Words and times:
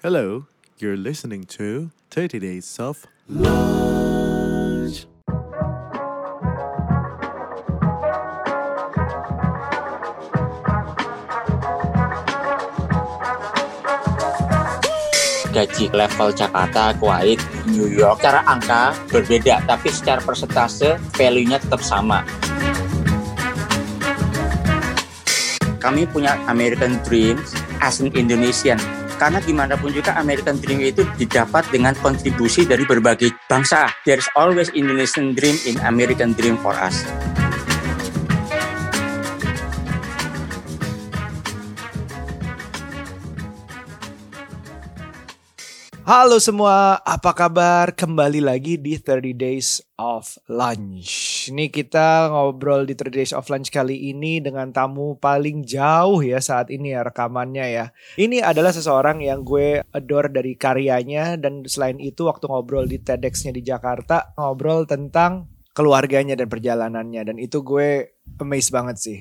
Hello, 0.00 0.48
you're 0.80 0.96
listening 0.96 1.44
to 1.44 1.92
30 2.08 2.40
Days 2.40 2.80
of 2.80 3.04
Lunch. 3.28 5.04
gaji 15.52 15.92
level 15.92 16.32
Jakarta, 16.32 16.96
Kuwait, 16.96 17.36
New 17.68 17.84
York. 17.84 18.24
Secara 18.24 18.40
angka 18.48 18.96
berbeda, 19.12 19.60
tapi 19.68 19.92
secara 19.92 20.24
persentase 20.24 20.96
value-nya 21.12 21.60
tetap 21.60 21.84
sama. 21.84 22.24
Kami 25.76 26.08
punya 26.08 26.40
American 26.48 26.96
Dream 27.04 27.36
as 27.84 28.00
an 28.00 28.08
Indonesian. 28.16 28.80
Karena 29.20 29.36
gimana 29.44 29.76
pun 29.76 29.92
juga 29.92 30.16
American 30.16 30.56
Dream 30.56 30.80
itu 30.80 31.04
didapat 31.20 31.68
dengan 31.68 31.92
kontribusi 32.00 32.64
dari 32.64 32.88
berbagai 32.88 33.36
bangsa. 33.52 33.92
There's 34.08 34.24
always 34.32 34.72
Indonesian 34.72 35.36
Dream 35.36 35.60
in 35.68 35.76
American 35.84 36.32
Dream 36.32 36.56
for 36.56 36.72
us. 36.72 37.04
Halo 46.10 46.42
semua, 46.42 46.98
apa 47.06 47.30
kabar? 47.30 47.94
Kembali 47.94 48.42
lagi 48.42 48.74
di 48.74 48.98
30 48.98 49.30
Days 49.30 49.78
of 49.94 50.42
Lunch. 50.50 51.46
Ini 51.54 51.70
kita 51.70 52.34
ngobrol 52.34 52.82
di 52.82 52.98
30 52.98 53.14
Days 53.14 53.30
of 53.30 53.46
Lunch 53.46 53.70
kali 53.70 54.10
ini 54.10 54.42
dengan 54.42 54.74
tamu 54.74 55.14
paling 55.22 55.62
jauh 55.62 56.18
ya 56.18 56.42
saat 56.42 56.74
ini 56.74 56.98
ya 56.98 57.06
rekamannya 57.06 57.62
ya. 57.62 57.94
Ini 58.18 58.42
adalah 58.42 58.74
seseorang 58.74 59.22
yang 59.22 59.46
gue 59.46 59.86
adore 59.94 60.34
dari 60.34 60.58
karyanya 60.58 61.38
dan 61.38 61.62
selain 61.70 62.02
itu 62.02 62.26
waktu 62.26 62.50
ngobrol 62.50 62.90
di 62.90 62.98
TEDx-nya 62.98 63.54
di 63.54 63.62
Jakarta, 63.62 64.34
ngobrol 64.34 64.90
tentang 64.90 65.46
keluarganya 65.78 66.34
dan 66.34 66.50
perjalanannya 66.50 67.22
dan 67.22 67.36
itu 67.38 67.62
gue 67.62 68.18
amazed 68.42 68.74
banget 68.74 68.96
sih. 68.98 69.18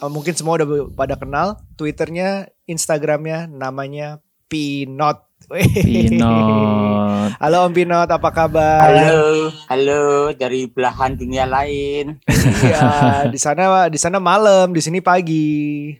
Mungkin 0.00 0.32
semua 0.32 0.56
udah 0.56 0.88
pada 0.96 1.20
kenal 1.20 1.60
Twitternya, 1.76 2.48
Instagramnya, 2.64 3.44
namanya 3.44 4.24
Pinot. 4.48 5.29
Pinot. 5.50 7.34
Halo 7.42 7.66
Om 7.66 7.72
Pinot, 7.74 8.06
apa 8.06 8.30
kabar? 8.30 8.86
Halo, 8.86 9.50
halo 9.66 10.30
dari 10.38 10.70
belahan 10.70 11.18
dunia 11.18 11.42
lain. 11.42 12.22
Iya, 12.62 13.26
di 13.26 13.34
sana 13.34 13.90
di 13.90 13.98
sana 13.98 14.22
malam, 14.22 14.70
di 14.70 14.78
sini 14.78 15.02
pagi. 15.02 15.90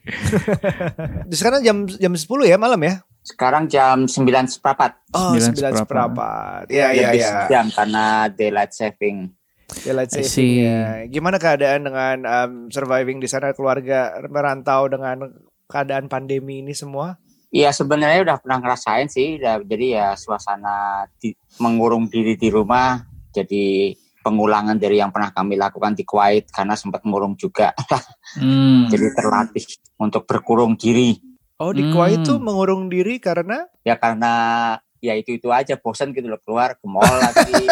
di 1.31 1.35
sana 1.35 1.59
jam 1.59 1.83
jam 1.83 2.15
10 2.15 2.23
ya 2.47 2.55
malam 2.55 2.79
ya? 2.79 3.03
Sekarang 3.27 3.67
jam 3.67 4.07
9 4.07 4.23
seperempat. 4.47 5.03
Oh, 5.11 5.35
9 5.35 5.51
Sembilan 5.51 5.71
seperempat. 5.83 5.83
seperempat. 5.83 6.63
Iya, 6.71 6.87
iya, 6.95 7.09
iya. 7.11 7.29
sejam 7.45 7.65
karena 7.75 8.05
daylight 8.31 8.71
saving. 8.71 9.35
Daylight 9.83 10.09
saving 10.15 10.51
ya. 10.63 10.81
Gimana 11.11 11.35
keadaan 11.43 11.91
dengan 11.91 12.17
um, 12.23 12.51
surviving 12.71 13.19
di 13.19 13.27
sana 13.27 13.51
keluarga 13.51 14.15
merantau 14.31 14.87
dengan 14.87 15.27
keadaan 15.67 16.07
pandemi 16.07 16.63
ini 16.63 16.71
semua? 16.71 17.19
Iya 17.51 17.75
sebenarnya 17.75 18.23
udah 18.23 18.37
pernah 18.39 18.63
ngerasain 18.63 19.11
sih, 19.11 19.35
udah, 19.35 19.59
jadi 19.67 19.85
ya 19.91 20.07
suasana 20.15 21.03
di, 21.19 21.35
mengurung 21.59 22.07
diri 22.07 22.39
di 22.39 22.47
rumah, 22.47 23.03
jadi 23.35 23.91
pengulangan 24.23 24.79
dari 24.79 25.03
yang 25.03 25.11
pernah 25.11 25.35
kami 25.35 25.59
lakukan 25.59 25.91
di 25.91 26.07
Kuwait 26.07 26.47
karena 26.47 26.79
sempat 26.79 27.03
mengurung 27.03 27.35
juga, 27.35 27.75
Hmm. 28.39 28.87
jadi 28.87 29.11
terlatih 29.11 29.67
untuk 29.99 30.23
berkurung 30.23 30.79
diri. 30.79 31.19
Oh, 31.59 31.75
di 31.75 31.83
Hmm. 31.83 31.91
Kuwait 31.91 32.23
tuh 32.23 32.39
mengurung 32.39 32.87
diri 32.87 33.19
karena 33.19 33.67
Ya 33.83 33.99
karena 33.99 34.31
ya 35.03 35.17
itu 35.19 35.35
itu 35.35 35.51
aja 35.51 35.75
bosan 35.75 36.15
gitu 36.15 36.31
loh 36.31 36.39
keluar 36.39 36.79
ke 36.79 36.85
mall 36.87 37.03
lagi. 37.19 37.67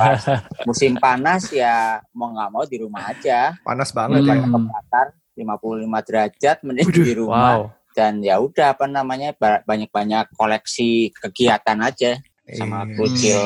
Pas 0.00 0.22
musim 0.64 0.96
panas 0.96 1.52
ya 1.52 2.00
mau 2.16 2.32
nggak 2.32 2.48
mau 2.48 2.64
di 2.64 2.80
rumah 2.80 3.12
aja. 3.12 3.52
panas 3.60 3.92
banget 3.92 4.24
ya. 4.24 4.40
Hmm. 4.40 4.48
Daripada 4.48 4.56
kebakar 4.56 5.06
55 5.36 6.06
derajat 6.08 6.56
mending 6.64 6.88
di 6.88 7.12
rumah. 7.12 7.52
Wow. 7.68 7.79
Dan 7.96 8.22
ya 8.22 8.38
udah 8.38 8.76
apa 8.78 8.86
namanya 8.86 9.34
ba- 9.34 9.62
banyak-banyak 9.66 10.34
koleksi 10.34 11.10
kegiatan 11.14 11.78
aja 11.82 12.18
sama 12.54 12.82
Iya. 12.86 12.94
kucil. 12.98 13.40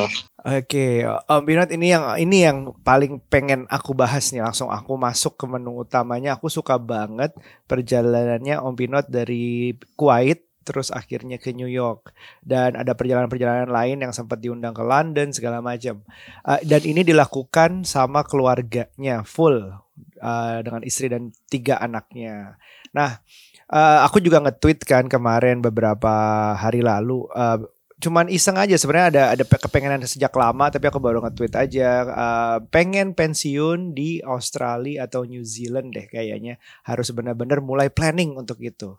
Oke, 0.44 1.08
Om 1.08 1.42
Binot 1.48 1.72
ini 1.72 1.88
yang 1.88 2.04
ini 2.20 2.44
yang 2.44 2.76
paling 2.84 3.16
pengen 3.32 3.64
aku 3.72 3.96
bahas 3.96 4.28
nih 4.28 4.44
langsung 4.44 4.68
aku 4.68 4.92
masuk 5.00 5.40
ke 5.40 5.44
menu 5.48 5.80
utamanya. 5.80 6.36
Aku 6.36 6.52
suka 6.52 6.76
banget 6.76 7.32
perjalanannya 7.64 8.60
Om 8.60 8.74
Binot 8.76 9.08
dari 9.08 9.72
Kuwait 9.96 10.44
terus 10.64 10.88
akhirnya 10.88 11.36
ke 11.36 11.52
New 11.52 11.68
York 11.68 12.16
dan 12.40 12.72
ada 12.80 12.96
perjalanan-perjalanan 12.96 13.68
lain 13.68 14.00
yang 14.00 14.12
sempat 14.16 14.40
diundang 14.40 14.72
ke 14.72 14.80
London 14.80 15.28
segala 15.32 15.60
macam. 15.60 16.00
Uh, 16.40 16.60
dan 16.64 16.80
ini 16.84 17.04
dilakukan 17.04 17.84
sama 17.84 18.24
keluarganya 18.24 19.20
full 19.28 19.76
uh, 20.24 20.58
dengan 20.64 20.80
istri 20.84 21.12
dan 21.12 21.32
tiga 21.52 21.76
anaknya. 21.80 22.56
Nah, 22.96 23.20
uh, 23.70 24.04
aku 24.04 24.20
juga 24.20 24.40
nge-tweet 24.44 24.84
kan 24.84 25.04
kemarin 25.06 25.60
beberapa 25.64 26.12
hari 26.58 26.84
lalu. 26.84 27.24
Uh, 27.32 27.64
cuman 27.94 28.28
iseng 28.28 28.58
aja 28.60 28.74
sebenarnya 28.76 29.08
ada 29.08 29.22
ada 29.32 29.44
pe- 29.46 29.62
kepengenan 29.62 30.04
sejak 30.04 30.34
lama 30.34 30.68
tapi 30.68 30.90
aku 30.90 30.98
baru 31.00 31.22
nge-tweet 31.24 31.54
aja. 31.56 31.88
Uh, 32.04 32.56
pengen 32.68 33.16
pensiun 33.16 33.96
di 33.96 34.20
Australia 34.24 35.08
atau 35.08 35.24
New 35.24 35.46
Zealand 35.46 35.94
deh 35.94 36.10
kayaknya. 36.10 36.60
Harus 36.84 37.14
benar-benar 37.14 37.64
mulai 37.64 37.88
planning 37.88 38.36
untuk 38.36 38.60
itu. 38.60 38.98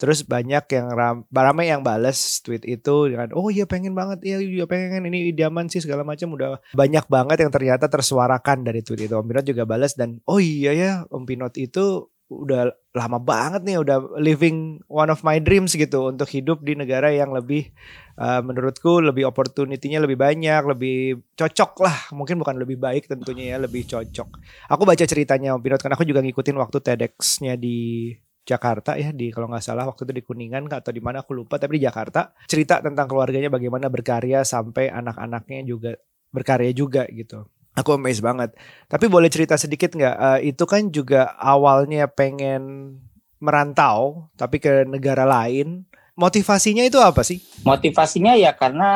Terus 0.00 0.24
banyak 0.24 0.64
yang 0.72 0.88
ram, 0.96 1.16
ramai 1.28 1.68
yang 1.68 1.84
bales 1.84 2.40
tweet 2.40 2.64
itu 2.64 3.12
dengan 3.12 3.36
oh 3.36 3.52
iya 3.52 3.68
pengen 3.68 3.92
banget 3.92 4.24
iya 4.24 4.40
iya 4.40 4.64
pengen 4.64 5.04
ini 5.04 5.28
idaman 5.28 5.68
sih 5.68 5.84
segala 5.84 6.08
macam. 6.08 6.32
Udah 6.32 6.56
banyak 6.72 7.04
banget 7.04 7.44
yang 7.44 7.52
ternyata 7.52 7.84
tersuarakan 7.84 8.64
dari 8.64 8.80
tweet 8.80 9.04
itu. 9.04 9.12
Om 9.12 9.28
Pinot 9.28 9.44
juga 9.44 9.68
balas 9.68 9.92
dan 9.92 10.24
oh 10.24 10.40
iya 10.40 10.72
ya 10.72 10.90
Om 11.12 11.28
Pinot 11.28 11.52
itu 11.60 12.08
udah 12.30 12.70
lama 12.94 13.18
banget 13.18 13.66
nih 13.66 13.82
udah 13.82 14.22
living 14.22 14.78
one 14.86 15.10
of 15.10 15.26
my 15.26 15.42
dreams 15.42 15.74
gitu 15.74 16.14
untuk 16.14 16.30
hidup 16.30 16.62
di 16.62 16.78
negara 16.78 17.10
yang 17.10 17.34
lebih 17.34 17.74
uh, 18.14 18.38
menurutku 18.38 19.02
lebih 19.02 19.26
opportunity-nya 19.26 19.98
lebih 19.98 20.14
banyak, 20.14 20.62
lebih 20.62 21.18
cocok 21.34 21.72
lah. 21.82 21.98
Mungkin 22.14 22.38
bukan 22.38 22.54
lebih 22.62 22.78
baik 22.78 23.10
tentunya 23.10 23.54
ya, 23.54 23.58
lebih 23.58 23.82
cocok. 23.82 24.28
Aku 24.70 24.82
baca 24.86 25.02
ceritanya 25.02 25.58
Om 25.58 25.62
Pinot 25.62 25.82
kan 25.82 25.90
aku 25.90 26.06
juga 26.06 26.22
ngikutin 26.22 26.54
waktu 26.54 26.78
TEDx-nya 26.78 27.58
di 27.58 28.14
Jakarta 28.46 28.96
ya 28.96 29.12
di 29.12 29.28
kalau 29.30 29.50
nggak 29.50 29.62
salah 29.62 29.84
waktu 29.86 30.06
itu 30.06 30.12
di 30.16 30.22
Kuningan 30.24 30.70
atau 30.70 30.90
di 30.90 31.02
mana 31.02 31.22
aku 31.22 31.36
lupa 31.36 31.60
tapi 31.60 31.78
di 31.78 31.86
Jakarta 31.86 32.32
cerita 32.48 32.80
tentang 32.80 33.06
keluarganya 33.06 33.52
bagaimana 33.52 33.86
berkarya 33.92 34.42
sampai 34.42 34.88
anak-anaknya 34.90 35.66
juga 35.66 35.94
berkarya 36.30 36.72
juga 36.72 37.04
gitu. 37.10 37.46
Aku 37.78 37.94
amazed 37.94 38.20
banget. 38.20 38.50
Tapi 38.90 39.06
boleh 39.06 39.30
cerita 39.30 39.54
sedikit 39.54 39.94
nggak? 39.94 40.16
Eh, 40.42 40.50
itu 40.50 40.64
kan 40.66 40.90
juga 40.90 41.38
awalnya 41.38 42.10
pengen 42.10 42.96
merantau 43.40 44.28
tapi 44.36 44.60
ke 44.60 44.84
negara 44.84 45.24
lain. 45.24 45.86
Motivasinya 46.18 46.84
itu 46.84 47.00
apa 47.00 47.24
sih? 47.24 47.40
Motivasinya 47.64 48.36
ya 48.36 48.52
karena 48.52 48.90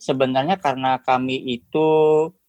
sebenarnya 0.00 0.56
karena 0.56 0.96
kami 1.04 1.36
itu 1.36 1.88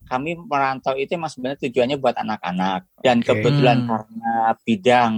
kami 0.06 0.38
merantau 0.38 0.94
itu 0.96 1.18
emang 1.18 1.34
sebenarnya 1.34 1.66
tujuannya 1.68 1.98
buat 1.98 2.16
anak-anak 2.16 2.86
dan 3.02 3.20
Oke. 3.20 3.28
kebetulan 3.34 3.84
Hmm. 3.84 3.90
karena 3.90 4.34
bidang 4.64 5.14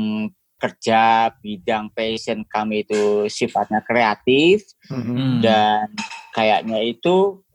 kerja, 0.58 1.30
bidang 1.38 1.94
passion 1.94 2.42
kami 2.50 2.82
itu 2.88 3.30
sifatnya 3.30 3.86
kreatif 3.86 4.66
Hmm. 4.90 5.44
dan 5.44 5.94
kayaknya 6.34 6.82
itu 6.82 7.46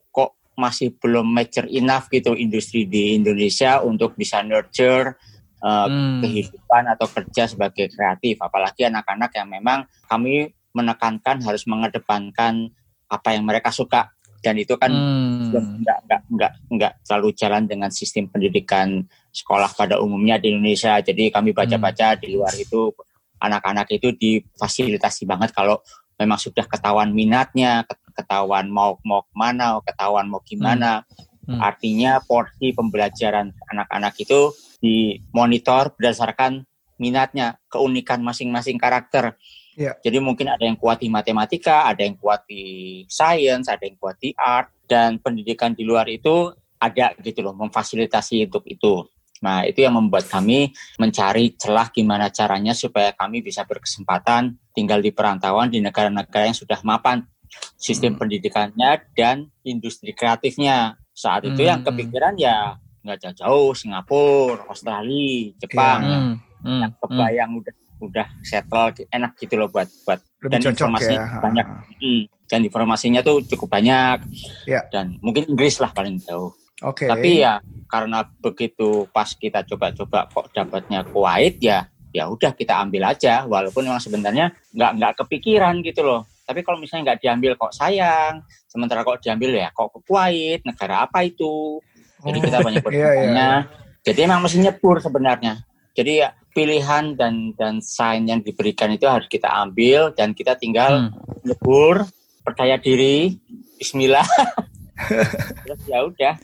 masih 0.56 0.92
belum 1.00 1.24
mature 1.24 1.68
enough 1.72 2.12
gitu 2.12 2.36
industri 2.36 2.84
di 2.84 3.16
Indonesia 3.16 3.80
untuk 3.80 4.14
bisa 4.14 4.44
nurture 4.44 5.16
uh, 5.64 5.88
Hmm. 5.88 6.20
kehidupan 6.20 6.84
atau 6.92 7.06
kerja 7.08 7.48
sebagai 7.48 7.88
kreatif 7.88 8.36
apalagi 8.42 8.84
anak-anak 8.86 9.30
yang 9.32 9.48
memang 9.48 9.88
kami 10.10 10.52
menekankan 10.76 11.40
harus 11.44 11.64
mengedepankan 11.64 12.68
apa 13.08 13.28
yang 13.36 13.44
mereka 13.44 13.72
suka 13.72 14.12
dan 14.42 14.58
itu 14.58 14.74
kan 14.76 14.90
Hmm. 14.90 15.54
nggak 15.54 15.98
nggak 16.04 16.20
nggak 16.34 16.52
nggak 16.68 16.92
selalu 17.06 17.28
jalan 17.38 17.62
dengan 17.64 17.88
sistem 17.94 18.26
pendidikan 18.28 19.06
sekolah 19.32 19.70
pada 19.72 20.02
umumnya 20.02 20.36
di 20.36 20.52
Indonesia 20.52 20.98
jadi 21.00 21.30
kami 21.32 21.54
baca-baca 21.56 22.18
di 22.20 22.36
luar 22.36 22.52
itu 22.58 22.92
anak-anak 23.40 23.88
itu 23.94 24.12
difasilitasi 24.14 25.24
banget 25.24 25.54
kalau 25.54 25.80
memang 26.18 26.38
sudah 26.38 26.66
ketahuan 26.68 27.10
minatnya 27.10 27.82
ketahuan 28.12 28.68
mau 28.68 29.00
mau 29.02 29.24
ke 29.24 29.34
mana 29.34 29.80
ketahuan 29.82 30.28
mau 30.28 30.40
gimana 30.44 31.02
Hmm. 31.42 31.58
artinya 31.58 32.22
porsi 32.22 32.70
pembelajaran 32.70 33.50
anak-anak 33.66 34.14
itu 34.22 34.54
dimonitor 34.78 35.90
berdasarkan 35.98 36.62
minatnya 37.02 37.58
keunikan 37.66 38.22
masing-masing 38.22 38.78
karakter 38.78 39.34
Iya. 39.74 39.98
jadi 40.04 40.22
mungkin 40.22 40.52
ada 40.52 40.62
yang 40.62 40.76
kuat 40.78 41.00
di 41.02 41.08
matematika, 41.08 41.88
ada 41.88 42.04
yang 42.04 42.14
kuat 42.14 42.46
di 42.46 43.02
science, 43.08 43.66
ada 43.72 43.82
yang 43.82 43.98
kuat 43.98 44.20
di 44.20 44.30
art, 44.36 44.70
dan 44.84 45.16
pendidikan 45.18 45.72
di 45.72 45.82
luar 45.82 46.06
itu 46.12 46.52
ada 46.76 47.16
gitu 47.24 47.40
loh, 47.40 47.56
memfasilitasi 47.56 48.52
untuk 48.52 48.68
itu. 48.68 49.08
Nah, 49.42 49.64
itu 49.64 49.80
yang 49.82 49.96
membuat 49.96 50.28
kami 50.28 50.70
mencari 51.00 51.56
celah 51.56 51.88
gimana 51.88 52.28
caranya 52.30 52.76
supaya 52.76 53.16
kami 53.16 53.40
bisa 53.42 53.64
berkesempatan 53.64 54.60
tinggal 54.76 55.00
di 55.00 55.10
perantauan 55.10 55.72
di 55.72 55.80
negara-negara 55.82 56.46
yang 56.46 56.54
sudah 56.54 56.78
mapan 56.84 57.24
sistem 57.76 58.14
Hmm. 58.14 58.20
pendidikannya 58.20 58.90
dan 59.12 59.36
industri 59.62 60.12
kreatifnya. 60.12 60.96
Saat 61.12 61.44
itu 61.44 61.60
yang 61.60 61.80
Hmm. 61.80 61.88
kepikiran 61.88 62.34
ya 62.36 62.76
nggak 63.02 63.18
jauh-jauh 63.18 63.74
Singapura, 63.74 64.62
Australia, 64.66 65.52
Jepang, 65.58 66.00
Iya. 66.00 66.16
Hmm, 66.16 66.34
hmm, 66.62 66.80
yang 66.80 66.92
kebayang 66.96 67.50
udah 67.58 67.74
udah 68.02 68.26
settle 68.42 68.90
enak 69.08 69.32
gitu 69.36 69.54
loh 69.54 69.68
buat 69.68 69.86
buat 70.02 70.18
Lebih 70.42 70.58
Dan 70.58 70.74
informasi 70.74 71.14
ya. 71.14 71.38
banyak. 71.38 71.66
Hmm, 72.02 72.22
dan 72.46 72.60
informasinya 72.60 73.20
tuh 73.22 73.38
cukup 73.46 73.70
banyak 73.70 74.26
Ya. 74.66 74.82
dan 74.90 75.14
mungkin 75.22 75.46
Inggris 75.46 75.78
lah 75.78 75.94
paling 75.94 76.18
jauh. 76.18 76.50
Oke. 76.82 77.06
Tapi 77.06 77.38
ya 77.38 77.62
karena 77.86 78.26
begitu 78.42 79.06
pas 79.08 79.30
kita 79.30 79.62
coba-coba 79.62 80.26
kok 80.26 80.50
dapatnya 80.50 81.06
Kuwait 81.06 81.62
ya 81.62 81.86
ya 82.10 82.26
udah 82.26 82.52
kita 82.52 82.76
ambil 82.76 83.06
aja 83.08 83.46
walaupun 83.46 83.86
memang 83.86 84.02
sebenarnya 84.02 84.50
nggak 84.74 84.90
nggak 84.98 85.12
kepikiran 85.16 85.78
gitu 85.80 86.02
loh. 86.02 86.26
Tapi 86.52 86.60
kalau 86.68 86.76
misalnya 86.76 87.16
nggak 87.16 87.20
diambil 87.24 87.56
kok 87.56 87.72
sayang, 87.72 88.44
sementara 88.68 89.00
kok 89.00 89.24
diambil 89.24 89.56
ya 89.56 89.72
kok 89.72 89.88
ke 89.88 89.98
Kuwait, 90.04 90.60
negara 90.68 91.08
apa 91.08 91.24
itu? 91.24 91.80
Jadi 92.20 92.38
kita 92.44 92.60
Oh, 92.60 92.68
banyak 92.68 92.84
iya, 92.92 93.08
bertanya. 93.08 93.50
Jadi 94.04 94.18
emang 94.20 94.44
mesti 94.44 94.60
nyebur 94.60 95.00
sebenarnya. 95.00 95.64
Jadi 95.96 96.20
ya 96.20 96.36
pilihan 96.52 97.16
dan 97.16 97.56
dan 97.56 97.80
sign 97.80 98.28
yang 98.28 98.44
diberikan 98.44 98.92
itu 98.92 99.08
harus 99.08 99.24
kita 99.32 99.48
ambil 99.48 100.12
dan 100.12 100.36
kita 100.36 100.60
tinggal 100.60 101.08
hmm. 101.08 101.48
nyebur, 101.48 102.04
percaya 102.44 102.76
diri, 102.76 103.40
Bismillah. 103.80 104.28
Terus 105.64 105.80
ya 105.88 106.04
udah, 106.04 106.34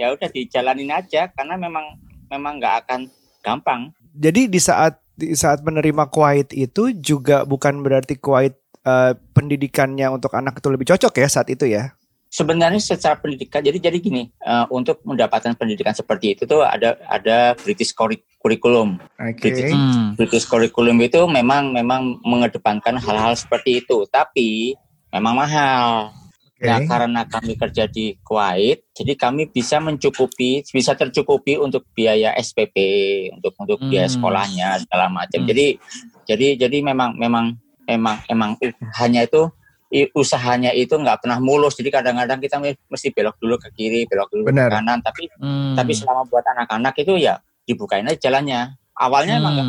ya 0.00 0.06
udah 0.16 0.28
dijalanin 0.32 0.96
aja 0.96 1.28
karena 1.28 1.60
memang 1.60 2.00
memang 2.32 2.56
nggak 2.56 2.74
akan 2.88 3.00
gampang. 3.44 3.92
Jadi 4.16 4.48
di 4.48 4.56
saat 4.56 4.96
di 5.18 5.34
saat 5.34 5.66
menerima 5.66 6.06
Kuwait 6.08 6.54
itu 6.54 6.94
juga 6.94 7.42
bukan 7.42 7.82
berarti 7.82 8.14
Kuwait 8.16 8.54
eh, 8.88 9.12
pendidikannya 9.36 10.08
untuk 10.08 10.32
anak 10.32 10.56
itu 10.56 10.68
lebih 10.72 10.88
cocok 10.88 11.12
ya 11.20 11.28
saat 11.28 11.48
itu 11.52 11.68
ya. 11.68 11.92
Sebenarnya 12.28 12.76
secara 12.76 13.16
pendidikan, 13.16 13.64
jadi 13.64 13.80
jadi 13.80 13.96
gini, 14.00 14.28
eh, 14.28 14.66
untuk 14.68 15.00
mendapatkan 15.04 15.56
pendidikan 15.56 15.96
seperti 15.96 16.36
itu 16.36 16.44
tuh 16.44 16.60
ada 16.60 16.96
ada 17.08 17.56
British 17.56 17.92
Curri- 17.92 18.24
Curriculum. 18.36 19.00
Oke. 19.16 19.48
British, 19.48 19.72
Hmm. 19.72 20.12
British 20.12 20.44
Curriculum 20.44 21.00
itu 21.00 21.20
memang 21.24 21.72
memang 21.72 22.20
mengedepankan 22.20 23.00
hal-hal 23.00 23.32
seperti 23.32 23.80
itu, 23.80 24.04
tapi 24.08 24.76
memang 25.08 25.40
mahal. 25.40 26.12
Oke. 26.58 26.66
Nah, 26.66 26.82
karena 26.84 27.22
kami 27.22 27.54
kerja 27.54 27.86
di 27.86 28.18
Kuwait, 28.18 28.82
jadi 28.90 29.14
kami 29.14 29.46
bisa 29.48 29.78
mencukupi, 29.78 30.66
bisa 30.68 30.92
tercukupi 30.98 31.54
untuk 31.54 31.86
biaya 31.94 32.34
SPP, 32.34 32.76
untuk 33.30 33.54
untuk 33.56 33.78
biaya 33.86 34.10
Hmm. 34.10 34.14
sekolahnya 34.18 34.68
segala 34.82 35.06
macam. 35.08 35.46
Hmm. 35.46 35.48
Jadi 35.48 35.66
jadi 36.28 36.46
jadi 36.60 36.82
memang 36.82 37.14
memang 37.16 37.56
memang 37.88 38.20
emang 38.28 38.50
hanya 39.00 39.24
itu 39.24 39.48
usahanya 40.12 40.76
itu 40.76 40.92
nggak 40.92 41.24
pernah 41.24 41.40
mulus. 41.40 41.72
Jadi 41.80 41.88
kadang-kadang 41.88 42.38
kita 42.44 42.60
mesti 42.60 43.08
belok 43.08 43.40
dulu 43.40 43.56
ke 43.56 43.72
kiri, 43.72 44.04
belok 44.04 44.28
dulu 44.28 44.52
Benar. 44.52 44.68
ke 44.68 44.76
kanan. 44.76 44.98
Tapi 45.00 45.22
Hmm. 45.40 45.72
tapi 45.72 45.96
selama 45.96 46.28
buat 46.28 46.44
anak-anak 46.44 46.92
itu 47.00 47.16
ya 47.16 47.40
dibukain 47.64 48.04
aja 48.04 48.28
jalannya. 48.28 48.76
Awalnya 48.98 49.40
emang 49.40 49.52
nggak 49.56 49.68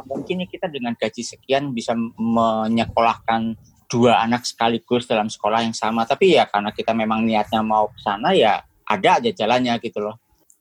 Hmm. 0.00 0.08
mungkin 0.08 0.40
nih 0.40 0.48
kita 0.48 0.72
dengan 0.72 0.96
gaji 0.96 1.20
sekian 1.20 1.76
bisa 1.76 1.92
menyekolahkan 2.16 3.58
dua 3.88 4.20
anak 4.24 4.44
sekaligus 4.48 5.04
dalam 5.04 5.28
sekolah 5.28 5.64
yang 5.64 5.76
sama. 5.76 6.08
Tapi 6.08 6.36
ya 6.40 6.48
karena 6.48 6.72
kita 6.72 6.96
memang 6.96 7.24
niatnya 7.24 7.60
mau 7.60 7.92
ke 7.92 8.00
sana 8.00 8.32
ya 8.32 8.64
ada 8.88 9.20
aja 9.20 9.30
jalannya 9.32 9.76
gitu 9.84 10.00
loh. 10.00 10.16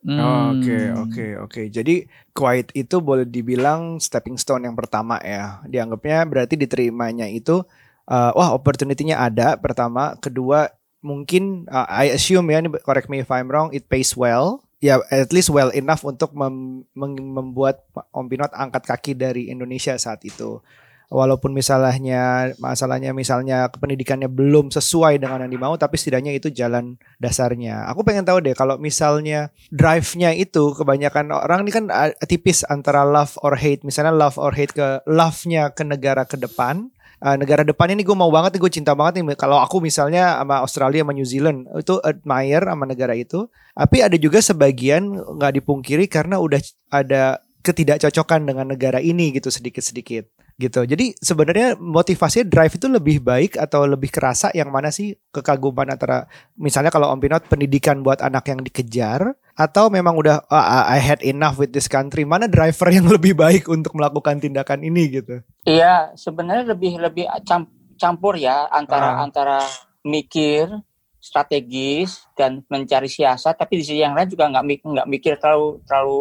Hmm. 0.08 0.56
Oke, 0.56 0.80
oke, 0.96 1.26
oke. 1.44 1.62
Jadi 1.68 2.08
Kuwait 2.32 2.72
itu 2.72 3.04
boleh 3.04 3.28
dibilang 3.28 4.00
stepping 4.00 4.40
stone 4.40 4.64
yang 4.64 4.72
pertama 4.72 5.20
ya. 5.20 5.60
Dianggapnya 5.68 6.24
berarti 6.24 6.56
diterimanya 6.56 7.28
itu 7.28 7.68
uh, 8.08 8.32
wah 8.32 8.56
opportunity-nya 8.56 9.20
ada 9.20 9.60
pertama, 9.60 10.16
kedua 10.18 10.72
mungkin 11.04 11.68
uh, 11.68 11.86
I 11.92 12.16
assume 12.16 12.56
ya, 12.56 12.64
ini 12.64 12.72
correct 12.82 13.12
me 13.12 13.20
if 13.20 13.30
I'm 13.30 13.52
wrong, 13.52 13.76
it 13.76 13.92
pays 13.92 14.16
well. 14.16 14.64
Ya, 14.78 15.02
at 15.10 15.34
least 15.34 15.50
well 15.50 15.74
enough 15.74 16.06
untuk 16.06 16.38
mem- 16.38 16.86
membuat 16.94 17.82
Om 18.14 18.30
Pinot 18.30 18.54
angkat 18.54 18.86
kaki 18.86 19.12
dari 19.18 19.50
Indonesia 19.50 19.98
saat 19.98 20.22
itu. 20.22 20.62
Walaupun 21.08 21.56
misalnya 21.56 22.52
masalahnya 22.60 23.16
misalnya 23.16 23.72
pendidikannya 23.72 24.28
belum 24.28 24.76
sesuai 24.76 25.24
dengan 25.24 25.48
yang 25.48 25.56
dimau, 25.56 25.80
tapi 25.80 25.96
setidaknya 25.96 26.36
itu 26.36 26.52
jalan 26.52 27.00
dasarnya. 27.16 27.88
Aku 27.96 28.04
pengen 28.04 28.28
tahu 28.28 28.44
deh 28.44 28.52
kalau 28.52 28.76
misalnya 28.76 29.48
drive-nya 29.72 30.36
itu 30.36 30.76
kebanyakan 30.76 31.32
orang 31.32 31.64
ini 31.64 31.72
kan 31.72 31.88
tipis 32.28 32.68
antara 32.68 33.08
love 33.08 33.40
or 33.40 33.56
hate. 33.56 33.88
Misalnya 33.88 34.12
love 34.12 34.36
or 34.36 34.52
hate 34.52 34.76
ke 34.76 35.00
love-nya 35.08 35.72
ke 35.72 35.88
negara 35.88 36.28
ke 36.28 36.36
depan. 36.36 36.92
Uh, 37.18 37.34
negara 37.34 37.64
depan 37.64 37.90
ini 37.90 38.04
gue 38.04 38.14
mau 38.14 38.30
banget 38.30 38.60
nih, 38.60 38.62
gue 38.68 38.72
cinta 38.76 38.92
banget 38.92 39.24
nih. 39.24 39.40
Kalau 39.40 39.64
aku 39.64 39.80
misalnya 39.80 40.44
sama 40.44 40.60
Australia 40.60 41.08
sama 41.08 41.16
New 41.16 41.26
Zealand 41.26 41.72
itu 41.72 42.04
admire 42.04 42.68
sama 42.68 42.84
negara 42.84 43.16
itu. 43.16 43.48
Tapi 43.72 44.04
ada 44.04 44.20
juga 44.20 44.44
sebagian 44.44 45.16
nggak 45.16 45.56
dipungkiri 45.64 46.12
karena 46.12 46.36
udah 46.36 46.60
ada 46.92 47.40
ketidakcocokan 47.64 48.44
dengan 48.44 48.76
negara 48.76 49.00
ini 49.00 49.32
gitu 49.32 49.48
sedikit-sedikit 49.48 50.37
gitu. 50.58 50.82
Jadi 50.84 51.14
sebenarnya 51.22 51.78
motivasinya 51.78 52.50
drive 52.50 52.82
itu 52.82 52.90
lebih 52.90 53.22
baik 53.22 53.62
atau 53.62 53.86
lebih 53.86 54.10
kerasa 54.10 54.50
yang 54.58 54.74
mana 54.74 54.90
sih 54.90 55.14
kekaguman 55.30 55.86
antara 55.94 56.26
misalnya 56.58 56.90
kalau 56.90 57.14
Om 57.14 57.22
Pinot 57.22 57.46
pendidikan 57.46 58.02
buat 58.02 58.26
anak 58.26 58.50
yang 58.50 58.66
dikejar 58.66 59.38
atau 59.54 59.94
memang 59.94 60.18
udah 60.18 60.50
"Ah, 60.50 60.90
I 60.90 60.98
had 60.98 61.22
enough 61.22 61.62
with 61.62 61.78
this 61.78 61.86
country 61.86 62.26
mana 62.26 62.50
driver 62.50 62.90
yang 62.90 63.06
lebih 63.16 63.38
baik 63.38 63.70
untuk 63.70 63.94
melakukan 63.94 64.42
tindakan 64.42 64.82
ini 64.82 65.22
gitu. 65.22 65.46
Iya, 65.62 66.18
sebenarnya 66.18 66.74
lebih 66.74 66.98
lebih 66.98 67.26
cam- 67.46 67.70
campur 68.02 68.34
ya 68.38 68.66
antara 68.74 69.22
Ah. 69.22 69.26
antara 69.26 69.58
mikir 70.02 70.70
strategis 71.18 72.24
dan 72.40 72.64
mencari 72.72 73.10
siasat, 73.12 73.60
tapi 73.60 73.82
di 73.82 73.84
sisi 73.84 74.00
yang 74.00 74.16
lain 74.16 74.32
juga 74.32 74.48
nggak 74.48 74.64
nggak 74.86 75.08
mikir 75.10 75.34
terlalu 75.38 75.84
terlalu 75.84 76.20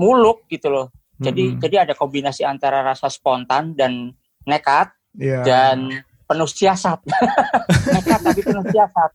muluk 0.00 0.48
gitu 0.48 0.72
loh. 0.72 0.88
Jadi 1.16 1.44
Mm-mm. 1.56 1.60
jadi 1.60 1.76
ada 1.88 1.94
kombinasi 1.96 2.44
antara 2.44 2.84
rasa 2.84 3.08
spontan 3.08 3.72
dan 3.72 4.12
nekat 4.44 4.92
Iya. 5.16 5.40
dan 5.48 6.04
penuh 6.28 6.44
siasat. 6.44 7.00
nekat 7.96 8.20
tapi 8.20 8.40
penuh 8.44 8.64
siasat. 8.68 9.10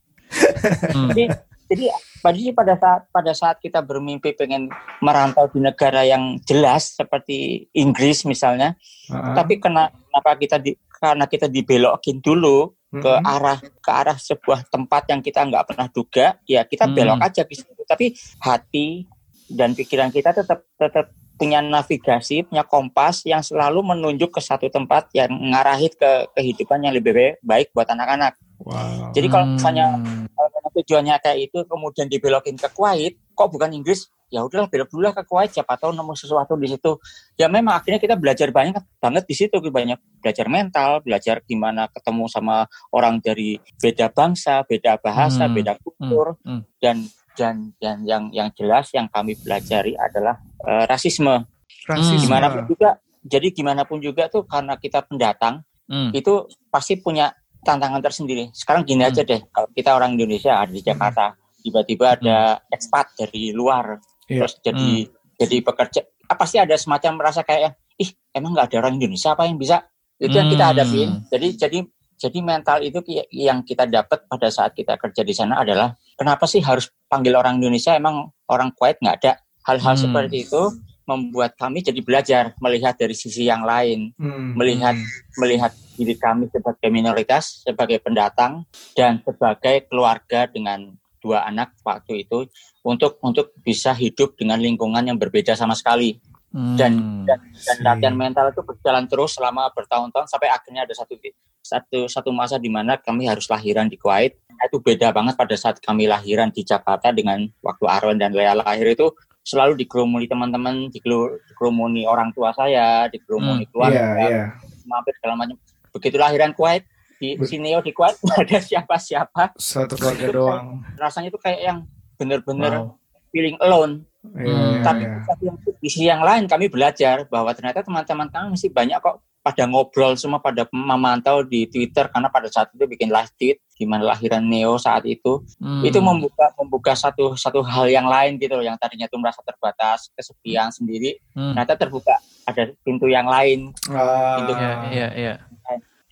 Hmm. 0.90 1.08
Jadi 1.14 1.24
jadi 1.70 1.84
pada 2.20 2.36
pada 2.52 2.74
saat 2.76 3.02
pada 3.08 3.32
saat 3.32 3.56
kita 3.62 3.80
bermimpi 3.80 4.34
pengen 4.34 4.66
merantau 4.98 5.46
di 5.48 5.62
negara 5.62 6.02
yang 6.02 6.42
jelas 6.42 6.92
seperti 6.92 7.68
Inggris 7.72 8.26
misalnya, 8.26 8.74
Ah. 9.08 9.32
tapi 9.32 9.56
kena, 9.56 9.88
kenapa 9.88 10.30
kita 10.36 10.56
di, 10.58 10.74
karena 10.90 11.24
kita 11.24 11.46
dibelokin 11.46 12.18
dulu 12.18 12.74
ke 12.92 13.08
Mm-mm. 13.08 13.24
arah 13.24 13.56
ke 13.56 13.90
arah 13.90 14.18
sebuah 14.18 14.68
tempat 14.68 15.08
yang 15.08 15.20
kita 15.22 15.40
nggak 15.46 15.64
pernah 15.64 15.88
duga, 15.88 16.36
ya 16.44 16.66
kita 16.66 16.90
Hmm. 16.90 16.94
belok 16.98 17.20
aja 17.22 17.42
ke 17.46 17.54
situ. 17.54 17.82
Tapi 17.86 18.12
hati 18.42 19.06
dan 19.48 19.72
pikiran 19.72 20.10
kita 20.10 20.32
tetap 20.32 20.66
tetap 20.76 21.08
punya 21.38 21.58
navigasi, 21.64 22.46
punya 22.46 22.62
kompas 22.62 23.26
yang 23.26 23.42
selalu 23.42 23.82
menunjuk 23.82 24.30
ke 24.30 24.40
satu 24.40 24.70
tempat 24.70 25.10
yang 25.16 25.32
ngarahin 25.32 25.90
ke 25.90 26.10
kehidupan 26.38 26.84
yang 26.86 26.94
lebih 26.94 27.40
baik, 27.42 27.74
buat 27.74 27.88
anak-anak. 27.90 28.38
Wow. 28.62 29.10
Jadi 29.10 29.26
kalau 29.26 29.46
misalnya 29.58 29.98
Hmm. 29.98 30.30
kalau 30.30 30.48
memang 30.54 30.72
tujuannya 30.78 31.14
kayak 31.18 31.38
itu 31.50 31.58
kemudian 31.66 32.06
dibelokin 32.06 32.54
ke 32.54 32.70
Kuwait, 32.70 33.18
kok 33.34 33.50
bukan 33.50 33.74
Inggris? 33.74 34.06
Ya 34.32 34.40
udahlah 34.40 34.70
belok 34.70 34.88
dulu 34.88 35.10
lah 35.10 35.12
ke 35.12 35.26
Kuwait, 35.28 35.50
siapa 35.52 35.76
tahu 35.76 35.92
nemu 35.92 36.14
sesuatu 36.16 36.56
di 36.56 36.70
situ. 36.70 36.96
Ya 37.36 37.50
memang 37.52 37.76
akhirnya 37.76 38.00
kita 38.00 38.14
belajar 38.16 38.48
banyak 38.54 38.80
banget 39.02 39.24
di 39.28 39.34
situ, 39.34 39.58
banyak 39.58 39.98
belajar 40.22 40.46
mental, 40.48 41.02
belajar 41.04 41.42
gimana 41.44 41.90
ketemu 41.90 42.24
sama 42.30 42.64
orang 42.94 43.18
dari 43.20 43.58
beda 43.82 44.08
bangsa, 44.14 44.62
beda 44.64 44.96
bahasa, 45.02 45.50
Hmm. 45.50 45.54
beda 45.58 45.72
kultur 45.82 46.38
Hmm. 46.46 46.62
dan 46.80 47.02
dan 47.36 47.72
dan 47.80 48.04
yang 48.04 48.28
yang 48.30 48.48
jelas 48.52 48.92
yang 48.92 49.08
kami 49.08 49.36
pelajari 49.36 49.96
adalah 49.96 50.38
eh, 50.62 50.84
rasisme. 50.86 51.44
Rasisme. 51.88 52.28
Gimana 52.30 52.46
pun 52.52 52.62
juga, 52.68 52.90
jadi 53.22 53.48
gimana 53.50 53.82
pun 53.82 53.98
juga 53.98 54.30
tuh 54.30 54.46
karena 54.46 54.76
kita 54.78 55.02
pendatang 55.04 55.64
Hmm. 55.90 56.08
itu 56.14 56.46
pasti 56.70 56.96
punya 56.96 57.34
tantangan 57.60 58.00
tersendiri. 58.00 58.48
Sekarang 58.54 58.86
gini 58.86 59.02
aja 59.04 59.26
deh, 59.26 59.42
kalau 59.50 59.68
kita 59.74 59.92
orang 59.92 60.14
Indonesia 60.14 60.56
ada 60.62 60.70
di 60.70 60.80
Jakarta, 60.80 61.34
tiba-tiba 61.60 62.16
ada 62.16 62.62
expat 62.70 63.12
dari 63.18 63.50
luar, 63.52 63.98
Iya. 64.30 64.46
terus 64.46 64.54
jadi 64.62 64.88
jadi 65.36 65.56
pekerja, 65.60 66.00
ah, 66.30 66.36
pasti 66.38 66.56
ada 66.62 66.78
semacam 66.78 67.18
merasa 67.18 67.42
kayak, 67.42 67.76
ih 67.98 68.08
emang 68.32 68.54
nggak 68.54 68.72
ada 68.72 68.76
orang 68.86 68.94
Indonesia 68.96 69.34
apa 69.34 69.44
yang 69.44 69.58
bisa? 69.58 69.84
Itu 70.16 70.32
yang 70.32 70.48
kita 70.48 70.64
Hmm. 70.64 70.72
hadapin. 70.72 71.08
Jadi 71.28 71.48
jadi 71.58 71.78
jadi 72.16 72.38
mental 72.40 72.78
itu 72.86 72.98
yang 73.34 73.66
kita 73.66 73.84
dapat 73.90 74.22
pada 74.30 74.48
saat 74.48 74.72
kita 74.78 74.94
kerja 74.96 75.26
di 75.26 75.34
sana 75.34 75.60
adalah 75.60 75.90
kenapa 76.16 76.44
sih 76.48 76.60
harus 76.62 76.90
panggil 77.08 77.36
orang 77.36 77.58
Indonesia? 77.60 77.96
Emang 77.96 78.30
orang 78.48 78.72
Kuwait 78.74 78.98
nggak 79.00 79.16
ada 79.24 79.32
hal-hal 79.66 79.94
Hmm. 79.94 80.04
seperti 80.08 80.48
itu 80.48 80.62
membuat 81.02 81.58
kami 81.58 81.82
jadi 81.82 81.98
belajar 81.98 82.54
melihat 82.62 82.94
dari 82.94 83.14
sisi 83.14 83.42
yang 83.46 83.66
lain 83.66 84.14
Hmm. 84.14 84.54
melihat 84.54 84.94
melihat 85.38 85.74
diri 85.98 86.14
kami 86.14 86.46
sebagai 86.48 86.88
minoritas, 86.88 87.62
sebagai 87.66 87.98
pendatang 87.98 88.64
dan 88.94 89.18
sebagai 89.26 89.86
keluarga 89.90 90.46
dengan 90.46 90.94
dua 91.22 91.46
anak 91.46 91.74
waktu 91.86 92.26
itu 92.26 92.50
untuk 92.82 93.18
untuk 93.22 93.54
bisa 93.62 93.94
hidup 93.94 94.34
dengan 94.34 94.58
lingkungan 94.58 95.06
yang 95.06 95.18
berbeda 95.18 95.54
sama 95.54 95.74
sekali 95.78 96.18
Hmm. 96.52 96.76
dan 96.76 96.92
dan, 97.24 97.38
latihan 97.80 98.12
mental 98.12 98.52
itu 98.52 98.60
berjalan 98.60 99.08
terus 99.08 99.38
selama 99.38 99.72
bertahun-tahun 99.72 100.28
sampai 100.28 100.52
akhirnya 100.52 100.84
ada 100.84 100.92
satu 100.92 101.16
satu 101.62 102.10
satu 102.10 102.34
masa 102.34 102.58
di 102.58 102.66
mana 102.66 102.98
kami 102.98 103.24
harus 103.24 103.46
lahiran 103.46 103.86
di 103.86 103.94
Kuwait. 103.96 104.34
Itu 104.62 104.78
beda 104.78 105.10
banget 105.10 105.34
pada 105.34 105.54
saat 105.54 105.78
kami 105.78 106.06
lahiran 106.06 106.50
di 106.50 106.62
Jakarta 106.62 107.10
dengan 107.10 107.42
waktu 107.58 107.84
Arwen 107.86 108.18
dan 108.18 108.30
Lea 108.30 108.52
lahir 108.52 108.86
itu 108.86 109.10
selalu 109.42 109.74
dikerumuni 109.76 110.26
teman-teman, 110.26 110.86
dikerumuni 110.88 112.06
orang 112.06 112.30
tua 112.30 112.54
saya, 112.54 113.06
dikerumuni 113.08 113.66
keluarga, 113.66 114.14
Iya, 114.14 114.28
iya. 114.28 114.44
mampir 114.84 115.14
segala 115.18 115.34
macam. 115.36 115.56
Begitu 115.90 116.16
lahiran 116.16 116.54
Kuwait 116.54 116.86
di 117.18 117.34
Bet- 117.34 117.50
Sineo 117.50 117.82
di 117.82 117.90
Kuwait 117.90 118.18
ada 118.38 118.58
siapa-siapa. 118.58 119.54
Satu 119.58 119.98
keluarga 119.98 120.26
doang. 120.30 120.66
Rasanya 120.94 121.30
itu 121.30 121.38
kayak 121.38 121.60
yang 121.60 121.78
bener-bener 122.14 122.86
Wow. 122.86 122.98
feeling 123.30 123.58
alone. 123.58 124.06
Iya, 124.22 124.46
Hmm. 124.46 124.46
iya, 124.46 124.82
Tapi 124.86 125.02
iya. 125.02 125.18
yang- 125.42 125.58
di 125.82 125.88
sisi 125.90 126.06
yang 126.06 126.22
lain 126.22 126.46
kami 126.46 126.70
belajar 126.70 127.26
bahwa 127.26 127.50
ternyata 127.50 127.82
teman-teman 127.82 128.30
kami 128.30 128.54
masih 128.54 128.70
banyak 128.70 128.94
kok 128.96 129.18
pada 129.42 129.66
ngobrol 129.66 130.14
semua 130.14 130.38
pada 130.38 130.62
memantau 130.70 131.42
di 131.42 131.66
Twitter 131.66 132.06
karena 132.06 132.30
pada 132.30 132.46
saat 132.46 132.70
itu 132.70 132.86
bikin 132.86 133.10
live 133.10 133.26
tweet 133.34 133.58
gimana 133.74 134.06
lahiran 134.08 134.40
Neo 134.40 134.78
saat 134.78 135.02
itu. 135.02 135.42
Hmm. 135.58 135.82
itu 135.82 135.98
membuka 135.98 136.54
membuka 136.54 136.94
satu 136.94 137.34
satu 137.34 137.58
hal 137.60 137.90
yang 137.90 138.06
lain 138.06 138.38
gitu 138.38 138.54
loh 138.54 138.62
yang 138.62 138.78
tadinya 138.78 139.04
tuh 139.04 139.18
merasa 139.18 139.42
terbatas 139.42 140.06
kesepian 140.14 140.70
sendiri 140.70 141.18
Hmm. 141.34 141.52
ternyata 141.52 141.74
terbuka. 141.76 142.14
Ada 142.42 142.70
pintu 142.80 143.06
yang 143.06 143.26
lain. 143.26 143.74
Ah, 143.88 144.38
Itu- 144.40 144.54
Iya, 144.54 144.72
iya, 144.88 145.08
iya. 145.12 145.34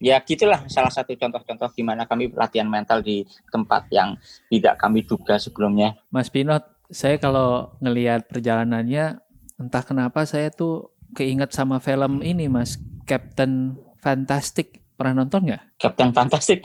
ya 0.00 0.16
gitulah 0.18 0.64
salah 0.66 0.90
satu 0.90 1.12
contoh-contoh 1.12 1.70
gimana 1.70 2.04
kami 2.04 2.32
latihan 2.32 2.66
mental 2.66 2.98
di 2.98 3.22
tempat 3.48 3.86
yang 3.90 4.18
tidak 4.48 4.74
kami 4.74 5.04
duga 5.04 5.36
sebelumnya. 5.36 5.94
Mas 6.08 6.26
Pinot, 6.26 6.64
saya 6.88 7.14
kalau 7.14 7.76
ngelihat 7.78 8.26
perjalanannya, 8.26 9.20
entah 9.56 9.84
kenapa 9.84 10.24
saya 10.24 10.48
tuh 10.48 10.88
keinget 11.12 11.52
sama 11.52 11.78
film 11.78 12.24
ini, 12.24 12.48
Mas, 12.48 12.80
Captain 13.10 13.74
Fantastic. 13.98 14.78
Pernah 14.94 15.26
nonton 15.26 15.50
nggak? 15.50 15.62
Captain 15.80 16.14
Fantastic 16.14 16.62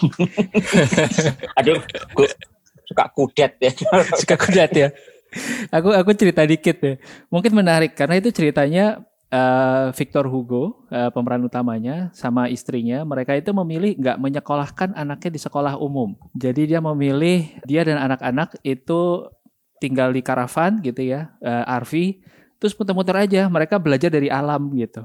aduh 1.57 1.79
gue 2.13 2.27
suka 2.85 3.09
kudet 3.09 3.57
ya 3.57 3.71
Suka 4.21 4.35
kudat 4.37 4.71
ya. 4.77 4.87
Aku 5.73 5.89
aku 5.91 6.13
cerita 6.13 6.45
dikit 6.45 6.77
ya. 6.77 6.93
Mungkin 7.33 7.51
menarik 7.57 7.97
karena 7.97 8.21
itu 8.21 8.29
ceritanya 8.29 9.01
eh, 9.33 9.87
Victor 9.95 10.29
Hugo 10.29 10.85
eh, 10.93 11.09
pemeran 11.11 11.43
utamanya 11.47 12.13
sama 12.13 12.47
istrinya 12.47 13.01
mereka 13.03 13.35
itu 13.35 13.51
memilih 13.51 13.97
nggak 13.99 14.17
menyekolahkan 14.21 14.93
anaknya 14.95 15.31
di 15.33 15.39
sekolah 15.41 15.79
umum. 15.81 16.15
Jadi 16.37 16.75
dia 16.75 16.79
memilih 16.79 17.51
dia 17.65 17.81
dan 17.83 17.99
anak-anak 17.99 18.59
itu 18.63 19.31
tinggal 19.79 20.15
di 20.15 20.23
karavan 20.23 20.79
gitu 20.79 21.03
ya, 21.03 21.35
eh, 21.43 21.63
RV, 21.83 22.23
terus 22.59 22.75
muter-muter 22.79 23.15
aja. 23.15 23.47
Mereka 23.51 23.79
belajar 23.79 24.07
dari 24.07 24.31
alam 24.31 24.71
gitu. 24.75 25.03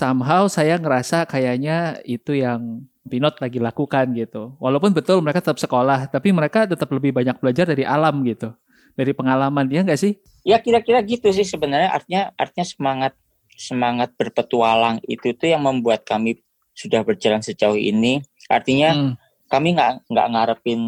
Somehow 0.00 0.48
saya 0.48 0.80
ngerasa 0.80 1.28
kayaknya 1.28 2.00
itu 2.08 2.32
yang 2.32 2.88
Pinot 3.00 3.36
lagi 3.42 3.58
lakukan 3.58 4.12
gitu. 4.14 4.54
Walaupun 4.62 4.94
betul 4.94 5.18
mereka 5.24 5.42
tetap 5.42 5.58
sekolah, 5.58 6.06
tapi 6.08 6.30
mereka 6.30 6.64
tetap 6.68 6.86
lebih 6.94 7.10
banyak 7.10 7.36
belajar 7.42 7.66
dari 7.66 7.82
alam 7.82 8.22
gitu, 8.22 8.54
dari 8.94 9.10
pengalaman 9.12 9.66
dia 9.66 9.82
nggak 9.84 9.98
sih? 9.98 10.14
ya 10.40 10.56
kira-kira 10.60 11.04
gitu 11.04 11.28
sih 11.32 11.44
sebenarnya 11.44 11.92
artinya 11.92 12.32
artinya 12.36 12.64
semangat 12.64 13.12
semangat 13.52 14.16
berpetualang 14.16 15.00
itu 15.04 15.36
tuh 15.36 15.52
yang 15.52 15.60
membuat 15.60 16.08
kami 16.08 16.40
sudah 16.72 17.04
berjalan 17.04 17.44
sejauh 17.44 17.76
ini 17.76 18.24
artinya 18.48 18.96
Hmm, 18.96 19.12
kami 19.52 19.76
nggak 19.76 20.08
nggak 20.08 20.26
ngarepin 20.32 20.80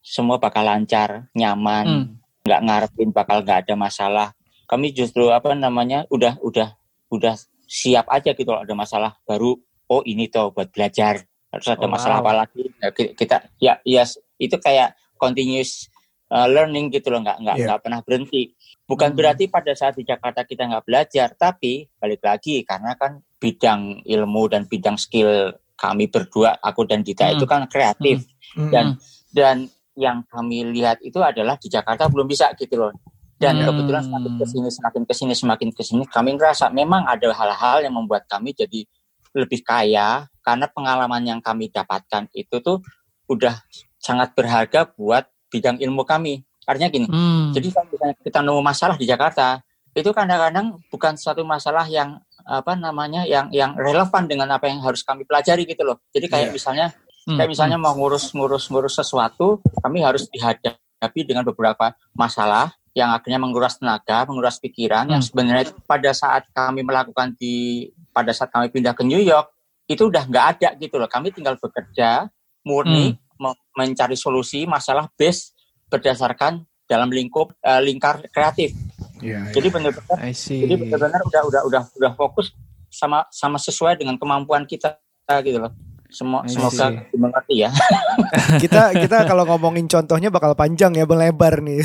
semua 0.00 0.40
bakal 0.40 0.64
lancar 0.64 1.28
nyaman 1.36 1.84
Hmm. 1.84 2.04
nggak 2.46 2.60
ngarepin 2.64 3.08
bakal 3.12 3.44
nggak 3.44 3.68
ada 3.68 3.74
masalah 3.76 4.28
kami 4.64 4.96
justru 4.96 5.28
apa 5.28 5.52
namanya 5.52 6.08
udah 6.08 6.40
udah 6.40 6.72
udah 7.12 7.36
siap 7.70 8.10
aja 8.10 8.34
gitu 8.34 8.50
loh 8.50 8.66
ada 8.66 8.74
masalah 8.74 9.14
baru 9.22 9.54
oh 9.86 10.02
ini 10.02 10.26
tuh 10.26 10.50
buat 10.50 10.74
belajar 10.74 11.22
harus 11.50 11.66
ada 11.66 11.86
Oh, 11.86 11.90
masalah 11.90 12.18
wow. 12.18 12.26
apa 12.26 12.32
lagi 12.42 12.62
Ya, 12.76 12.90
ki- 12.90 13.14
kita 13.14 13.36
ya 13.58 13.78
ya 13.82 14.02
itu 14.36 14.56
kayak 14.56 14.98
continuous 15.14 15.86
uh, 16.28 16.46
learning 16.46 16.90
gitu 16.90 17.10
loh 17.10 17.22
nggak 17.22 17.38
nggak 17.38 17.56
Iya. 17.56 17.64
nggak 17.66 17.80
pernah 17.80 18.00
berhenti 18.02 18.42
bukan 18.84 19.14
Hmm. 19.14 19.18
berarti 19.18 19.44
pada 19.46 19.70
saat 19.72 19.94
di 19.94 20.02
Jakarta 20.02 20.42
kita 20.42 20.66
nggak 20.66 20.82
belajar 20.82 21.28
tapi 21.32 21.86
balik 21.94 22.22
lagi 22.22 22.62
karena 22.62 22.94
kan 22.94 23.22
bidang 23.38 24.02
ilmu 24.02 24.42
dan 24.46 24.66
bidang 24.66 24.98
skill 24.98 25.54
kami 25.74 26.06
berdua 26.06 26.58
aku 26.58 26.84
dan 26.84 27.00
Dita 27.00 27.24
Hmm. 27.24 27.34
itu 27.34 27.46
kan 27.46 27.66
kreatif 27.66 28.26
Hmm. 28.50 28.66
dan 28.68 28.86
dan 29.30 29.56
yang 29.94 30.22
kami 30.24 30.66
lihat 30.66 30.98
itu 31.00 31.18
adalah 31.18 31.54
di 31.54 31.66
Jakarta 31.66 32.06
belum 32.06 32.26
bisa 32.26 32.50
gitu 32.54 32.74
loh 32.76 32.90
dan 33.40 33.56
Hmm. 33.56 33.72
kebetulan 33.72 34.02
semakin 34.04 34.32
ke 34.36 34.44
sini 34.46 34.68
semakin 34.68 35.02
ke 35.08 35.14
sini 35.16 35.32
semakin 35.32 35.68
ke 35.72 35.82
sini 35.82 36.04
kami 36.06 36.36
ngerasa 36.36 36.68
memang 36.70 37.08
ada 37.08 37.32
hal-hal 37.32 37.80
yang 37.80 37.96
membuat 37.96 38.28
kami 38.28 38.52
jadi 38.52 38.84
lebih 39.32 39.64
kaya 39.64 40.28
karena 40.44 40.68
pengalaman 40.68 41.22
yang 41.24 41.40
kami 41.40 41.72
dapatkan 41.72 42.28
itu 42.36 42.60
tuh 42.60 42.84
udah 43.26 43.56
sangat 43.96 44.36
berharga 44.36 44.84
buat 44.92 45.24
bidang 45.48 45.80
ilmu 45.80 46.04
kami 46.04 46.44
artinya 46.68 46.92
gini 46.92 47.06
Hmm. 47.08 47.56
jadi 47.56 47.72
kalau 47.72 47.88
misalnya 47.88 48.14
kita 48.20 48.38
nemu 48.44 48.60
masalah 48.60 48.94
di 49.00 49.08
Jakarta, 49.08 49.64
itu 49.90 50.06
kadang-kadang 50.14 50.78
bukan 50.86 51.18
suatu 51.18 51.42
masalah 51.42 51.82
yang 51.90 52.20
apa 52.46 52.78
namanya 52.78 53.26
yang 53.26 53.50
yang 53.50 53.74
relevan 53.74 54.30
dengan 54.30 54.46
apa 54.54 54.70
yang 54.70 54.78
harus 54.78 55.02
kami 55.02 55.26
pelajari 55.26 55.66
gitu 55.66 55.82
loh. 55.82 55.98
Jadi 56.14 56.30
kayak 56.30 56.48
Iya. 56.50 56.54
misalnya 56.54 56.86
Hmm, 57.26 57.36
kayak 57.36 57.50
misalnya 57.52 57.76
mau 57.76 57.92
ngurus-ngurus 57.98 58.70
ngurus 58.70 58.96
sesuatu, 58.96 59.58
kami 59.82 60.00
harus 60.00 60.30
dihadapi 60.30 61.20
dengan 61.26 61.42
beberapa 61.42 61.90
masalah 62.14 62.70
yang 62.90 63.14
akhirnya 63.14 63.38
menguras 63.38 63.78
tenaga, 63.78 64.26
menguras 64.26 64.58
pikiran 64.58 65.06
yang 65.06 65.22
Hmm. 65.22 65.28
sebenarnya 65.30 65.62
itu 65.70 65.74
pada 65.86 66.10
saat 66.10 66.50
kami 66.50 66.82
melakukan 66.82 67.38
di 67.38 67.86
pada 68.10 68.34
saat 68.34 68.50
kami 68.50 68.66
pindah 68.68 68.92
ke 68.92 69.06
New 69.06 69.22
York 69.22 69.54
itu 69.86 70.10
udah 70.10 70.26
nggak 70.26 70.46
ada 70.58 70.68
gitu 70.74 70.98
loh. 70.98 71.06
Kami 71.06 71.30
tinggal 71.30 71.54
bekerja 71.58 72.26
murni 72.66 73.14
Hmm. 73.14 73.50
me- 73.50 73.60
mencari 73.78 74.18
solusi 74.18 74.66
masalah 74.66 75.06
base 75.14 75.54
berdasarkan 75.88 76.66
dalam 76.86 77.10
lingkup 77.10 77.54
eh, 77.62 77.80
lingkar 77.80 78.26
kreatif. 78.30 78.74
Iya, 79.22 79.46
iya. 79.46 79.52
Jadi 79.54 79.68
benar-benar 79.70 80.16
I 80.26 80.34
see. 80.34 80.66
jadi 80.66 80.74
benar-benar 80.80 81.20
udah 81.26 81.42
udah 81.46 81.60
udah 81.70 81.82
udah 81.94 82.12
fokus 82.18 82.50
sama 82.90 83.22
sama 83.30 83.54
sesuai 83.56 83.94
dengan 83.94 84.18
kemampuan 84.18 84.66
kita 84.66 84.98
gitu 85.46 85.62
loh. 85.62 85.70
Semo- 86.10 86.42
semoga 86.50 87.06
dimengerti 87.14 87.62
ya. 87.64 87.70
kita 88.62 88.94
kita 88.98 89.24
kalau 89.30 89.46
ngomongin 89.46 89.86
contohnya 89.86 90.28
bakal 90.28 90.58
panjang 90.58 90.92
ya 90.98 91.06
melebar 91.06 91.62
nih. 91.62 91.80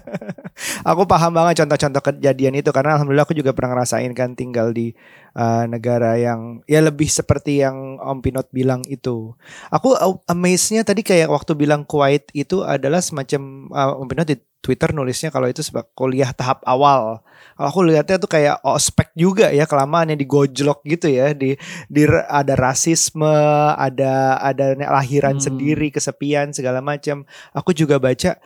aku 0.90 1.02
paham 1.08 1.32
banget 1.34 1.64
contoh-contoh 1.64 2.02
kejadian 2.12 2.54
itu 2.60 2.70
karena 2.70 3.00
alhamdulillah 3.00 3.24
aku 3.24 3.34
juga 3.34 3.56
pernah 3.56 3.80
ngerasain 3.80 4.12
kan 4.12 4.36
tinggal 4.36 4.70
di 4.70 4.92
uh, 5.36 5.64
negara 5.68 6.16
yang 6.16 6.60
ya 6.68 6.80
lebih 6.80 7.08
seperti 7.08 7.60
yang 7.64 7.98
Om 8.00 8.20
Pinot 8.24 8.48
bilang 8.52 8.80
itu. 8.88 9.32
Aku 9.68 9.96
amaze-nya 10.28 10.84
tadi 10.86 11.04
kayak 11.04 11.28
waktu 11.28 11.52
bilang 11.56 11.84
Kuwait 11.84 12.28
itu 12.32 12.64
adalah 12.64 13.00
semacam 13.00 13.68
uh, 13.72 14.00
Om 14.00 14.08
Pinot 14.08 14.28
di 14.28 14.36
Twitter 14.62 14.94
nulisnya 14.94 15.34
kalau 15.34 15.50
itu 15.50 15.58
sebab 15.58 15.90
kuliah 15.98 16.30
tahap 16.30 16.62
awal. 16.62 17.18
Kalau 17.58 17.66
aku 17.66 17.80
lihatnya 17.82 18.22
tuh 18.22 18.30
kayak 18.30 18.62
ospek 18.62 19.10
juga 19.18 19.50
ya 19.50 19.66
kelamaan 19.66 20.14
yang 20.14 20.22
digojlok 20.22 20.86
gitu 20.86 21.10
ya 21.10 21.34
di 21.34 21.58
di 21.90 22.02
ada 22.30 22.54
rasisme, 22.54 23.34
ada 23.74 24.38
ada 24.38 24.78
lahiran 24.78 25.42
Hmm. 25.42 25.44
sendiri, 25.50 25.90
kesepian 25.90 26.54
segala 26.54 26.78
macam. 26.78 27.26
Aku 27.50 27.74
juga 27.74 27.98
baca 27.98 28.38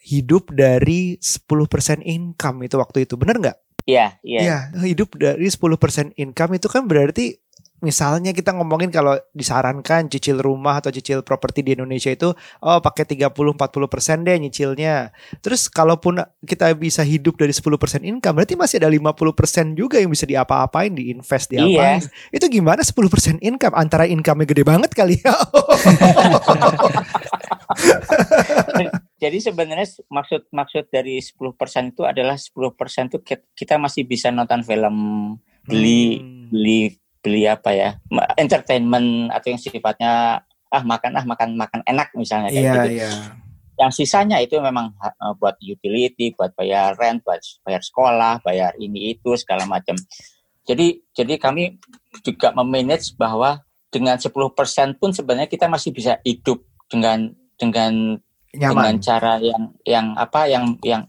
hidup 0.00 0.56
dari 0.56 1.20
10% 1.20 2.00
income 2.00 2.64
itu 2.64 2.80
waktu 2.80 3.04
itu. 3.04 3.20
Bener 3.20 3.36
nggak? 3.36 3.58
Iya, 3.88 4.20
iya. 4.20 4.40
Iya, 4.44 4.58
hidup 4.84 5.16
dari 5.16 5.48
10% 5.48 6.12
income 6.20 6.60
itu 6.60 6.68
kan 6.68 6.84
berarti 6.84 7.40
misalnya 7.78 8.34
kita 8.34 8.50
ngomongin 8.58 8.90
kalau 8.90 9.14
disarankan 9.30 10.10
cicil 10.10 10.42
rumah 10.42 10.82
atau 10.82 10.90
cicil 10.90 11.22
properti 11.22 11.62
di 11.62 11.78
Indonesia 11.78 12.10
itu 12.10 12.34
oh 12.60 12.78
pakai 12.82 13.06
30 13.06 13.30
40% 13.32 14.26
deh 14.26 14.34
nyicilnya. 14.36 15.14
Terus 15.40 15.70
kalaupun 15.70 16.18
kita 16.44 16.74
bisa 16.76 17.06
hidup 17.06 17.38
dari 17.40 17.54
10% 17.54 18.04
income 18.04 18.42
berarti 18.42 18.58
masih 18.60 18.76
ada 18.82 18.90
50% 18.92 19.78
juga 19.78 20.02
yang 20.02 20.10
bisa 20.12 20.26
diapa-apain, 20.28 20.92
diinvest 20.92 21.48
diapain. 21.54 22.02
Itu 22.34 22.50
gimana 22.50 22.82
10% 22.84 23.40
income? 23.40 23.72
Antara 23.72 24.04
income-nya 24.04 24.52
gede 24.52 24.64
banget 24.66 24.90
kali 24.92 25.16
ya. 25.22 25.32
Jadi 29.18 29.42
sebenarnya 29.42 29.82
maksud 30.06 30.46
maksud 30.48 30.84
dari 30.88 31.18
10% 31.18 31.90
itu 31.90 32.06
adalah 32.06 32.38
10% 32.38 33.10
itu 33.10 33.18
ki- 33.18 33.50
kita 33.52 33.74
masih 33.74 34.06
bisa 34.06 34.30
nonton 34.30 34.62
film 34.62 34.96
beli 35.66 36.22
Hmm. 36.22 36.48
beli 36.48 36.80
beli 37.18 37.42
apa 37.44 37.74
ya? 37.74 37.90
entertainment 38.38 39.34
atau 39.34 39.46
yang 39.50 39.60
sifatnya 39.60 40.40
ah 40.68 40.82
makan 40.84 41.12
ah 41.18 41.24
makan 41.26 41.58
makan 41.58 41.80
enak 41.82 42.14
misalnya 42.14 42.48
kayak 42.48 42.62
Iya, 42.62 42.74
gitu. 42.78 42.90
iya. 42.94 43.10
Yang 43.78 43.92
sisanya 44.02 44.38
itu 44.38 44.58
memang 44.58 44.90
uh, 44.98 45.34
buat 45.34 45.54
utility, 45.58 46.34
buat 46.34 46.50
bayar 46.54 46.94
rent, 46.94 47.22
buat 47.22 47.38
bayar 47.62 47.82
sekolah, 47.82 48.42
bayar 48.42 48.74
ini 48.78 49.14
itu 49.14 49.34
segala 49.34 49.66
macam. 49.66 49.94
Jadi 50.62 51.00
jadi 51.10 51.38
kami 51.38 51.78
juga 52.22 52.50
memanage 52.52 53.14
bahwa 53.14 53.62
dengan 53.88 54.18
10% 54.18 54.34
pun 54.94 55.10
sebenarnya 55.10 55.48
kita 55.48 55.66
masih 55.66 55.90
bisa 55.90 56.18
hidup 56.22 56.60
dengan 56.86 57.32
dengan 57.56 58.18
dengan 58.48 58.96
Nyaman. 58.96 59.04
cara 59.04 59.32
yang 59.38 59.62
yang 59.84 60.06
apa 60.16 60.48
yang 60.48 60.64
yang 60.80 61.02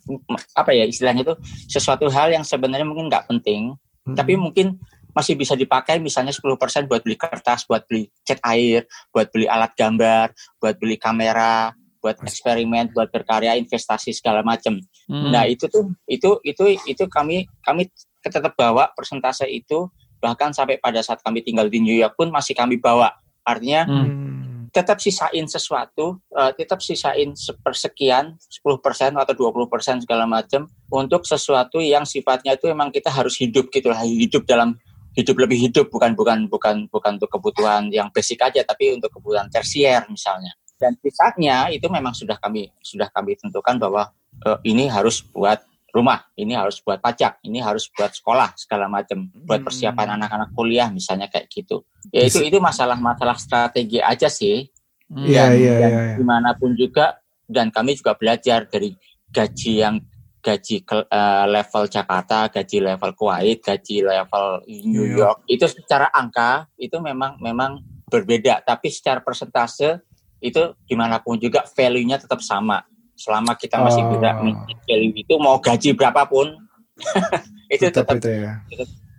apa 0.54 0.72
ya 0.76 0.84
istilahnya 0.84 1.24
itu 1.24 1.36
sesuatu 1.72 2.12
hal 2.12 2.36
yang 2.36 2.44
sebenarnya 2.44 2.84
mungkin 2.84 3.08
nggak 3.08 3.32
penting 3.32 3.76
Hmm. 4.08 4.16
tapi 4.18 4.34
mungkin 4.40 4.80
masih 5.14 5.36
bisa 5.38 5.54
dipakai 5.54 6.00
misalnya 6.00 6.32
10% 6.32 6.88
buat 6.88 7.02
beli 7.04 7.18
kertas, 7.20 7.66
buat 7.68 7.84
beli 7.86 8.08
cat 8.24 8.40
air, 8.48 8.86
buat 9.14 9.28
beli 9.30 9.46
alat 9.46 9.74
gambar, 9.76 10.32
buat 10.58 10.80
beli 10.80 10.96
kamera, 10.96 11.74
buat 12.00 12.18
eksperimen, 12.24 12.96
buat 12.96 13.12
berkarya, 13.12 13.60
investasi 13.60 14.16
segala 14.16 14.40
macam. 14.42 14.80
Hmm. 15.06 15.30
Nah, 15.30 15.44
itu 15.46 15.68
tuh 15.68 15.92
itu 16.08 16.40
itu 16.48 16.64
itu 16.88 17.04
kami 17.12 17.46
kami 17.62 17.92
tetap 18.24 18.56
bawa 18.56 18.90
persentase 18.96 19.46
itu 19.52 19.92
bahkan 20.24 20.56
sampai 20.56 20.80
pada 20.80 21.04
saat 21.04 21.20
kami 21.22 21.44
tinggal 21.44 21.68
di 21.68 21.84
New 21.84 21.96
York 21.96 22.16
pun 22.16 22.32
masih 22.32 22.56
kami 22.56 22.80
bawa. 22.80 23.12
Artinya 23.44 23.84
Hmm. 23.86 24.39
Tetap 24.70 25.02
sisain 25.02 25.46
sesuatu, 25.50 26.22
eh, 26.34 26.52
tetap 26.54 26.80
sisain 26.80 27.34
sepersekian, 27.34 28.38
10% 28.38 29.18
atau 29.18 29.34
20% 29.34 30.06
segala 30.06 30.30
macam 30.30 30.70
untuk 30.94 31.26
sesuatu 31.26 31.82
yang 31.82 32.06
sifatnya 32.06 32.54
itu 32.54 32.70
memang 32.70 32.94
kita 32.94 33.10
harus 33.10 33.38
hidup 33.38 33.70
gitu 33.74 33.90
lah, 33.90 34.06
hidup 34.06 34.46
dalam 34.46 34.78
hidup 35.18 35.36
lebih 35.42 35.58
hidup 35.58 35.90
bukan 35.90 36.14
bukan 36.14 36.46
bukan 36.48 36.86
bukan 36.88 37.18
untuk 37.20 37.30
kebutuhan 37.34 37.90
yang 37.90 38.08
basic 38.14 38.40
aja 38.46 38.62
tapi 38.64 38.94
untuk 38.94 39.10
kebutuhan 39.10 39.50
tersier 39.50 40.06
misalnya. 40.08 40.54
Dan 40.80 40.96
sisanya 41.04 41.68
itu 41.74 41.92
memang 41.92 42.16
sudah 42.16 42.40
kami 42.40 42.72
sudah 42.80 43.12
kami 43.12 43.36
tentukan 43.36 43.76
bahwa 43.76 44.10
eh, 44.46 44.58
ini 44.70 44.88
harus 44.88 45.22
buat 45.22 45.60
rumah, 45.90 46.22
ini 46.38 46.54
harus 46.54 46.80
buat 46.80 47.02
pajak, 47.02 47.42
ini 47.44 47.60
harus 47.60 47.90
buat 47.90 48.14
sekolah 48.14 48.54
segala 48.56 48.86
macam, 48.86 49.30
buat 49.34 49.62
persiapan 49.62 50.06
Hmm. 50.06 50.16
anak-anak 50.22 50.50
kuliah 50.54 50.88
misalnya 50.90 51.28
kayak 51.28 51.50
gitu. 51.50 51.86
Ya 52.14 52.26
itu 52.26 52.40
itu 52.46 52.58
masalah-masalah 52.58 53.38
strategi 53.38 53.98
aja 54.00 54.30
sih. 54.30 54.70
Hmm. 55.10 55.26
Iya, 55.26 55.44
Dan- 55.50 55.58
iya, 55.58 55.74
iya, 55.74 55.90
iya. 55.90 56.16
di 56.18 56.24
mana 56.24 56.54
pun 56.54 56.78
juga 56.78 57.18
dan 57.50 57.74
kami 57.74 57.98
juga 57.98 58.14
belajar 58.14 58.70
dari 58.70 58.94
gaji 59.34 59.74
yang 59.82 59.96
gaji 60.40 60.88
ke- 60.88 61.10
eh, 61.10 61.46
level 61.52 61.84
Jakarta, 61.90 62.48
gaji 62.48 62.78
level 62.80 63.12
Kuwait, 63.12 63.60
gaji 63.60 64.06
level 64.06 64.64
New 64.88 65.04
New 65.04 65.18
York 65.18 65.44
itu 65.46 65.68
secara 65.68 66.08
angka 66.14 66.70
itu 66.78 66.96
memang 67.02 67.36
memang 67.42 67.82
berbeda, 68.08 68.64
tapi 68.64 68.90
secara 68.90 69.20
persentase 69.22 70.02
itu 70.40 70.62
di 70.88 70.96
mana 70.96 71.20
pun 71.20 71.36
juga 71.36 71.68
value-nya 71.68 72.18
tetap 72.24 72.40
sama. 72.40 72.82
Selama 73.20 73.52
kita 73.54 73.76
masih 73.78 74.00
Oh. 74.00 74.16
maintain 74.40 74.80
value 74.82 75.12
itu 75.14 75.34
mau 75.36 75.60
gaji 75.60 75.92
berapapun 75.92 76.56
itu 77.70 77.84
Tetap 77.84 78.08
tetap, 78.08 78.16
itu 78.18 78.30
ya. 78.32 78.54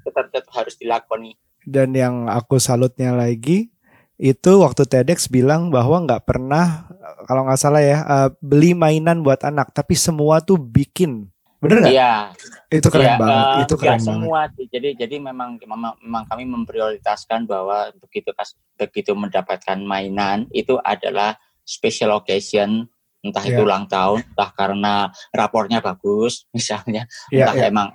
tetap 0.02 0.25
tetap 0.33 0.45
harus 0.50 0.75
dilakoni. 0.75 1.37
Dan 1.61 1.92
yang 1.92 2.25
aku 2.26 2.57
salutnya 2.57 3.12
lagi 3.12 3.69
itu 4.16 4.50
waktu 4.57 4.85
TEDx 4.85 5.28
bilang 5.28 5.69
bahwa 5.69 6.00
nggak 6.02 6.25
pernah 6.25 6.88
kalau 7.25 7.45
nggak 7.45 7.61
salah 7.61 7.80
ya 7.80 7.99
eh, 8.00 8.28
beli 8.40 8.73
mainan 8.73 9.21
buat 9.21 9.40
anak, 9.40 9.71
tapi 9.71 9.92
semua 9.92 10.40
tuh 10.40 10.57
bikin. 10.57 11.28
Bener 11.61 11.85
nggak? 11.85 11.92
Iya, 11.92 12.12
Itu 12.73 12.88
keren 12.88 13.04
Ya, 13.07 13.16
banget. 13.21 13.37
eh, 13.45 13.61
itu 13.61 13.75
nggak 13.75 13.80
keren 13.83 13.92
banget. 13.99 14.04
semua 14.09 14.40
sih. 14.57 14.66
Jadi 14.66 14.88
jadi 14.97 15.16
memang, 15.21 15.50
memang 16.00 16.25
kami 16.25 16.49
memprioritaskan 16.49 17.45
bahwa 17.45 17.92
begitu 18.00 18.33
begitu 18.76 19.12
mendapatkan 19.12 19.76
mainan 19.78 20.49
itu 20.50 20.80
adalah 20.80 21.37
special 21.62 22.16
occasion 22.16 22.88
entah 23.21 23.45
itu 23.45 23.61
Ya. 23.61 23.65
ulang 23.65 23.85
tahun, 23.85 24.25
entah 24.25 24.50
karena 24.57 24.95
rapornya 25.31 25.79
bagus 25.85 26.45
misalnya, 26.57 27.05
Iya, 27.29 27.45
entah 27.49 27.57
iya. 27.57 27.69
emang 27.69 27.89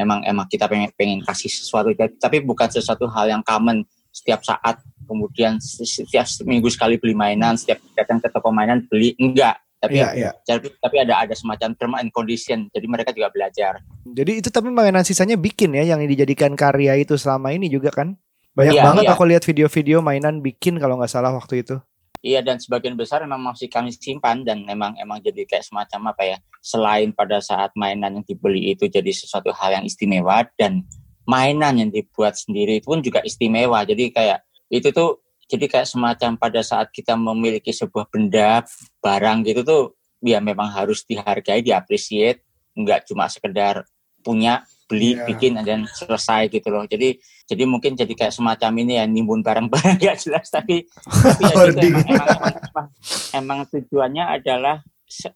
emang 0.00 0.20
emang 0.24 0.46
kita 0.48 0.64
pengen 0.66 0.90
pengen 0.96 1.20
kasih 1.24 1.52
sesuatu 1.52 1.92
tapi 2.16 2.40
bukan 2.40 2.68
sesuatu 2.72 3.04
hal 3.12 3.28
yang 3.28 3.42
common 3.44 3.84
setiap 4.10 4.42
saat 4.42 4.80
kemudian 5.06 5.58
setiap 5.62 6.26
seminggu 6.26 6.66
sekali 6.70 6.98
beli 6.98 7.14
mainan, 7.14 7.54
setiap 7.58 7.78
datang 7.94 8.18
ke 8.18 8.30
toko 8.30 8.50
mainan 8.50 8.82
beli 8.90 9.14
enggak. 9.18 9.58
Tapi 9.80 9.96
iya. 9.96 10.36
tapi, 10.44 10.76
tapi 10.76 10.96
ada 11.00 11.24
ada 11.24 11.32
semacam 11.32 11.72
term 11.72 11.92
and 11.96 12.12
condition. 12.12 12.68
Jadi 12.68 12.84
mereka 12.84 13.16
juga 13.16 13.32
belajar. 13.32 13.80
Jadi 14.04 14.44
itu 14.44 14.52
tapi 14.52 14.68
mainan 14.68 15.08
sisanya 15.08 15.40
bikin 15.40 15.72
ya 15.72 15.96
yang 15.96 16.04
dijadikan 16.04 16.52
karya 16.52 17.00
itu 17.00 17.16
selama 17.16 17.48
ini 17.56 17.72
juga 17.72 17.88
kan? 17.88 18.12
Banyak 18.52 18.76
Iya, 18.76 18.82
banget 18.84 19.04
iya. 19.08 19.12
aku 19.16 19.24
lihat 19.24 19.42
video-video 19.46 20.04
mainan 20.04 20.44
bikin 20.44 20.76
kalau 20.76 21.00
nggak 21.00 21.08
salah 21.08 21.32
waktu 21.32 21.64
itu. 21.64 21.80
Iya 22.20 22.44
dan 22.44 22.60
sebagian 22.60 23.00
besar 23.00 23.24
memang 23.24 23.56
masih 23.56 23.72
kami 23.72 23.96
simpan 23.96 24.44
dan 24.44 24.60
memang 24.68 24.92
emang 25.00 25.24
jadi 25.24 25.48
kayak 25.48 25.64
semacam 25.64 26.12
apa 26.12 26.22
ya 26.28 26.36
selain 26.60 27.16
pada 27.16 27.40
saat 27.40 27.72
mainan 27.72 28.20
yang 28.20 28.24
dibeli 28.28 28.76
itu 28.76 28.92
jadi 28.92 29.08
sesuatu 29.08 29.48
hal 29.56 29.80
yang 29.80 29.84
istimewa 29.88 30.44
dan 30.60 30.84
mainan 31.24 31.80
yang 31.80 31.88
dibuat 31.88 32.36
sendiri 32.36 32.84
pun 32.84 33.00
juga 33.00 33.24
istimewa. 33.24 33.88
Jadi 33.88 34.12
kayak 34.12 34.44
itu 34.68 34.92
tuh 34.92 35.24
jadi 35.48 35.66
kayak 35.66 35.88
semacam 35.88 36.36
pada 36.36 36.60
saat 36.60 36.92
kita 36.92 37.16
memiliki 37.16 37.72
sebuah 37.72 38.12
benda 38.12 38.68
barang 39.00 39.38
gitu 39.48 39.60
tuh 39.64 39.82
ya 40.20 40.38
memang 40.44 40.68
harus 40.68 41.02
dihargai 41.08 41.64
diapresiasi 41.64 42.44
nggak 42.76 43.08
cuma 43.10 43.26
sekedar 43.26 43.82
punya 44.20 44.62
beli 44.90 45.14
Iya. 45.14 45.22
bikin 45.30 45.54
dan 45.62 45.86
selesai 45.86 46.50
gitu 46.50 46.66
loh 46.74 46.82
jadi 46.90 47.14
jadi 47.46 47.62
mungkin 47.70 47.94
jadi 47.94 48.10
kayak 48.10 48.34
semacam 48.34 48.74
ini 48.82 48.98
ya 48.98 49.06
nimbun 49.06 49.46
barang-barang 49.46 49.96
nggak 50.02 50.18
jelas 50.18 50.50
tapi 50.50 50.90
tapi 51.06 51.46
ya 51.46 51.70
gitu, 51.70 51.86
emang, 51.86 52.04
emang, 52.10 52.26
emang, 52.26 52.54
emang, 52.58 52.86
emang 53.30 53.58
tujuannya 53.70 54.24
adalah 54.26 54.82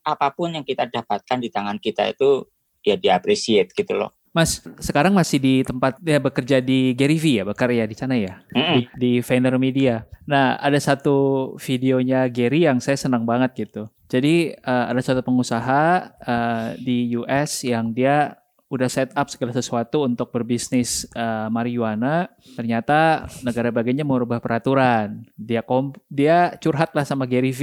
apa 0.03 0.29
pun 0.35 0.55
yang 0.55 0.67
kita 0.67 0.87
dapatkan 0.91 1.39
di 1.39 1.49
tangan 1.51 1.79
kita 1.79 2.11
itu 2.11 2.47
ya 2.85 2.95
diapresiasi 2.95 3.75
gitu 3.75 3.95
loh. 3.97 4.13
Mas, 4.35 4.59
sekarang 4.83 5.15
masih 5.15 5.39
di 5.39 5.55
tempat 5.63 5.95
ya 6.03 6.19
bekerja 6.19 6.59
di 6.59 6.91
Gary 6.99 7.23
V 7.23 7.39
ya, 7.39 7.43
berkarya 7.47 7.87
di 7.87 7.95
sana 7.95 8.19
ya, 8.19 8.43
Mm-mm. 8.51 8.83
di, 8.83 8.83
di 8.99 9.13
Vayner 9.23 9.55
Media. 9.63 10.03
Nah, 10.27 10.59
ada 10.59 10.75
satu 10.83 11.55
videonya 11.63 12.27
Gary 12.27 12.67
yang 12.67 12.83
saya 12.83 12.99
senang 12.99 13.23
banget 13.23 13.55
gitu. 13.55 13.87
Jadi 14.11 14.59
eh, 14.59 14.85
ada 14.91 14.99
satu 14.99 15.23
pengusaha 15.23 16.11
eh, 16.19 16.67
di 16.83 17.15
US 17.15 17.63
yang 17.63 17.95
dia 17.95 18.35
udah 18.73 18.89
set 18.89 19.13
up 19.15 19.29
segala 19.29 19.53
sesuatu 19.53 20.03
untuk 20.09 20.33
berbisnis 20.33 21.05
eh, 21.13 21.49
marijuana. 21.53 22.33
Ternyata 22.57 23.29
negara 23.45 23.69
bagiannya 23.71 24.05
mau 24.07 24.19
rubah 24.19 24.41
peraturan. 24.41 25.29
Dia 25.37 25.61
kom 25.61 25.93
dia 26.09 26.57
curhat 26.59 26.97
lah 26.97 27.05
sama 27.05 27.29
Gary 27.29 27.53
V. 27.53 27.63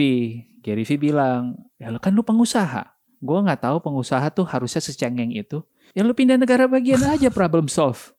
Gary 0.62 0.86
V 0.86 1.02
bilang, 1.02 1.58
ya 1.82 1.90
lo 1.90 1.98
kan 1.98 2.14
lu 2.14 2.22
pengusaha. 2.22 2.94
Gua 3.22 3.42
nggak 3.46 3.66
tahu 3.66 3.78
pengusaha 3.82 4.30
tuh 4.34 4.46
harusnya 4.46 4.82
secengeng 4.82 5.34
itu. 5.34 5.62
Ya 5.92 6.06
lu 6.06 6.14
pindah 6.14 6.38
negara 6.38 6.70
bagian 6.70 7.02
aja 7.04 7.28
problem 7.38 7.66
solve. 7.68 8.14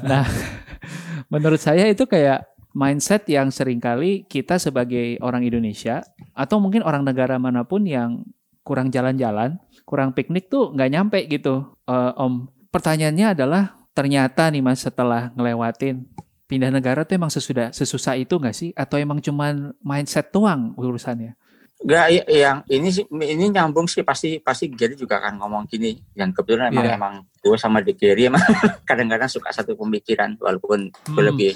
nah, 0.00 0.24
menurut 1.28 1.60
saya 1.60 1.84
itu 1.88 2.08
kayak 2.08 2.48
mindset 2.72 3.28
yang 3.28 3.52
sering 3.52 3.80
kali 3.80 4.24
kita 4.24 4.56
sebagai 4.56 5.20
orang 5.20 5.44
Indonesia 5.44 6.00
atau 6.32 6.56
mungkin 6.62 6.80
orang 6.84 7.04
negara 7.04 7.36
mana 7.36 7.64
pun 7.64 7.84
yang 7.84 8.24
kurang 8.68 8.92
jalan-jalan, 8.92 9.56
kurang 9.88 10.12
piknik 10.12 10.46
tuh 10.46 10.68
nggak 10.70 10.90
nyampe 10.92 11.18
gitu. 11.24 11.64
Eh, 11.82 12.12
om, 12.20 12.44
pertanyaannya 12.68 13.32
adalah 13.32 13.62
ternyata 13.96 14.52
nih 14.52 14.60
mas 14.60 14.84
setelah 14.84 15.32
ngelewatin 15.32 16.04
pindah 16.44 16.68
negara 16.68 17.02
tuh 17.02 17.16
emang 17.16 17.28
sesudah 17.28 17.72
sesusah 17.72 18.14
itu 18.14 18.36
nggak 18.36 18.52
sih? 18.52 18.70
Atau 18.76 19.00
emang 19.00 19.18
cuman 19.18 19.72
mindset 19.80 20.28
doang 20.28 20.76
urusannya? 20.76 21.32
I- 21.78 22.26
yang 22.42 22.66
ini 22.66 22.90
sih 22.90 23.06
ini 23.06 23.48
nyambung 23.48 23.86
sih 23.86 24.02
pasti 24.02 24.42
pasti 24.42 24.66
Gary 24.66 24.92
juga 24.92 25.22
akan 25.22 25.38
ngomong 25.38 25.62
gini 25.64 25.94
dan 26.10 26.34
kebetulan 26.34 26.74
emang 26.74 26.84
Iya. 26.84 26.96
emang 26.98 27.14
gue 27.38 27.54
sama 27.54 27.78
di 27.78 27.94
Gary 27.94 28.26
emang 28.26 28.42
kadang-kadang 28.88 29.30
suka 29.30 29.54
satu 29.54 29.78
pemikiran 29.78 30.34
walaupun 30.36 30.90
gue 30.90 31.14
Hmm. 31.14 31.28
lebih 31.30 31.54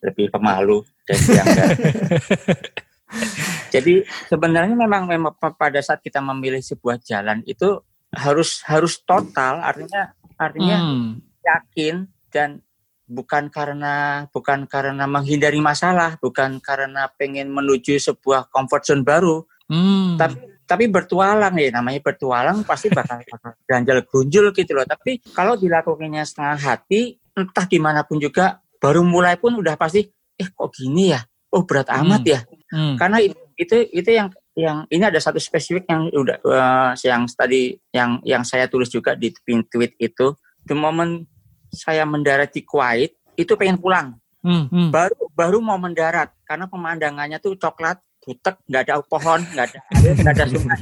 lebih 0.00 0.30
pemalu 0.30 0.80
dan 1.04 1.18
dia 1.20 1.42
enggak. 1.42 1.68
Jadi 3.70 3.94
sebenarnya 4.26 4.74
memang 4.74 5.06
memang 5.06 5.32
pa- 5.38 5.54
pada 5.54 5.78
saat 5.80 6.02
kita 6.02 6.18
memilih 6.18 6.60
sebuah 6.60 6.98
jalan 7.00 7.40
itu 7.46 7.78
harus 8.10 8.60
harus 8.66 8.98
total 9.06 9.62
artinya 9.62 10.10
artinya 10.34 10.76
Hmm. 10.82 11.22
yakin 11.40 12.10
dan 12.28 12.58
bukan 13.06 13.50
karena 13.50 14.26
bukan 14.30 14.66
karena 14.66 15.06
menghindari 15.06 15.58
masalah, 15.58 16.14
bukan 16.18 16.62
karena 16.62 17.10
pengen 17.14 17.50
menuju 17.50 17.98
sebuah 17.98 18.50
comfort 18.50 18.82
zone 18.86 19.02
baru, 19.02 19.42
Hmm. 19.66 20.14
tapi 20.14 20.38
tapi 20.62 20.86
bertualang 20.86 21.58
ya 21.58 21.74
namanya 21.74 21.98
bertualang 21.98 22.62
pasti 22.62 22.86
bakal 22.94 23.18
ganjal 23.70 24.06
gunjul 24.06 24.54
gitu 24.54 24.70
loh. 24.78 24.86
Tapi 24.86 25.18
kalau 25.34 25.58
dilakukannya 25.58 26.22
setengah 26.22 26.58
hati, 26.62 27.18
entah 27.34 27.66
di 27.66 27.78
mana 27.82 28.06
pun 28.06 28.22
juga, 28.22 28.62
baru 28.78 29.02
mulai 29.02 29.34
pun 29.34 29.58
udah 29.58 29.74
pasti, 29.74 30.06
eh 30.38 30.46
kok 30.46 30.70
gini 30.70 31.10
ya? 31.10 31.18
Oh 31.50 31.66
berat 31.66 31.90
Hmm. 31.90 32.06
amat 32.06 32.22
ya. 32.22 32.40
Hmm. 32.70 32.94
Karena 32.94 33.18
itu 33.18 33.34
itu, 33.60 33.76
itu 33.92 34.08
yang 34.08 34.32
yang 34.56 34.88
ini 34.88 35.04
ada 35.04 35.20
satu 35.20 35.36
spesifik 35.36 35.84
yang 35.92 36.08
udah 36.08 36.40
eh, 36.40 36.90
yang 37.04 37.28
tadi 37.28 37.76
yang 37.92 38.18
yang 38.24 38.42
saya 38.42 38.66
tulis 38.66 38.88
juga 38.88 39.12
di 39.12 39.30
tweet 39.44 39.94
itu, 40.00 40.32
the 40.64 40.72
moment 40.72 41.28
saya 41.70 42.08
mendarat 42.08 42.50
di 42.50 42.64
Kuwait 42.64 43.14
itu 43.36 43.52
pengen 43.54 43.76
pulang 43.76 44.16
Hmm. 44.40 44.72
Hmm. 44.72 44.88
baru 44.88 45.28
baru 45.36 45.60
mau 45.60 45.76
mendarat 45.76 46.32
karena 46.48 46.64
pemandangannya 46.64 47.36
tuh 47.44 47.60
coklat 47.60 48.00
butek 48.24 48.56
nggak 48.72 48.88
ada 48.88 49.04
pohon 49.04 49.44
nggak 49.52 49.68
ada 49.68 49.80
nggak 50.16 50.32
ada 50.32 50.44
sungai 50.48 50.80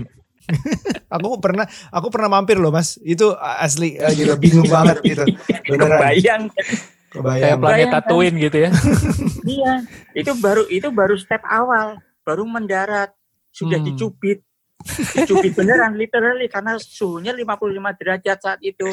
Aku 1.13 1.37
pernah 1.45 1.69
aku 1.93 2.09
pernah 2.09 2.29
mampir 2.33 2.57
loh 2.57 2.73
Mas. 2.73 2.97
Itu 3.05 3.37
asli 3.37 4.01
eh, 4.01 4.13
gitu 4.17 4.33
bingung 4.41 4.65
banget 4.65 5.05
gitu. 5.05 5.25
Beneran. 5.69 6.01
kebayang 6.09 6.43
Kayak 7.13 7.59
planet. 7.61 7.93
Tatooine 7.93 8.37
gitu 8.37 8.57
ya. 8.65 8.71
iya 9.45 9.75
itu 10.17 10.33
baru 10.41 10.65
itu 10.69 10.89
baru 10.93 11.17
step 11.21 11.41
awal 11.45 12.01
baru 12.29 12.45
mendarat 12.45 13.17
sudah 13.49 13.81
Hmm. 13.81 13.89
dicubit 13.89 14.45
dicubit 15.17 15.57
beneran 15.57 15.97
literally 15.97 16.47
karena 16.47 16.77
suhunya 16.77 17.33
55 17.33 17.97
derajat 17.97 18.39
saat 18.39 18.61
itu 18.61 18.87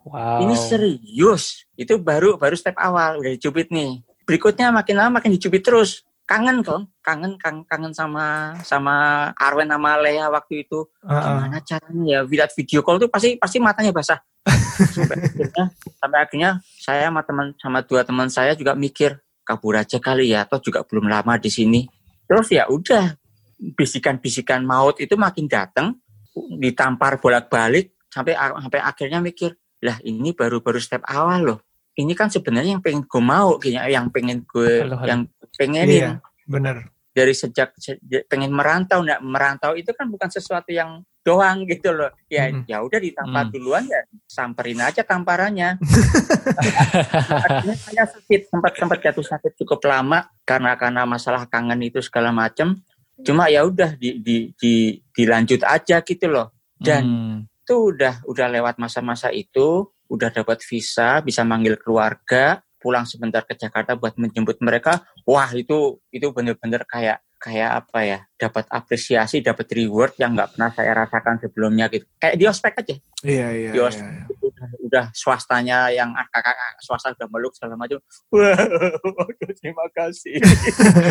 Wow. 0.00 0.40
ini 0.48 0.56
serius. 0.56 1.68
Itu 1.76 2.00
baru 2.00 2.40
baru 2.40 2.56
step 2.56 2.72
awal 2.80 3.20
udah 3.20 3.36
dicubit 3.36 3.68
nih. 3.68 4.00
Berikutnya 4.24 4.72
makin 4.72 4.96
lama 4.96 5.20
makin 5.20 5.36
dicubit 5.36 5.60
terus. 5.60 6.08
Kangen 6.24 6.64
kok, 6.64 6.88
kangen 7.04 7.36
kangen, 7.36 7.68
kangen 7.68 7.92
sama 7.92 8.56
sama 8.64 9.28
Arwen 9.36 9.68
sama 9.68 10.00
Lea 10.00 10.24
waktu 10.32 10.64
itu. 10.64 10.88
Heeh. 11.04 11.20
Gimana 11.20 11.58
caranya 11.60 12.04
ya? 12.06 12.20
Lihat 12.24 12.50
video 12.56 12.80
call 12.80 12.96
tuh 12.96 13.12
pasti 13.12 13.36
pasti 13.36 13.60
matanya 13.60 13.92
basah. 13.92 14.16
sampai 14.96 15.20
akhirnya 15.20 15.64
sampai 16.00 16.18
akhirnya 16.24 16.50
saya 16.80 17.12
sama 17.12 17.20
teman 17.20 17.46
sama 17.60 17.78
dua 17.84 18.00
teman 18.00 18.32
saya 18.32 18.56
juga 18.56 18.72
mikir 18.72 19.20
kabur 19.44 19.76
aja 19.76 20.00
kali 20.00 20.32
ya, 20.32 20.48
atau 20.48 20.62
juga 20.64 20.80
belum 20.80 21.12
lama 21.12 21.36
di 21.36 21.52
sini. 21.52 21.84
Terus 22.30 22.46
ya 22.54 22.70
udah 22.70 23.18
bisikan-bisikan 23.74 24.62
maut 24.62 25.02
itu 25.02 25.18
makin 25.18 25.50
datang, 25.50 25.98
ditampar 26.62 27.18
bolak-balik 27.18 27.98
sampai 28.06 28.38
sampai 28.38 28.78
akhirnya 28.78 29.18
mikir, 29.18 29.58
lah 29.82 29.98
ini 30.06 30.30
baru-baru 30.30 30.78
step 30.78 31.02
awal 31.10 31.42
loh. 31.42 31.58
Ini 31.98 32.14
kan 32.14 32.30
sebenarnya 32.30 32.78
yang 32.78 32.84
pengen 32.86 33.02
gue 33.02 33.18
mau, 33.18 33.58
kayaknya 33.58 33.90
yang 33.90 34.06
pengen 34.14 34.46
gue 34.46 34.86
Halo, 34.86 34.94
halo. 35.02 35.06
yang 35.10 35.20
pengenin 35.58 35.90
Iya, 35.90 36.10
bener. 36.46 36.86
Dari 37.10 37.34
sejak 37.34 37.74
se- 37.74 37.98
pengen 38.26 38.50
merantau 38.50 39.02
nggak 39.02 39.20
merantau 39.20 39.74
itu 39.74 39.90
kan 39.90 40.06
bukan 40.06 40.30
sesuatu 40.30 40.70
yang 40.70 41.02
doang 41.20 41.68
gitu 41.68 41.92
loh 41.92 42.08
ya 42.26 42.48
Mm. 42.48 42.64
ya 42.64 42.80
udah 42.80 42.96
ditampar 42.96 43.44
Mm. 43.46 43.52
duluan 43.52 43.84
ya 43.84 44.00
samperin 44.24 44.80
aja 44.80 45.04
tamparannya 45.04 45.76
Akhirnya 47.44 47.76
saya 47.76 48.04
sakit 48.08 48.40
sempat 48.48 48.72
sempat 48.76 48.98
jatuh 49.00 49.26
sakit 49.26 49.52
cukup 49.58 49.80
lama 49.84 50.24
karena 50.42 50.74
karena 50.74 51.02
masalah 51.04 51.46
kangen 51.46 51.80
itu 51.82 52.00
segala 52.00 52.30
macam 52.30 52.78
cuma 53.20 53.52
ya 53.52 53.68
udah 53.68 54.00
di, 54.00 54.16
di, 54.18 54.36
di, 54.56 54.96
dilanjut 55.12 55.60
aja 55.60 56.00
gitu 56.00 56.26
loh 56.26 56.56
dan 56.80 57.02
Hmm. 57.04 57.38
itu 57.44 57.92
udah 57.92 58.24
udah 58.24 58.46
lewat 58.48 58.80
masa-masa 58.80 59.28
itu 59.28 59.84
udah 60.08 60.32
dapat 60.32 60.64
visa 60.64 61.20
bisa 61.20 61.44
manggil 61.44 61.76
keluarga 61.76 62.64
pulang 62.80 63.04
sebentar 63.04 63.44
ke 63.44 63.52
Jakarta 63.54 63.94
buat 63.94 64.16
menjemput 64.16 64.58
mereka 64.64 65.04
wah 65.28 65.52
itu 65.52 66.00
itu 66.08 66.32
bener-bener 66.32 66.82
kayak 66.88 67.20
kayak 67.40 67.70
apa 67.84 67.98
ya 68.04 68.18
dapat 68.36 68.68
apresiasi 68.68 69.40
dapat 69.40 69.68
reward 69.72 70.12
yang 70.20 70.36
nggak 70.36 70.56
pernah 70.56 70.70
saya 70.76 70.92
rasakan 70.92 71.40
sebelumnya 71.40 71.88
gitu 71.88 72.04
kayak 72.20 72.36
di 72.36 72.44
ospek 72.44 72.84
aja 72.84 72.96
Iya, 73.20 73.48
iya, 73.52 73.70
Yos. 73.76 74.00
iya, 74.00 74.08
iya. 74.16 74.24
udah, 74.40 74.68
udah 74.88 75.04
swastanya 75.12 75.92
yang 75.92 76.12
kakak 76.32 76.56
swasta 76.80 77.12
udah 77.12 77.28
meluk 77.28 77.52
segala 77.52 77.76
macam 77.76 78.00
wah 78.32 78.56
waduh, 79.04 79.52
terima 79.56 79.86
kasih 79.92 80.40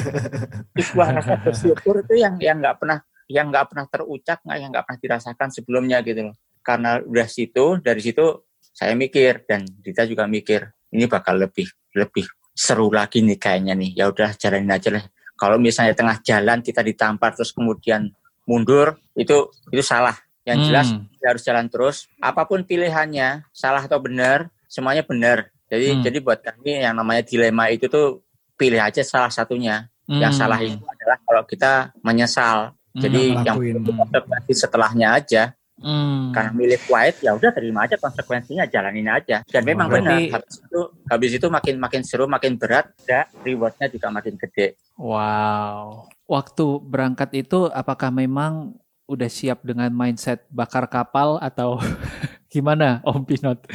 wah 0.97 1.09
rasa 1.13 1.37
bersyukur 1.41 2.01
itu 2.01 2.17
yang 2.17 2.37
yang 2.41 2.57
nggak 2.61 2.77
pernah 2.81 3.01
yang 3.29 3.53
nggak 3.53 3.65
pernah 3.69 3.85
terucap 3.89 4.37
nggak 4.41 4.57
yang 4.57 4.69
nggak 4.73 4.85
pernah 4.85 5.01
dirasakan 5.01 5.49
sebelumnya 5.53 5.97
gitu 6.01 6.29
loh 6.29 6.35
karena 6.65 7.01
udah 7.01 7.27
situ 7.29 7.77
dari 7.81 8.01
situ 8.01 8.25
saya 8.73 8.93
mikir 8.93 9.49
dan 9.49 9.65
Dita 9.65 10.05
juga 10.05 10.29
mikir 10.29 10.65
ini 10.91 11.05
bakal 11.05 11.37
lebih 11.37 11.67
lebih 11.93 12.25
seru 12.51 12.91
lagi 12.91 13.23
nih 13.23 13.39
kayaknya 13.39 13.73
nih 13.73 13.91
ya 13.95 14.11
udah 14.11 14.35
jalanin 14.35 14.71
aja 14.71 14.89
lah 14.91 15.03
kalau 15.33 15.55
misalnya 15.55 15.95
tengah 15.95 16.19
jalan 16.19 16.59
kita 16.59 16.83
ditampar 16.83 17.31
terus 17.31 17.55
kemudian 17.55 18.11
mundur 18.43 18.99
itu 19.15 19.47
itu 19.71 19.79
salah 19.81 20.17
yang 20.43 20.59
jelas 20.65 20.89
Hmm. 20.89 21.05
kita 21.13 21.25
harus 21.29 21.43
jalan 21.45 21.65
terus. 21.69 22.09
Apa 22.17 22.47
pun 22.49 22.65
pilihannya, 22.65 23.45
salah 23.53 23.85
atau 23.85 24.01
benar, 24.01 24.49
semuanya 24.65 25.05
benar. 25.05 25.53
Jadi 25.69 25.93
Hmm. 25.93 26.01
jadi 26.01 26.17
buat 26.25 26.39
kami 26.41 26.81
yang 26.81 26.97
namanya 26.97 27.21
dilema 27.21 27.69
itu 27.69 27.85
tuh 27.85 28.25
pilih 28.57 28.81
aja 28.81 29.05
salah 29.05 29.29
satunya. 29.29 29.85
Yang 30.09 30.33
Hmm. 30.33 30.41
salah 30.41 30.57
itu 30.57 30.81
adalah 30.81 31.17
kalau 31.21 31.43
kita 31.45 31.71
menyesal. 32.01 32.73
Jadi 32.97 33.21
Hmm, 33.29 33.45
yang 33.45 33.55
ngelakuin. 33.61 33.75
itu 33.85 33.91
konsekuensi 33.93 34.53
setelahnya 34.57 35.07
aja. 35.13 35.43
Hmm. 35.79 36.35
Karena 36.35 36.51
milih 36.51 36.79
quiet 36.83 37.23
ya 37.23 37.31
udah 37.33 37.51
terima 37.51 37.87
aja 37.87 37.95
konsekuensinya, 37.95 38.67
jalanin 38.67 39.07
aja. 39.07 39.41
Dan 39.43 39.63
memang 39.63 39.87
Berarti- 39.87 40.29
benar 40.29 40.43
habis 40.43 40.55
itu 40.59 40.79
habis 41.07 41.31
itu 41.33 41.47
makin 41.47 41.75
makin 41.79 42.01
seru, 42.03 42.27
makin 42.27 42.59
berat, 42.59 42.91
ya 43.03 43.25
rewardnya 43.41 43.87
juga 43.87 44.07
makin 44.11 44.35
gede. 44.35 44.75
Wow. 44.99 46.11
Waktu 46.27 46.65
berangkat 46.83 47.31
itu 47.33 47.71
apakah 47.71 48.11
memang 48.11 48.75
udah 49.09 49.25
siap 49.25 49.65
dengan 49.65 49.89
mindset 49.89 50.45
bakar 50.47 50.85
kapal 50.85 51.41
atau 51.41 51.79
gimana 52.53 53.01
Om 53.01 53.23
Pinot? 53.25 53.59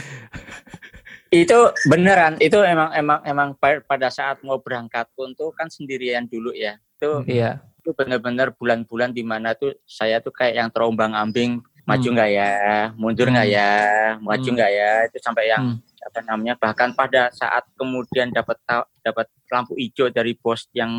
Itu 1.35 1.75
beneran, 1.91 2.39
itu 2.39 2.63
emang 2.63 2.95
emang 2.95 3.19
emang 3.27 3.49
pa- 3.59 3.83
pada 3.83 4.07
saat 4.07 4.39
mau 4.47 4.63
berangkat 4.63 5.11
pun 5.19 5.35
tuh 5.35 5.51
kan 5.51 5.67
sendirian 5.67 6.31
dulu 6.31 6.55
ya. 6.55 6.79
Itu 6.95 7.27
Iya. 7.27 7.59
itu 7.83 7.91
benar-benar 7.91 8.55
bulan-bulan 8.55 9.11
di 9.11 9.27
mana 9.27 9.53
tuh 9.53 9.75
saya 9.83 10.17
tuh 10.17 10.31
kayak 10.31 10.55
yang 10.57 10.71
terombang 10.71 11.11
ambing 11.11 11.59
maju 11.85 12.09
Hmm. 12.09 12.17
nggak 12.17 12.31
ya 12.33 12.51
mundur 12.97 13.29
nggak 13.29 13.49
Hmm. 13.49 13.57
ya 13.57 13.71
maju 14.21 14.49
Hmm. 14.49 14.57
nggak 14.57 14.71
ya 14.73 14.91
itu 15.05 15.19
sampai 15.21 15.45
yang 15.53 15.63
Hmm. 15.77 15.79
apa 16.05 16.19
namanya 16.25 16.55
bahkan 16.57 16.91
pada 16.93 17.33
saat 17.33 17.65
kemudian 17.77 18.29
dapat 18.29 18.57
dapat 19.01 19.27
lampu 19.49 19.77
hijau 19.77 20.09
dari 20.09 20.37
bos 20.37 20.69
yang 20.73 20.91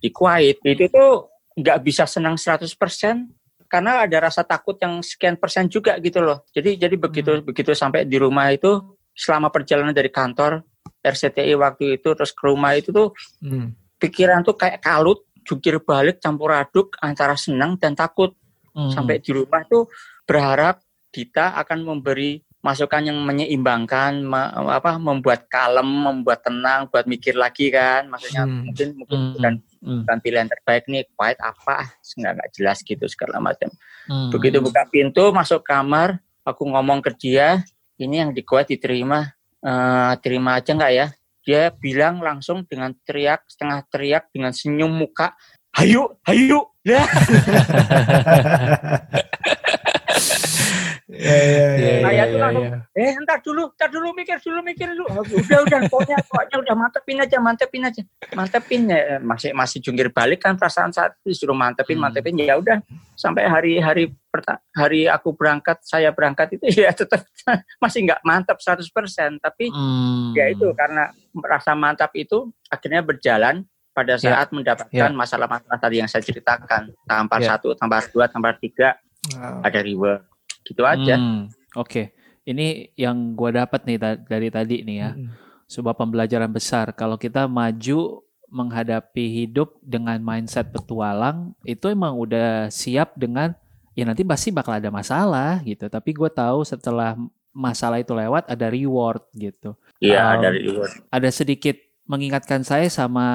di 0.00 0.08
Kuwait 0.08 0.60
itu 0.64 0.88
tuh 0.88 1.28
nggak 1.56 1.78
bisa 1.84 2.04
senang 2.08 2.36
100% 2.40 3.28
karena 3.68 4.04
ada 4.04 4.28
rasa 4.28 4.44
takut 4.44 4.76
yang 4.76 5.00
sekian 5.00 5.36
persen 5.36 5.68
juga 5.68 5.96
gitu 6.00 6.20
loh 6.20 6.44
jadi 6.52 6.76
jadi 6.76 6.96
begitu 6.96 7.40
begitu 7.40 7.72
sampai 7.72 8.04
di 8.04 8.16
rumah 8.20 8.52
itu 8.52 8.80
selama 9.12 9.52
perjalanan 9.52 9.92
dari 9.92 10.08
kantor 10.08 10.64
RCTI 11.04 11.52
waktu 11.56 12.00
itu 12.00 12.08
terus 12.16 12.32
ke 12.32 12.44
rumah 12.48 12.72
itu 12.76 12.88
tuh 12.92 13.12
Hmm. 13.40 13.72
pikiran 14.00 14.40
tuh 14.44 14.56
kayak 14.56 14.80
kalut 14.80 15.24
jungkir 15.44 15.80
balik 15.82 16.20
campur 16.20 16.52
aduk 16.52 16.96
antara 17.00 17.36
senang 17.36 17.76
dan 17.76 17.92
takut 17.96 18.32
Hmm. 18.72 18.88
sampai 18.88 19.20
di 19.20 19.36
rumah 19.36 19.64
tuh 19.68 19.84
berharap 20.32 20.76
Dita 21.12 21.52
akan 21.60 21.84
memberi 21.84 22.40
masukan 22.64 23.04
yang 23.04 23.18
menyeimbangkan 23.20 24.22
me- 24.22 24.52
apa 24.72 24.96
membuat 24.96 25.50
kalem 25.50 25.84
membuat 25.84 26.46
tenang 26.46 26.88
buat 26.88 27.04
mikir 27.04 27.34
lagi 27.36 27.68
kan 27.68 28.08
maksudnya 28.08 28.46
Hmm. 28.48 28.70
mungkin 28.70 28.88
mungkin 28.96 29.18
Hmm. 29.18 29.32
bukan 29.36 29.54
Hmm. 29.82 29.98
bukan 30.06 30.18
pilihan 30.22 30.48
terbaik 30.48 30.86
nih 30.86 31.04
quiet 31.12 31.36
apa 31.42 31.90
nggak 32.00 32.32
nggak 32.38 32.50
jelas 32.54 32.78
gitu 32.80 33.04
segala 33.10 33.42
macam 33.42 33.68
Hmm. 34.08 34.30
begitu 34.30 34.62
buka 34.62 34.86
pintu 34.88 35.34
masuk 35.34 35.60
kamar 35.66 36.16
aku 36.46 36.64
ngomong 36.64 37.02
ke 37.02 37.10
dia 37.18 37.60
ini 37.98 38.22
yang 38.24 38.30
di 38.32 38.40
Kuwait 38.40 38.70
diterima 38.72 39.36
Eh, 39.62 40.12
terima 40.26 40.58
aja 40.58 40.74
nggak 40.74 40.90
ya 40.90 41.06
dia 41.46 41.70
bilang 41.70 42.18
langsung 42.18 42.66
dengan 42.66 42.90
teriak 43.06 43.46
setengah 43.46 43.86
teriak 43.86 44.26
dengan 44.34 44.50
senyum 44.50 44.90
muka 44.90 45.38
hayu 45.70 46.10
hayu 46.26 46.66
ya 46.82 47.06
Iya, 51.12 51.36
iya, 51.36 51.66
iya, 51.76 51.92
Saya 52.00 52.12
iya, 52.12 52.24
tuh 52.24 52.32
iya, 52.32 52.40
langsung, 52.40 52.64
iya. 52.64 52.78
eh 52.96 53.12
entar 53.20 53.38
dulu 53.44 53.62
entar 53.68 53.88
dulu 53.92 54.08
mikir 54.16 54.36
dulu 54.40 54.58
mikir 54.64 54.86
dulu 54.96 55.04
udah 55.12 55.58
udah 55.68 55.80
pokoknya 55.92 56.16
pokoknya 56.24 56.56
udah 56.64 56.74
mantepin 56.74 57.18
aja 57.20 57.36
mantepin 57.36 57.82
aja 57.84 58.02
mantepin 58.32 58.82
ya 58.88 59.00
masih 59.20 59.50
masih 59.52 59.78
jungkir 59.78 60.08
balik 60.08 60.40
kan 60.40 60.56
perasaan 60.56 60.88
saat 60.88 61.12
itu 61.20 61.36
disuruh 61.36 61.52
mantepin 61.52 62.00
Hmm. 62.00 62.08
mantepin 62.08 62.32
ya 62.40 62.56
udah 62.56 62.80
sampai 63.12 63.44
hari 63.44 63.76
hari 63.76 64.08
hari 64.72 65.04
aku 65.04 65.36
berangkat 65.36 65.84
saya 65.84 66.08
berangkat 66.08 66.56
itu 66.56 66.64
ya 66.88 66.96
tetap 66.96 67.20
masih 67.76 68.08
nggak 68.08 68.20
mantap 68.24 68.56
100% 68.56 68.88
tapi 69.36 69.68
Hmm. 69.68 70.32
ya 70.32 70.48
itu 70.48 70.72
karena 70.72 71.12
rasa 71.44 71.76
mantap 71.76 72.08
itu 72.16 72.48
akhirnya 72.66 73.04
berjalan 73.04 73.68
pada 73.92 74.16
Ya. 74.16 74.32
saat 74.32 74.48
mendapatkan 74.48 74.88
Ya. 74.88 75.12
masalah-masalah 75.12 75.76
tadi 75.76 76.00
yang 76.00 76.08
saya 76.08 76.24
ceritakan 76.24 76.88
tampar 77.04 77.44
Ya. 77.44 77.52
satu 77.52 77.76
tampar 77.76 78.08
dua 78.08 78.24
tampar 78.24 78.56
tiga 78.56 78.96
Wow. 79.36 79.60
ada 79.62 79.80
reward 79.84 80.31
gitu 80.62 80.82
aja 80.82 81.14
Hmm, 81.14 81.50
Oke, 81.72 82.12
ini 82.42 82.92
yang 82.94 83.32
gua 83.32 83.50
dapat 83.56 83.84
nih 83.84 83.96
ta- 83.96 84.20
dari 84.20 84.48
tadi 84.48 84.82
nih 84.82 84.96
ya, 84.98 85.10
Hmm. 85.12 85.32
sebuah 85.64 85.94
pembelajaran 85.94 86.48
besar. 86.48 86.92
Kalau 86.92 87.16
kita 87.16 87.46
maju 87.46 88.20
menghadapi 88.46 89.24
hidup 89.42 89.80
dengan 89.80 90.20
mindset 90.20 90.68
petualang, 90.68 91.56
itu 91.62 91.88
emang 91.88 92.12
udah 92.14 92.68
siap 92.68 93.16
dengan 93.16 93.56
ya 93.92 94.04
nanti 94.04 94.20
pasti 94.22 94.48
bakal 94.48 94.76
ada 94.76 94.88
masalah 94.88 95.60
gitu. 95.62 95.88
Tapi 95.88 96.12
gue 96.12 96.28
tahu 96.28 96.60
setelah 96.62 97.16
masalah 97.50 97.96
itu 97.96 98.12
lewat 98.12 98.44
ada 98.46 98.68
reward 98.68 99.24
gitu. 99.32 99.72
Iya, 99.98 100.36
Um, 100.36 100.42
dari 100.42 100.58
reward. 100.62 100.92
Ada 101.08 101.28
sedikit 101.30 101.76
mengingatkan 102.06 102.66
saya 102.66 102.90
sama 102.90 103.26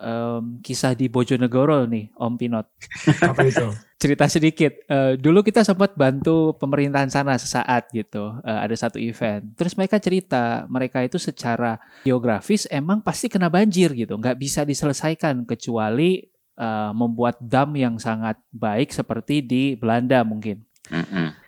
em, 0.00 0.58
kisah 0.64 0.96
di 0.96 1.06
Bojonegoro 1.06 1.84
nih, 1.84 2.10
Om 2.16 2.34
Pinot. 2.40 2.66
Apa 3.30 3.44
itu? 3.44 3.68
cerita 4.00 4.24
sedikit. 4.32 4.72
Eh, 4.88 5.20
dulu 5.20 5.44
kita 5.44 5.60
sempat 5.60 5.92
bantu 5.92 6.56
pemerintahan 6.56 7.12
sana 7.12 7.36
sesaat 7.36 7.92
gitu. 7.92 8.32
Eh, 8.40 8.58
ada 8.64 8.72
satu 8.72 8.96
event. 8.96 9.44
Terus 9.52 9.76
mereka 9.76 10.00
cerita, 10.00 10.64
mereka 10.72 11.04
itu 11.04 11.20
secara 11.20 11.76
geografis 12.00 12.64
emang 12.72 13.04
pasti 13.04 13.28
kena 13.28 13.52
banjir 13.52 13.92
gitu. 13.92 14.16
Nggak 14.16 14.40
bisa 14.40 14.64
diselesaikan 14.64 15.44
kecuali 15.44 16.24
eh, 16.56 16.92
membuat 16.96 17.36
dam 17.44 17.76
yang 17.76 18.00
sangat 18.00 18.40
baik 18.48 18.88
seperti 18.96 19.44
di 19.44 19.62
Belanda 19.76 20.24
mungkin. 20.24 20.64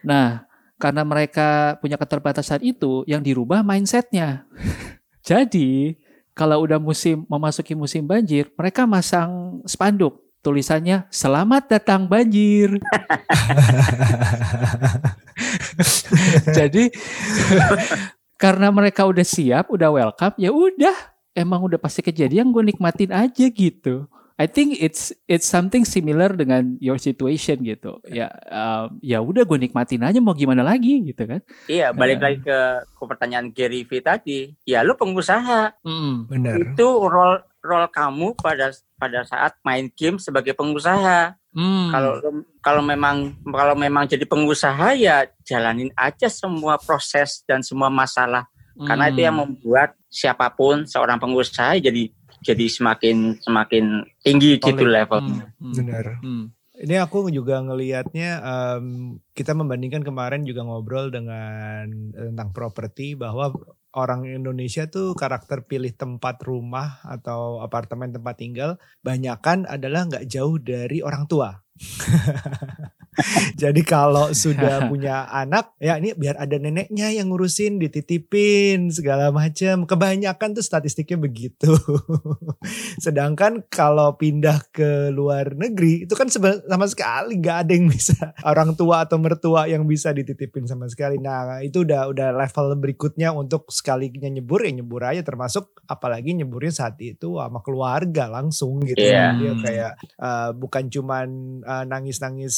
Nah, 0.07 0.47
karena 0.79 1.03
mereka 1.03 1.81
punya 1.81 1.99
keterbatasan 1.99 2.62
itu, 2.62 3.03
yang 3.11 3.25
dirubah 3.25 3.65
mindsetnya. 3.67 4.47
Jadi, 5.27 5.99
kalau 6.33 6.64
udah 6.64 6.81
musim 6.81 7.29
memasuki 7.29 7.77
musim 7.77 8.05
banjir, 8.09 8.49
mereka 8.57 8.88
masang 8.88 9.61
spanduk 9.68 10.21
tulisannya 10.42 11.07
"Selamat 11.12 11.68
datang 11.68 12.09
banjir". 12.09 12.77
Jadi 16.57 16.90
karena 18.40 18.75
mereka 18.75 19.07
udah 19.07 19.23
siap, 19.23 19.71
udah 19.71 19.88
welcome, 19.92 20.35
ya 20.40 20.51
udah, 20.51 20.97
emang 21.37 21.62
udah 21.62 21.79
pasti 21.79 22.03
kejadian, 22.03 22.51
gue 22.51 22.75
nikmatin 22.75 23.14
aja 23.14 23.47
gitu. 23.47 24.11
I 24.35 24.47
think 24.47 24.77
it's 24.77 25.12
it's 25.25 25.45
something 25.45 25.83
similar 25.83 26.33
dengan 26.33 26.77
your 26.79 26.97
situation 26.97 27.61
gitu. 27.61 28.01
Ya 28.05 28.33
um, 28.49 28.97
ya 29.01 29.18
udah 29.18 29.42
gue 29.42 29.59
nikmatin 29.59 30.01
aja 30.01 30.18
mau 30.18 30.33
gimana 30.33 30.61
lagi 30.61 31.03
gitu 31.03 31.25
kan. 31.25 31.40
Iya, 31.66 31.92
balik 31.92 32.18
Ya. 32.18 32.25
lagi 32.25 32.38
ke, 32.40 32.59
ke 32.87 33.03
pertanyaan 33.05 33.49
Gary 33.51 33.85
V 33.85 33.99
tadi. 33.99 34.53
Ya 34.64 34.81
lu 34.81 34.95
pengusaha, 34.95 35.77
Mm. 35.83 36.14
Benar. 36.27 36.55
itu 36.59 36.87
role 36.87 37.40
role 37.61 37.88
kamu 37.88 38.35
pada 38.37 38.71
pada 38.97 39.23
saat 39.23 39.55
main 39.62 39.90
game 39.92 40.16
sebagai 40.16 40.53
pengusaha. 40.53 41.35
Mm. 41.53 41.88
Kalau 41.90 42.12
kalau 42.59 42.83
memang 42.83 43.16
kalau 43.45 43.75
memang 43.75 44.05
jadi 44.05 44.25
pengusaha 44.25 44.97
ya 44.97 45.29
jalanin 45.42 45.92
aja 45.92 46.27
semua 46.27 46.77
proses 46.77 47.45
dan 47.45 47.61
semua 47.61 47.87
masalah 47.87 48.49
karena 48.83 49.12
itu 49.12 49.21
yang 49.21 49.37
Mm. 49.37 49.42
membuat 49.45 49.92
siapa 50.09 50.49
pun 50.49 50.85
seorang 50.85 51.16
pengusaha 51.16 51.77
jadi 51.77 52.09
jadi 52.42 52.66
semakin 52.66 53.38
semakin 53.38 54.02
tinggi 54.20 54.59
gitu 54.59 54.83
Solid. 54.83 54.92
level. 54.92 55.18
Mm. 55.22 55.40
Mm. 55.62 55.74
Benar. 55.78 56.07
Mm. 56.20 56.44
Ini 56.83 56.94
aku 56.98 57.31
juga 57.31 57.62
ngelihatnya 57.62 58.31
em, 58.42 58.87
kita 59.37 59.55
membandingkan 59.55 60.02
kemarin 60.02 60.42
juga 60.42 60.66
ngobrol 60.66 61.14
dengan 61.14 61.87
eh, 62.11 62.26
tentang 62.33 62.50
properti 62.50 63.14
bahwa 63.14 63.55
orang 63.94 64.26
Indonesia 64.26 64.88
tuh 64.88 65.14
karakter 65.14 65.68
pilih 65.68 65.92
tempat 65.94 66.40
rumah 66.42 66.98
atau 67.05 67.61
apartemen 67.62 68.11
tempat 68.11 68.35
tinggal 68.40 68.81
banyakan 69.05 69.68
adalah 69.68 70.09
nggak 70.09 70.26
jauh 70.26 70.59
dari 70.59 71.05
orang 71.05 71.28
tua. 71.31 71.55
Jadi 73.62 73.85
kalau 73.85 74.33
sudah 74.33 74.85
punya 74.90 75.29
anak, 75.29 75.77
ya 75.77 76.01
ini 76.01 76.16
biar 76.16 76.40
ada 76.40 76.57
neneknya 76.57 77.12
yang 77.12 77.29
ngurusin, 77.29 77.77
dititipin 77.77 78.88
segala 78.88 79.29
macam. 79.29 79.85
Kebanyakan 79.85 80.57
tuh 80.57 80.64
statistiknya 80.64 81.20
begitu. 81.20 81.77
Sedangkan 83.05 83.68
kalau 83.68 84.16
pindah 84.16 84.64
ke 84.72 85.12
luar 85.12 85.53
negeri 85.53 86.09
itu 86.09 86.14
kan 86.16 86.33
sama 86.33 86.87
sekali 86.88 87.37
nggak 87.37 87.59
ada 87.68 87.72
yang 87.77 87.87
bisa 87.92 88.33
orang 88.48 88.72
tua 88.72 89.05
atau 89.05 89.20
mertua 89.20 89.68
yang 89.68 89.85
bisa 89.85 90.09
dititipin 90.16 90.64
sama 90.64 90.88
sekali. 90.88 91.20
Nah 91.20 91.61
itu 91.61 91.85
udah 91.85 92.09
udah 92.09 92.33
level 92.33 92.81
berikutnya 92.81 93.37
untuk 93.37 93.68
sekalinya 93.68 94.33
nyebur 94.33 94.64
ya 94.64 94.72
nyebur 94.72 95.05
aja 95.05 95.20
termasuk 95.20 95.85
apalagi 95.85 96.33
nyeburnya 96.33 96.72
saat 96.72 96.96
itu 97.05 97.37
sama 97.37 97.61
keluarga 97.61 98.33
langsung 98.33 98.81
gitu. 98.88 99.05
Iya. 99.05 99.37
Dia 99.37 99.53
kayak 99.61 99.92
eh, 100.01 100.51
bukan 100.57 100.85
cuman 100.88 101.29
eh, 101.61 101.85
nangis-nangis 101.85 102.57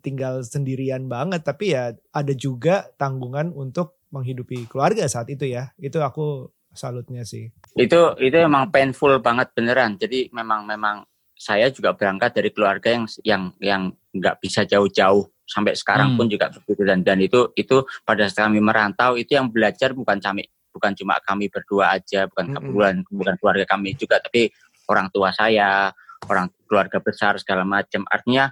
tinggal 0.00 0.42
sendirian 0.42 1.08
banget 1.10 1.44
tapi 1.44 1.74
ya 1.74 1.92
ada 2.12 2.32
juga 2.34 2.88
tanggungan 2.96 3.52
untuk 3.52 3.96
menghidupi 4.10 4.70
keluarga 4.70 5.04
saat 5.10 5.28
itu 5.28 5.44
ya. 5.50 5.72
Itu 5.76 6.00
aku 6.00 6.50
salutnya 6.72 7.24
sih. 7.24 7.50
Itu 7.76 8.16
itu 8.20 8.36
emang 8.36 8.70
painful 8.70 9.18
banget 9.20 9.52
beneran. 9.56 9.96
Jadi 10.00 10.30
memang 10.32 10.64
memang 10.64 11.04
saya 11.36 11.68
juga 11.68 11.92
berangkat 11.92 12.32
dari 12.32 12.48
keluarga 12.48 12.88
yang 12.96 13.04
yang 13.20 13.42
yang 13.60 13.82
nggak 14.16 14.40
bisa 14.40 14.64
jauh-jauh 14.64 15.28
sampai 15.44 15.76
sekarang 15.76 16.16
Hmm. 16.16 16.18
pun 16.18 16.26
juga 16.32 16.48
begitu 16.50 16.82
dan 16.82 17.04
dan 17.04 17.20
itu 17.20 17.52
itu 17.54 17.84
pada 18.02 18.26
saat 18.26 18.48
kami 18.50 18.58
merantau 18.58 19.14
itu 19.14 19.36
yang 19.36 19.52
belajar 19.52 19.92
bukan 19.92 20.18
kami 20.18 20.48
bukan 20.74 20.92
cuma 20.96 21.20
kami 21.22 21.46
berdua 21.52 22.00
aja 22.00 22.26
bukan 22.26 22.56
bukan 22.72 22.94
bukan 23.12 23.34
keluarga 23.38 23.64
kami 23.68 23.94
juga 23.94 24.18
tapi 24.18 24.50
orang 24.90 25.12
tua 25.12 25.30
saya 25.30 25.92
orang 26.26 26.50
keluarga 26.66 26.98
besar 26.98 27.38
segala 27.38 27.62
macam 27.62 28.02
artinya 28.10 28.50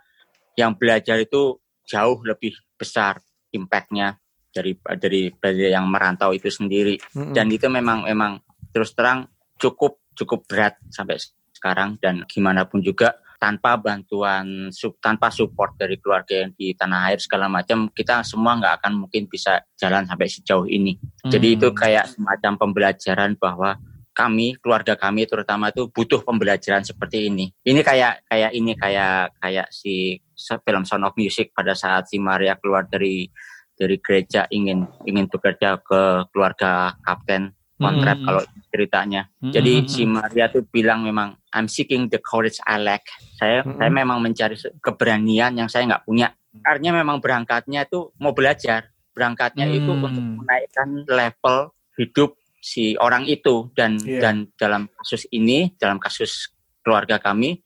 yang 0.55 0.75
belajar 0.79 1.19
itu 1.19 1.59
jauh 1.85 2.19
lebih 2.25 2.55
besar 2.75 3.21
impactnya 3.53 4.19
dari 4.55 4.79
dari 4.79 5.31
dari 5.35 5.71
yang 5.75 5.87
merantau 5.91 6.31
itu 6.31 6.47
sendiri 6.51 6.99
Mm-mm. 7.15 7.35
dan 7.35 7.51
itu 7.51 7.67
memang 7.67 8.07
memang 8.07 8.39
terus 8.71 8.95
terang 8.95 9.27
cukup 9.59 9.99
cukup 10.15 10.47
berat 10.47 10.79
sampai 10.91 11.19
sekarang 11.55 11.99
dan 11.99 12.23
gimana 12.31 12.67
pun 12.67 12.79
juga 12.83 13.19
tanpa 13.39 13.77
bantuan 13.77 14.71
sub 14.73 14.97
tanpa 15.03 15.29
support 15.29 15.75
dari 15.77 15.99
keluarga 15.99 16.47
yang 16.47 16.55
di 16.55 16.73
tanah 16.73 17.13
air 17.13 17.19
segala 17.21 17.51
macam 17.51 17.91
kita 17.91 18.23
semua 18.25 18.57
nggak 18.57 18.75
akan 18.81 19.05
mungkin 19.05 19.27
bisa 19.29 19.61
jalan 19.77 20.07
sampai 20.07 20.31
sejauh 20.31 20.65
ini 20.71 20.97
jadi 21.29 21.49
Hmm. 21.53 21.57
itu 21.61 21.69
kayak 21.75 22.09
semacam 22.15 22.53
pembelajaran 22.57 23.35
bahwa 23.37 23.77
kami 24.15 24.55
keluarga 24.63 24.95
kami 24.95 25.27
terutama 25.27 25.75
itu 25.75 25.91
butuh 25.91 26.23
pembelajaran 26.23 26.87
seperti 26.87 27.27
ini 27.29 27.51
ini 27.67 27.83
kayak 27.83 28.23
kayak 28.31 28.51
ini 28.55 28.73
kayak 28.79 29.35
kayak 29.43 29.67
si 29.75 30.23
film 30.37 30.83
Sound 30.85 31.07
of 31.07 31.15
Music 31.17 31.51
pada 31.55 31.73
saat 31.75 32.11
si 32.11 32.19
Maria 32.19 32.59
keluar 32.59 32.87
dari 32.87 33.27
dari 33.75 33.99
gereja 33.99 34.47
ingin 34.55 34.87
ingin 35.03 35.27
bekerja 35.27 35.83
ke 35.83 36.31
keluarga 36.31 36.95
kapten 37.03 37.51
kontrak 37.75 38.23
Hmm. 38.23 38.27
kalau 38.27 38.43
ceritanya. 38.71 39.23
Hmm. 39.43 39.51
Jadi 39.51 39.73
Hmm. 39.83 39.89
si 39.91 40.03
Maria 40.07 40.47
tuh 40.47 40.63
bilang 40.71 41.03
memang 41.03 41.35
I'm 41.51 41.67
seeking 41.67 42.07
the 42.07 42.23
courage 42.23 42.63
I 42.63 42.79
lack. 42.79 43.03
Saya 43.35 43.67
Hmm. 43.67 43.79
saya 43.83 43.91
memang 43.91 44.23
mencari 44.23 44.55
keberanian 44.79 45.59
yang 45.59 45.67
saya 45.67 45.91
nggak 45.91 46.07
punya. 46.07 46.31
Artinya 46.63 47.03
memang 47.03 47.19
berangkatnya 47.19 47.83
itu 47.87 48.15
mau 48.23 48.31
belajar. 48.31 48.95
Berangkatnya 49.11 49.67
itu 49.71 49.91
Hmm. 49.91 50.07
untuk 50.07 50.25
menaikkan 50.43 50.89
level 51.07 51.75
hidup 51.99 52.39
si 52.63 52.95
orang 52.99 53.27
itu 53.27 53.71
dan 53.75 53.99
Iya. 54.01 54.21
dan 54.23 54.35
dalam 54.57 54.89
kasus 54.99 55.27
ini 55.31 55.75
dalam 55.79 55.99
kasus 56.01 56.51
keluarga 56.81 57.21
kami 57.21 57.61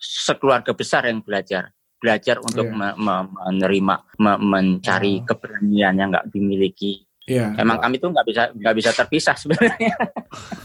sekeluarga 0.00 0.74
besar 0.74 1.06
yang 1.06 1.22
belajar 1.22 1.70
belajar 2.02 2.36
untuk 2.38 2.66
Iya. 2.66 2.74
me- 2.74 2.96
me- 2.98 3.28
menerima 3.30 3.94
me- 4.18 4.42
mencari 4.42 5.22
Oh. 5.22 5.24
keberanian 5.24 5.94
yang 5.94 6.10
nggak 6.10 6.28
dimiliki 6.28 7.06
Iya. 7.22 7.54
emang 7.54 7.78
kami 7.78 7.96
tuh 7.96 8.10
nggak 8.10 8.26
bisa 8.26 8.42
nggak 8.50 8.74
bisa 8.74 8.90
terpisah 8.90 9.38
sebenarnya 9.38 9.94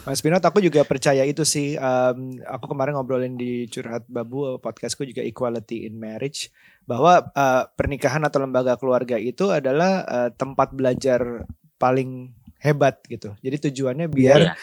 Mas 0.04 0.23
Pinot, 0.23 0.39
aku 0.39 0.58
juga 0.58 0.82
percaya 0.82 1.21
itu 1.21 1.43
sih. 1.43 1.76
Em, 1.76 2.19
aku 2.41 2.71
kemarin 2.71 2.95
ngobrolin 2.95 3.36
di 3.36 3.67
Curhat 3.67 4.08
Babu 4.08 4.56
podcastku 4.58 5.04
juga 5.04 5.19
Equality 5.19 5.84
in 5.84 6.00
Marriage 6.00 6.47
bahwa 6.82 7.28
eh, 7.28 7.63
pernikahan 7.69 8.23
atau 8.23 8.39
lembaga 8.39 8.80
keluarga 8.80 9.19
itu 9.19 9.52
adalah 9.52 10.02
eh, 10.02 10.30
tempat 10.32 10.71
belajar 10.71 11.43
paling 11.76 12.32
hebat 12.58 13.04
gitu. 13.06 13.36
Jadi 13.38 13.69
tujuannya 13.69 14.08
biar 14.08 14.39
Iya. 14.41 14.54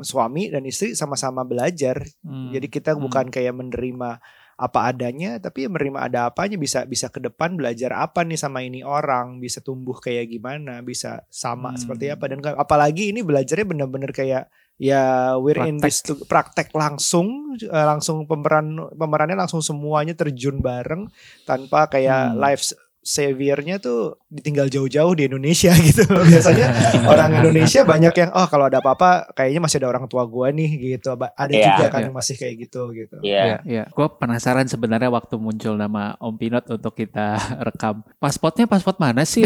suami 0.00 0.48
dan 0.48 0.62
istri 0.64 0.94
sama-sama 0.94 1.42
belajar. 1.42 2.00
Hmm. 2.22 2.48
Jadi 2.48 2.70
kita 2.70 2.94
Hmm. 2.94 3.02
bukan 3.02 3.26
kayak 3.28 3.52
menerima 3.52 4.22
apa 4.62 4.94
adanya, 4.94 5.42
tapi 5.42 5.66
ya 5.66 5.68
menerima 5.68 5.98
ada 6.06 6.30
apanya 6.30 6.54
bisa 6.54 6.86
bisa 6.86 7.10
ke 7.10 7.18
depan 7.18 7.58
belajar 7.58 7.90
apa 7.98 8.22
nih 8.22 8.38
sama 8.38 8.62
ini 8.62 8.86
orang, 8.86 9.42
bisa 9.42 9.58
tumbuh 9.58 9.98
kayak 9.98 10.30
gimana, 10.30 10.78
bisa 10.86 11.26
sama 11.26 11.74
Hmm. 11.74 11.78
seperti 11.82 12.14
apa 12.14 12.30
dan 12.30 12.38
apalagi 12.54 13.10
ini 13.10 13.26
belajarnya 13.26 13.66
bener-bener 13.66 14.14
kayak 14.14 14.46
ya 14.78 15.34
we're 15.36 15.58
in 15.66 15.82
this 15.82 16.00
to- 16.00 16.22
praktek 16.24 16.70
langsung 16.72 17.58
eh, 17.58 17.68
langsung 17.86 18.24
pemeran 18.24 18.94
pemerannya 18.94 19.36
langsung 19.36 19.60
semuanya 19.60 20.14
terjun 20.14 20.62
bareng 20.62 21.10
tanpa 21.42 21.90
kayak 21.90 22.32
Hmm. 22.32 22.38
life 22.38 22.62
saviornya 23.02 23.76
tuh 23.76 24.14
ditinggal 24.26 24.66
jauh-jauh 24.66 25.10
di 25.12 25.26
Indonesia 25.26 25.74
gitu. 25.86 26.06
Biasanya 26.30 26.70
orang 27.04 27.42
Indonesia 27.42 27.82
banyak 27.82 28.14
yang 28.14 28.30
oh 28.30 28.46
kalau 28.46 28.66
ada 28.66 28.78
apa-apa 28.78 29.30
kayaknya 29.32 29.58
masih 29.58 29.76
ada 29.78 29.90
orang 29.90 30.06
tua 30.06 30.22
gua 30.24 30.48
nih 30.48 30.70
gitu. 30.94 31.12
Ada 31.12 31.50
Iya. 31.50 31.66
juga 31.68 31.84
kan 31.88 31.98
Iya. 31.98 32.06
yang 32.06 32.14
masih 32.14 32.34
kayak 32.36 32.54
gitu 32.60 32.82
gitu. 32.92 33.16
Iya. 33.20 33.42
Iya, 33.42 33.56
iya. 33.64 33.82
Gue 33.88 34.06
penasaran 34.08 34.64
sebenarnya 34.64 35.10
waktu 35.10 35.34
muncul 35.34 35.74
nama 35.74 36.14
Om 36.16 36.34
Pinot 36.36 36.64
untuk 36.68 36.94
kita 36.94 37.34
rekam. 37.66 38.06
Pasportnya 38.16 38.64
pasport 38.64 38.96
mana 38.96 39.22
sih? 39.22 39.42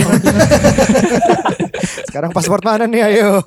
Sekarang 2.07 2.31
paspor 2.31 2.61
mana 2.61 2.85
nih 2.85 3.03
ayo? 3.07 3.40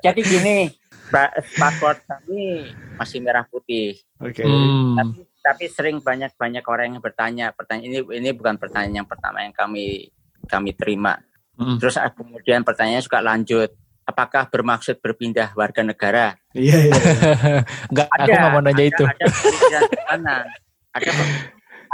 Jadi 0.00 0.20
gini, 0.20 0.68
pa- 1.08 1.32
paspor 1.54 1.96
kami 2.02 2.68
masih 2.94 3.18
merah 3.18 3.44
putih. 3.44 3.96
Oke. 4.18 4.42
Hmm. 4.42 4.94
Tapi, 4.94 5.20
tapi 5.44 5.68
sering 5.68 6.00
banyak 6.00 6.32
banyak 6.40 6.64
orang 6.64 6.96
yang 6.96 7.02
bertanya, 7.04 7.52
pertanyaan 7.52 7.84
ini 7.92 7.98
ini 8.16 8.30
bukan 8.32 8.56
pertanyaan 8.56 9.04
yang 9.04 9.08
pertama 9.08 9.44
yang 9.44 9.52
kami 9.52 10.08
kami 10.48 10.72
terima. 10.72 11.20
Hmm. 11.60 11.76
Terus 11.76 12.00
ah, 12.00 12.08
kemudian 12.08 12.64
pertanyaannya 12.64 13.04
suka 13.04 13.20
lanjut, 13.20 13.70
apakah 14.08 14.48
bermaksud 14.48 15.04
berpindah 15.04 15.52
warga 15.52 15.84
negara? 15.84 16.40
Iya 16.56 16.88
iya. 16.88 17.00
Enggak, 17.92 18.08
aku 18.08 18.28
nggak 18.32 18.52
mau 18.56 18.62
nanya 18.64 18.80
ada, 18.80 18.88
itu. 18.88 19.04
Ada 19.04 19.24
pemikiran 19.28 19.82
ke 19.84 20.00
sana. 20.08 20.36
Ada 20.96 21.10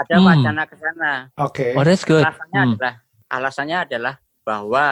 ada 0.00 0.14
Hmm. 0.16 0.26
wacana 0.30 0.62
ke 0.64 0.76
sana. 0.78 1.12
Oke. 1.36 1.66
Oh, 1.74 1.82
that's 1.82 2.06
good. 2.06 2.22
Alasannya 2.22 2.60
Hmm. 2.62 2.72
adalah 2.78 2.94
alasannya 3.30 3.76
adalah 3.82 4.14
bahwa 4.46 4.86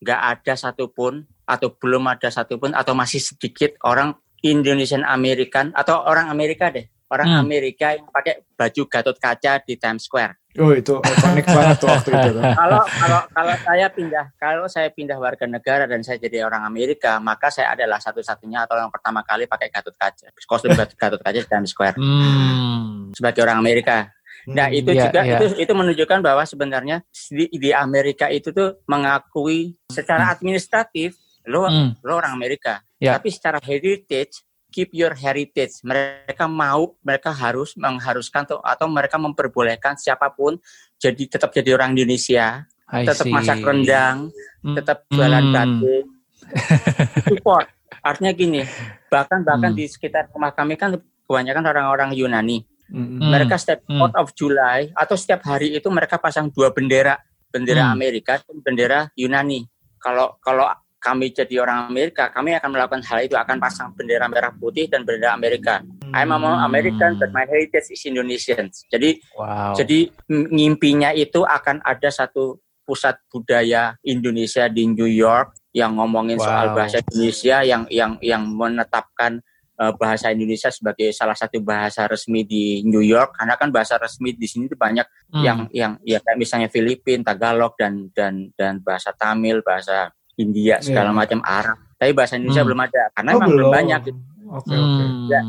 nggak 0.00 0.20
ada 0.22 0.54
satupun 0.54 1.26
atau 1.44 1.68
belum 1.74 2.04
ada 2.08 2.30
satupun 2.30 2.72
atau 2.72 2.94
masih 2.94 3.18
sedikit 3.18 3.74
orang 3.82 4.14
Indonesian 4.40 5.02
American 5.02 5.74
atau 5.76 6.04
orang 6.04 6.28
Amerika 6.28 6.68
deh 6.72 6.84
orang 7.14 7.26
Hmm. 7.30 7.40
Amerika 7.40 7.94
yang 7.94 8.06
pakai 8.06 8.42
baju 8.50 8.82
Gatot 8.84 9.16
Kaca 9.16 9.52
di 9.60 9.74
Times 9.74 10.02
Square. 10.02 10.34
Oh 10.54 10.70
itu 10.70 10.98
ikonik 10.98 11.46
banget 11.48 11.76
tuh 11.76 11.88
waktu 11.88 12.10
itu. 12.10 12.28
tuh. 12.32 12.42
Kalau 12.44 12.82
kalau 12.86 13.20
kalau 13.28 13.54
saya 13.60 13.86
pindah 13.88 14.24
kalau 14.36 14.66
saya 14.66 14.88
pindah 14.88 15.14
warga 15.16 15.46
negara 15.46 15.84
dan 15.84 15.98
saya 16.00 16.14
jadi 16.16 16.42
orang 16.42 16.62
Amerika 16.62 17.18
maka 17.18 17.50
saya 17.50 17.70
adalah 17.70 17.98
satu-satunya 17.98 18.62
atau 18.62 18.74
yang 18.76 18.86
pertama 18.88 19.22
kali 19.22 19.46
pakai 19.46 19.66
Gatot 19.68 19.94
Kaca 19.94 20.30
kostum 20.44 20.70
Gatot 20.70 20.94
Gatot 21.00 21.20
Kaca 21.20 21.34
di 21.36 21.42
Times 21.44 21.70
Square 21.70 21.96
Hmm. 21.96 23.10
sebagai 23.12 23.40
orang 23.40 23.58
Amerika. 23.58 24.10
Nah 24.46 24.68
Hmm. 24.68 24.76
itu 24.76 24.90
Iya, 24.92 25.02
juga 25.04 25.20
iya. 25.22 25.38
itu 25.40 25.46
itu 25.56 25.72
menunjukkan 25.72 26.18
bahwa 26.20 26.44
sebenarnya 26.44 27.00
di, 27.26 27.50
di 27.50 27.70
Amerika 27.70 28.28
itu 28.28 28.50
tuh 28.50 28.78
mengakui 28.84 29.74
secara 29.88 30.30
administratif 30.30 31.18
lo 31.44 31.64
Hmm. 31.64 31.92
lo 32.00 32.16
orang 32.16 32.32
Amerika, 32.32 32.80
Ya. 32.96 33.12
tapi 33.12 33.28
secara 33.28 33.58
heritage 33.58 34.40
keep 34.74 34.90
your 34.90 35.14
heritage. 35.14 35.78
Mereka 35.86 36.50
mau 36.50 36.98
mereka 37.06 37.30
harus 37.30 37.78
mengharuskan 37.78 38.42
atau, 38.42 38.58
atau 38.58 38.86
mereka 38.90 39.14
memperbolehkan 39.22 39.94
siapa 39.94 40.34
pun 40.34 40.58
jadi 40.98 41.30
tetap 41.30 41.54
jadi 41.54 41.78
orang 41.78 41.94
Indonesia, 41.94 42.66
I 42.90 43.06
tetap 43.06 43.22
see. 43.22 43.30
masak 43.30 43.62
rendang, 43.62 44.34
Hmm. 44.66 44.74
tetap 44.74 45.06
jualan 45.06 45.44
Hmm. 45.46 45.54
batik, 45.54 46.04
support. 47.30 47.70
Artinya 48.02 48.32
gini, 48.34 48.66
bahkan 49.06 49.46
bahkan 49.46 49.70
Hmm. 49.72 49.78
di 49.78 49.86
sekitar 49.86 50.28
rumah 50.34 50.50
kami 50.50 50.74
kan 50.74 50.98
kebanyakan 51.24 51.64
orang-orang 51.64 52.10
Yunani. 52.12 52.66
Hmm. 52.90 53.30
Mereka 53.32 53.56
setiap 53.56 53.80
Hmm. 53.88 54.02
4 54.02 54.12
of 54.18 54.34
July 54.36 54.92
atau 54.92 55.16
setiap 55.16 55.40
hari 55.46 55.72
itu 55.72 55.88
mereka 55.88 56.20
pasang 56.20 56.52
dua 56.52 56.68
bendera, 56.68 57.16
bendera 57.48 57.88
Hmm. 57.88 57.94
Amerika 57.96 58.42
dan 58.44 58.56
bendera 58.60 58.98
Yunani. 59.16 59.64
Kalau 59.96 60.36
kalau 60.44 60.68
kami 61.04 61.36
jadi 61.36 61.60
orang 61.60 61.92
Amerika, 61.92 62.32
kami 62.32 62.56
akan 62.56 62.70
melakukan 62.72 63.04
hal 63.04 63.28
itu 63.28 63.36
akan 63.36 63.60
pasang 63.60 63.92
bendera 63.92 64.24
merah 64.24 64.48
putih 64.56 64.88
dan 64.88 65.04
bendera 65.04 65.36
Amerika. 65.36 65.84
I'm 66.16 66.32
a 66.32 66.38
Hmm. 66.40 66.64
American 66.64 67.20
but 67.20 67.28
my 67.36 67.44
heritage 67.44 67.92
is 67.92 68.00
Indonesian. 68.08 68.72
Jadi 68.88 69.20
Wow. 69.36 69.76
jadi 69.76 70.08
ngimpinya 70.32 71.12
itu 71.12 71.44
akan 71.44 71.84
ada 71.84 72.08
satu 72.08 72.56
pusat 72.88 73.20
budaya 73.28 74.00
Indonesia 74.00 74.64
di 74.72 74.88
New 74.88 75.08
York 75.08 75.52
yang 75.76 76.00
ngomongin 76.00 76.40
soal 76.40 76.72
Wow. 76.72 76.76
bahasa 76.80 77.04
Indonesia 77.04 77.56
yang 77.60 77.82
yang 77.92 78.12
yang 78.24 78.42
menetapkan 78.48 79.44
uh, 79.76 79.92
bahasa 79.96 80.30
Indonesia 80.30 80.70
sebagai 80.70 81.10
salah 81.10 81.34
satu 81.34 81.58
bahasa 81.60 82.06
resmi 82.06 82.46
di 82.46 82.80
New 82.86 83.02
York 83.02 83.34
karena 83.36 83.58
kan 83.58 83.68
bahasa 83.74 83.98
resmi 83.98 84.32
di 84.32 84.46
sini 84.46 84.70
tuh 84.70 84.78
banyak 84.78 85.04
Hmm. 85.34 85.42
yang 85.42 85.58
yang 85.74 85.92
ya 86.06 86.22
kayak 86.22 86.38
misalnya 86.38 86.68
Filipin, 86.70 87.26
Tagalog 87.26 87.74
dan 87.74 88.08
dan 88.14 88.54
dan 88.54 88.78
bahasa 88.78 89.10
Tamil, 89.16 89.60
bahasa 89.66 90.14
India 90.36 90.78
segala 90.78 91.10
Iya. 91.10 91.16
macam 91.16 91.40
Arab. 91.40 91.78
Tapi 91.94 92.10
bahasa 92.10 92.34
Indonesia 92.34 92.60
Hmm. 92.60 92.68
belum 92.68 92.80
ada 92.82 93.02
karena 93.10 93.30
Oh, 93.30 93.34
memang 93.36 93.48
belum 93.50 93.68
banyak. 93.70 94.00
Oke 94.00 94.12
oke. 94.50 94.74
Hmm. 94.74 95.26
Ya. 95.26 95.40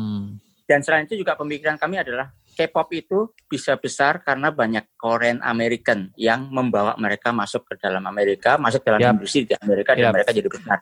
Dan 0.66 0.78
selain 0.82 1.04
itu 1.04 1.14
juga 1.14 1.34
pemikiran 1.34 1.76
kami 1.76 1.96
adalah 1.96 2.26
K-pop 2.48 2.88
itu 2.90 3.18
bisa 3.44 3.76
besar 3.76 4.18
karena 4.18 4.48
banyak 4.48 4.96
Korean 4.96 5.38
American 5.40 6.08
yang 6.16 6.48
membawa 6.48 6.96
mereka 6.96 7.28
masuk 7.28 7.68
ke 7.68 7.76
dalam 7.76 8.00
Amerika, 8.02 8.56
masuk 8.56 8.80
dalam 8.80 8.96
Yap. 8.98 9.12
industri 9.14 9.44
di 9.44 9.54
Amerika 9.54 9.92
dan 9.92 10.08
Yap. 10.08 10.14
mereka 10.16 10.30
jadi 10.32 10.48
besar. 10.48 10.78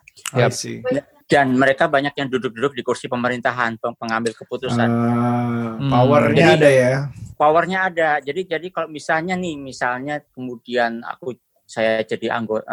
See. 0.49 0.79
Dan 1.25 1.57
mereka 1.57 1.85
banyak 1.85 2.13
yang 2.13 2.29
duduk-duduk 2.29 2.71
di 2.71 2.81
kursi 2.81 3.05
pemerintahan, 3.05 3.75
peng- 3.75 3.97
pengambil 3.97 4.31
keputusan. 4.31 4.87
Hmm. 4.87 5.89
powernya 5.91 6.55
Jadi- 6.55 6.57
ada 6.57 6.69
ya. 6.71 6.91
Powernya 7.35 7.79
ada. 7.83 8.09
Jadi 8.23 8.41
jadi 8.47 8.67
kalau 8.71 8.87
misalnya 8.87 9.35
nih, 9.35 9.59
misalnya 9.59 10.23
kemudian 10.31 11.03
aku 11.03 11.35
saya 11.65 12.05
jadi 12.05 12.29
anggota 12.31 12.65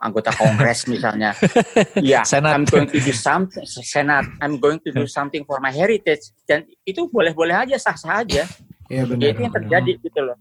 anggota 0.00 0.32
kongres 0.32 0.88
misalnya, 0.88 1.36
ya, 2.00 2.24
Senat. 2.24 2.56
I'm 2.56 2.64
going 2.64 2.88
to 2.88 2.98
do 2.98 3.12
something, 3.12 3.62
senat, 3.64 4.24
I'm 4.40 4.56
going 4.56 4.80
to 4.82 4.90
do 4.90 5.04
something 5.04 5.44
for 5.44 5.60
my 5.60 5.68
heritage, 5.68 6.32
dan 6.44 6.64
itu 6.82 7.06
boleh-boleh 7.06 7.54
aja, 7.54 7.76
sah-sah 7.76 8.24
aja. 8.24 8.48
Iya 8.88 9.04
Ya, 9.04 9.04
benar. 9.04 9.28
itu 9.28 9.40
yang 9.44 9.52
terjadi 9.52 9.92
gitu 10.00 10.20
loh. 10.24 10.36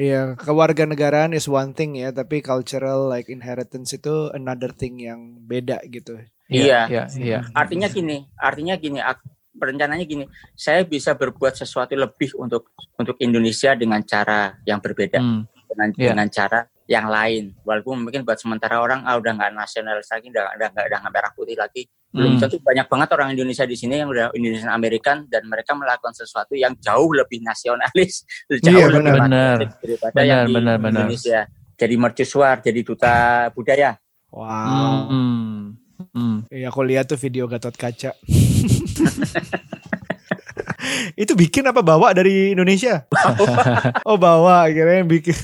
Iya, 0.00 0.32
kewarganegaraan 0.40 1.36
is 1.36 1.44
one 1.44 1.76
thing 1.76 2.00
ya, 2.00 2.08
tapi 2.08 2.40
cultural 2.40 3.04
like 3.04 3.28
inheritance 3.28 3.92
itu 3.92 4.32
another 4.32 4.72
thing 4.72 4.96
yang 4.96 5.36
beda 5.44 5.84
gitu. 5.84 6.16
Iya. 6.48 6.88
Iya, 6.88 7.04
iya. 7.20 7.38
Artinya 7.52 7.92
gini, 7.92 8.24
artinya 8.34 8.80
gini, 8.80 9.04
rencananya 9.52 10.08
gini, 10.08 10.24
saya 10.56 10.80
bisa 10.82 11.12
berbuat 11.12 11.52
sesuatu 11.52 11.92
lebih 11.92 12.32
untuk 12.40 12.72
untuk 12.96 13.20
Indonesia 13.20 13.76
dengan 13.76 14.00
cara 14.00 14.56
yang 14.64 14.80
berbeda, 14.80 15.20
Hmm. 15.20 15.44
dengan 15.68 15.88
Iya. 15.92 16.08
dengan 16.16 16.28
cara 16.32 16.58
yang 16.90 17.06
lain. 17.06 17.54
Walaupun 17.62 18.02
mungkin 18.02 18.26
buat 18.26 18.34
sementara 18.34 18.82
orang 18.82 19.06
ah 19.06 19.14
udah 19.14 19.30
nggak 19.30 19.54
nasionalis 19.54 20.10
lagi, 20.10 20.26
udah 20.26 20.58
udah 20.58 20.68
nggak 20.74 20.84
udah 20.90 20.98
nggak 21.06 21.14
merah 21.14 21.30
putih 21.30 21.54
lagi. 21.54 21.86
Belum 22.10 22.34
Hmm. 22.34 22.42
tentu 22.42 22.58
banyak 22.58 22.90
banget 22.90 23.08
orang 23.14 23.28
Indonesia 23.30 23.62
di 23.62 23.78
sini 23.78 24.02
yang 24.02 24.10
udah 24.10 24.34
Indonesian 24.34 24.74
American 24.74 25.30
dan 25.30 25.46
mereka 25.46 25.78
melakukan 25.78 26.10
sesuatu 26.10 26.58
yang 26.58 26.74
jauh 26.82 27.14
lebih 27.14 27.46
nasionalis, 27.46 28.26
jauh 28.66 28.74
Iya, 28.74 28.90
lebih 28.90 29.14
benar. 29.22 29.56
daripada 29.78 30.18
yang 30.18 30.42
Benar, 30.42 30.42
di 30.42 30.54
benar, 30.58 30.76
benar. 30.82 31.00
Indonesia. 31.06 31.40
Jadi 31.78 31.94
mercusuar, 31.94 32.58
jadi 32.58 32.80
duta 32.82 33.14
budaya. 33.54 33.94
Wow. 34.34 35.06
Hmm. 35.06 35.78
Hmm. 36.10 36.36
Iya, 36.50 36.74
aku 36.74 36.82
lihat 36.82 37.06
tuh 37.06 37.16
video 37.16 37.46
Gatot 37.46 37.78
Kaca. 37.78 38.10
itu 41.22 41.32
bikin 41.36 41.62
apa 41.64 41.80
bawa 41.80 42.10
dari 42.10 42.50
Indonesia? 42.50 43.06
oh 44.02 44.18
bawa, 44.18 44.66
kira 44.66 45.06
bikin. 45.06 45.36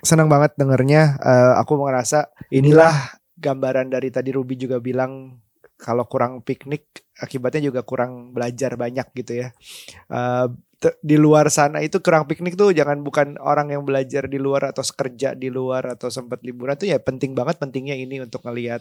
Senang 0.00 0.28
banget 0.28 0.56
dengernya. 0.56 1.20
Eh, 1.20 1.54
aku 1.60 1.76
merasa 1.80 2.28
inilah 2.52 3.20
gambaran 3.36 3.88
dari 3.88 4.12
tadi 4.12 4.30
Ruby 4.32 4.56
juga 4.56 4.80
bilang 4.80 5.40
kalau 5.80 6.04
kurang 6.04 6.44
piknik 6.44 7.08
akibatnya 7.16 7.72
juga 7.72 7.80
kurang 7.84 8.36
belajar 8.36 8.76
banyak 8.76 9.06
gitu 9.16 9.32
ya. 9.46 9.48
Eh, 10.12 10.46
te- 10.80 10.96
di 11.04 11.16
luar 11.20 11.52
sana 11.52 11.84
itu 11.84 12.00
kurang 12.00 12.24
piknik 12.24 12.56
tuh 12.56 12.72
jangan 12.72 13.04
bukan 13.04 13.36
orang 13.40 13.72
yang 13.72 13.84
belajar 13.84 14.28
di 14.28 14.40
luar 14.40 14.72
atau 14.72 14.80
kerja 14.84 15.36
di 15.36 15.52
luar 15.52 15.96
atau 15.96 16.08
sempat 16.08 16.40
liburan 16.40 16.76
tuh 16.76 16.88
ya 16.88 16.96
penting 17.00 17.36
banget 17.36 17.60
pentingnya 17.60 17.96
ini 17.96 18.24
untuk 18.24 18.44
ngelihat 18.48 18.80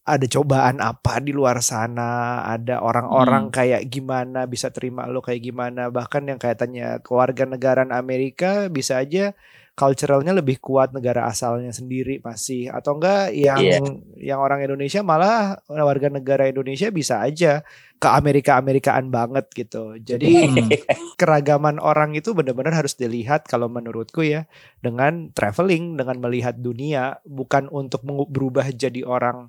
ada 0.00 0.26
cobaan 0.26 0.80
apa 0.80 1.20
di 1.20 1.30
luar 1.30 1.60
sana, 1.60 2.42
ada 2.48 2.80
orang-orang 2.80 3.52
kayak 3.52 3.86
gimana 3.92 4.48
bisa 4.48 4.72
terima 4.72 5.04
lo 5.06 5.20
kayak 5.20 5.44
gimana, 5.44 5.92
bahkan 5.92 6.24
yang 6.24 6.40
kaitannya 6.40 7.04
keluarga 7.04 7.44
negaraan 7.44 7.92
Amerika 7.92 8.66
bisa 8.72 8.98
aja 8.98 9.36
culturalnya 9.74 10.36
lebih 10.36 10.60
kuat 10.60 10.92
negara 10.92 11.24
asalnya 11.24 11.72
sendiri 11.72 12.20
masih 12.20 12.68
atau 12.68 13.00
enggak 13.00 13.32
yang 13.32 13.60
Iya. 13.60 13.78
yang 14.18 14.38
orang 14.42 14.60
Indonesia 14.60 15.00
malah 15.00 15.56
warga 15.66 16.12
negara 16.12 16.44
Indonesia 16.46 16.92
bisa 16.92 17.24
aja 17.24 17.64
ke 17.96 18.08
Amerika 18.08 18.56
Amerikaan 18.56 19.08
banget 19.08 19.48
gitu. 19.52 19.96
Jadi 19.96 20.28
Hmm. 20.48 20.68
keragaman 21.16 21.80
orang 21.80 22.16
itu 22.16 22.32
benar-benar 22.32 22.76
harus 22.76 22.96
dilihat 22.96 23.44
kalau 23.44 23.68
menurutku 23.68 24.20
ya 24.20 24.44
dengan 24.80 25.32
traveling, 25.32 25.96
dengan 25.96 26.16
melihat 26.20 26.56
dunia 26.56 27.20
bukan 27.24 27.68
untuk 27.68 28.04
berubah 28.04 28.68
jadi 28.72 29.04
orang 29.04 29.48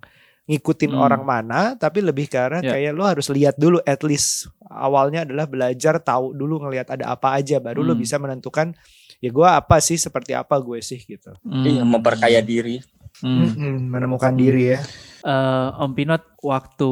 ngikutin 0.50 0.92
Hmm. 0.92 1.00
orang 1.00 1.24
mana, 1.24 1.80
tapi 1.80 2.04
lebih 2.04 2.28
ke 2.28 2.36
arah 2.36 2.60
Ya. 2.60 2.76
kayak 2.76 2.92
lo 2.92 3.08
harus 3.08 3.32
lihat 3.32 3.56
dulu 3.56 3.80
at 3.88 4.04
least 4.04 4.52
awalnya 4.68 5.24
adalah 5.24 5.48
belajar 5.48 6.02
tahu 6.04 6.36
dulu 6.36 6.68
ngelihat 6.68 6.92
ada 6.92 7.14
apa 7.14 7.40
aja 7.40 7.62
baru 7.64 7.86
lo 7.86 7.94
Hmm. 7.96 8.04
bisa 8.04 8.20
menentukan 8.20 8.76
ya 9.22 9.30
gua 9.30 9.62
apa 9.62 9.78
sih 9.78 10.02
seperti 10.02 10.34
apa 10.34 10.58
gue 10.58 10.82
sih 10.82 10.98
gitu. 11.06 11.32
Hmm. 11.46 11.64
Iya, 11.64 11.86
memperkaya 11.86 12.42
diri. 12.42 12.82
Hmm. 13.22 13.92
menemukan 13.92 14.34
diri 14.34 14.74
ya. 14.74 14.80
Eh, 15.22 15.70
Om 15.78 15.94
Pinot 15.94 16.26
waktu 16.42 16.92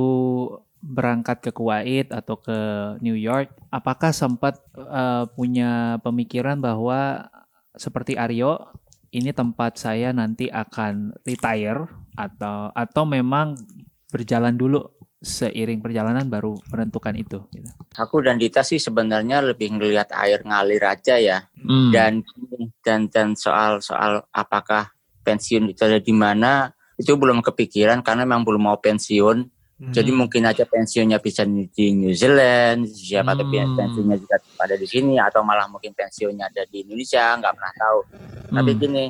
berangkat 0.80 1.42
ke 1.42 1.52
Kuwait 1.52 2.14
atau 2.14 2.38
ke 2.38 2.58
New 3.02 3.18
York, 3.18 3.50
apakah 3.74 4.14
sempat 4.14 4.62
eh, 4.78 5.26
punya 5.34 5.98
pemikiran 6.06 6.62
bahwa 6.62 7.26
seperti 7.74 8.14
Aryo, 8.14 8.70
ini 9.10 9.34
tempat 9.34 9.82
saya 9.82 10.14
nanti 10.14 10.54
akan 10.54 11.18
retire 11.26 11.90
atau 12.14 12.70
atau 12.78 13.04
memang 13.10 13.58
berjalan 14.14 14.54
dulu 14.54 14.86
seiring 15.20 15.84
perjalanan 15.84 16.24
baru 16.32 16.56
menentukan 16.72 17.16
itu? 17.20 17.44
Gitu. 17.52 17.70
Aku 18.00 18.24
dan 18.24 18.40
Dita 18.40 18.64
sih 18.64 18.80
sebenarnya 18.80 19.44
lebih 19.44 19.76
ngelihat 19.76 20.16
air 20.16 20.40
ngalir 20.48 20.84
aja 20.88 21.20
ya. 21.20 21.44
Hmm. 21.60 21.92
Dan 21.92 22.24
dan 22.84 23.12
dan 23.12 23.36
soal 23.36 23.84
soal 23.84 24.24
apakah 24.32 24.96
pensiun 25.24 25.70
itu 25.76 25.84
ada 25.84 26.00
di 26.00 26.16
mana 26.16 26.72
itu 26.96 27.16
belum 27.16 27.44
kepikiran 27.44 28.04
karena 28.04 28.24
memang 28.24 28.48
belum 28.48 28.64
mau 28.72 28.80
pensiun. 28.80 29.38
Hmm. 29.80 29.96
Jadi 29.96 30.12
mungkin 30.12 30.44
aja 30.44 30.68
pensiunnya 30.68 31.24
bisa 31.24 31.48
di 31.48 31.96
New 31.96 32.12
Zealand, 32.12 32.84
siapa 32.92 33.32
tahu 33.32 33.48
Hmm. 33.48 33.80
pensiunnya 33.80 34.20
juga 34.20 34.36
ada 34.60 34.76
di 34.76 34.84
sini 34.84 35.16
atau 35.16 35.40
malah 35.40 35.72
mungkin 35.72 35.96
pensiunnya 35.96 36.52
ada 36.52 36.68
di 36.68 36.84
Indonesia, 36.84 37.40
nggak 37.40 37.54
pernah 37.56 37.74
tahu. 37.80 38.00
Tapi 38.60 38.72
Hmm. 38.76 38.80
gini, 38.80 39.04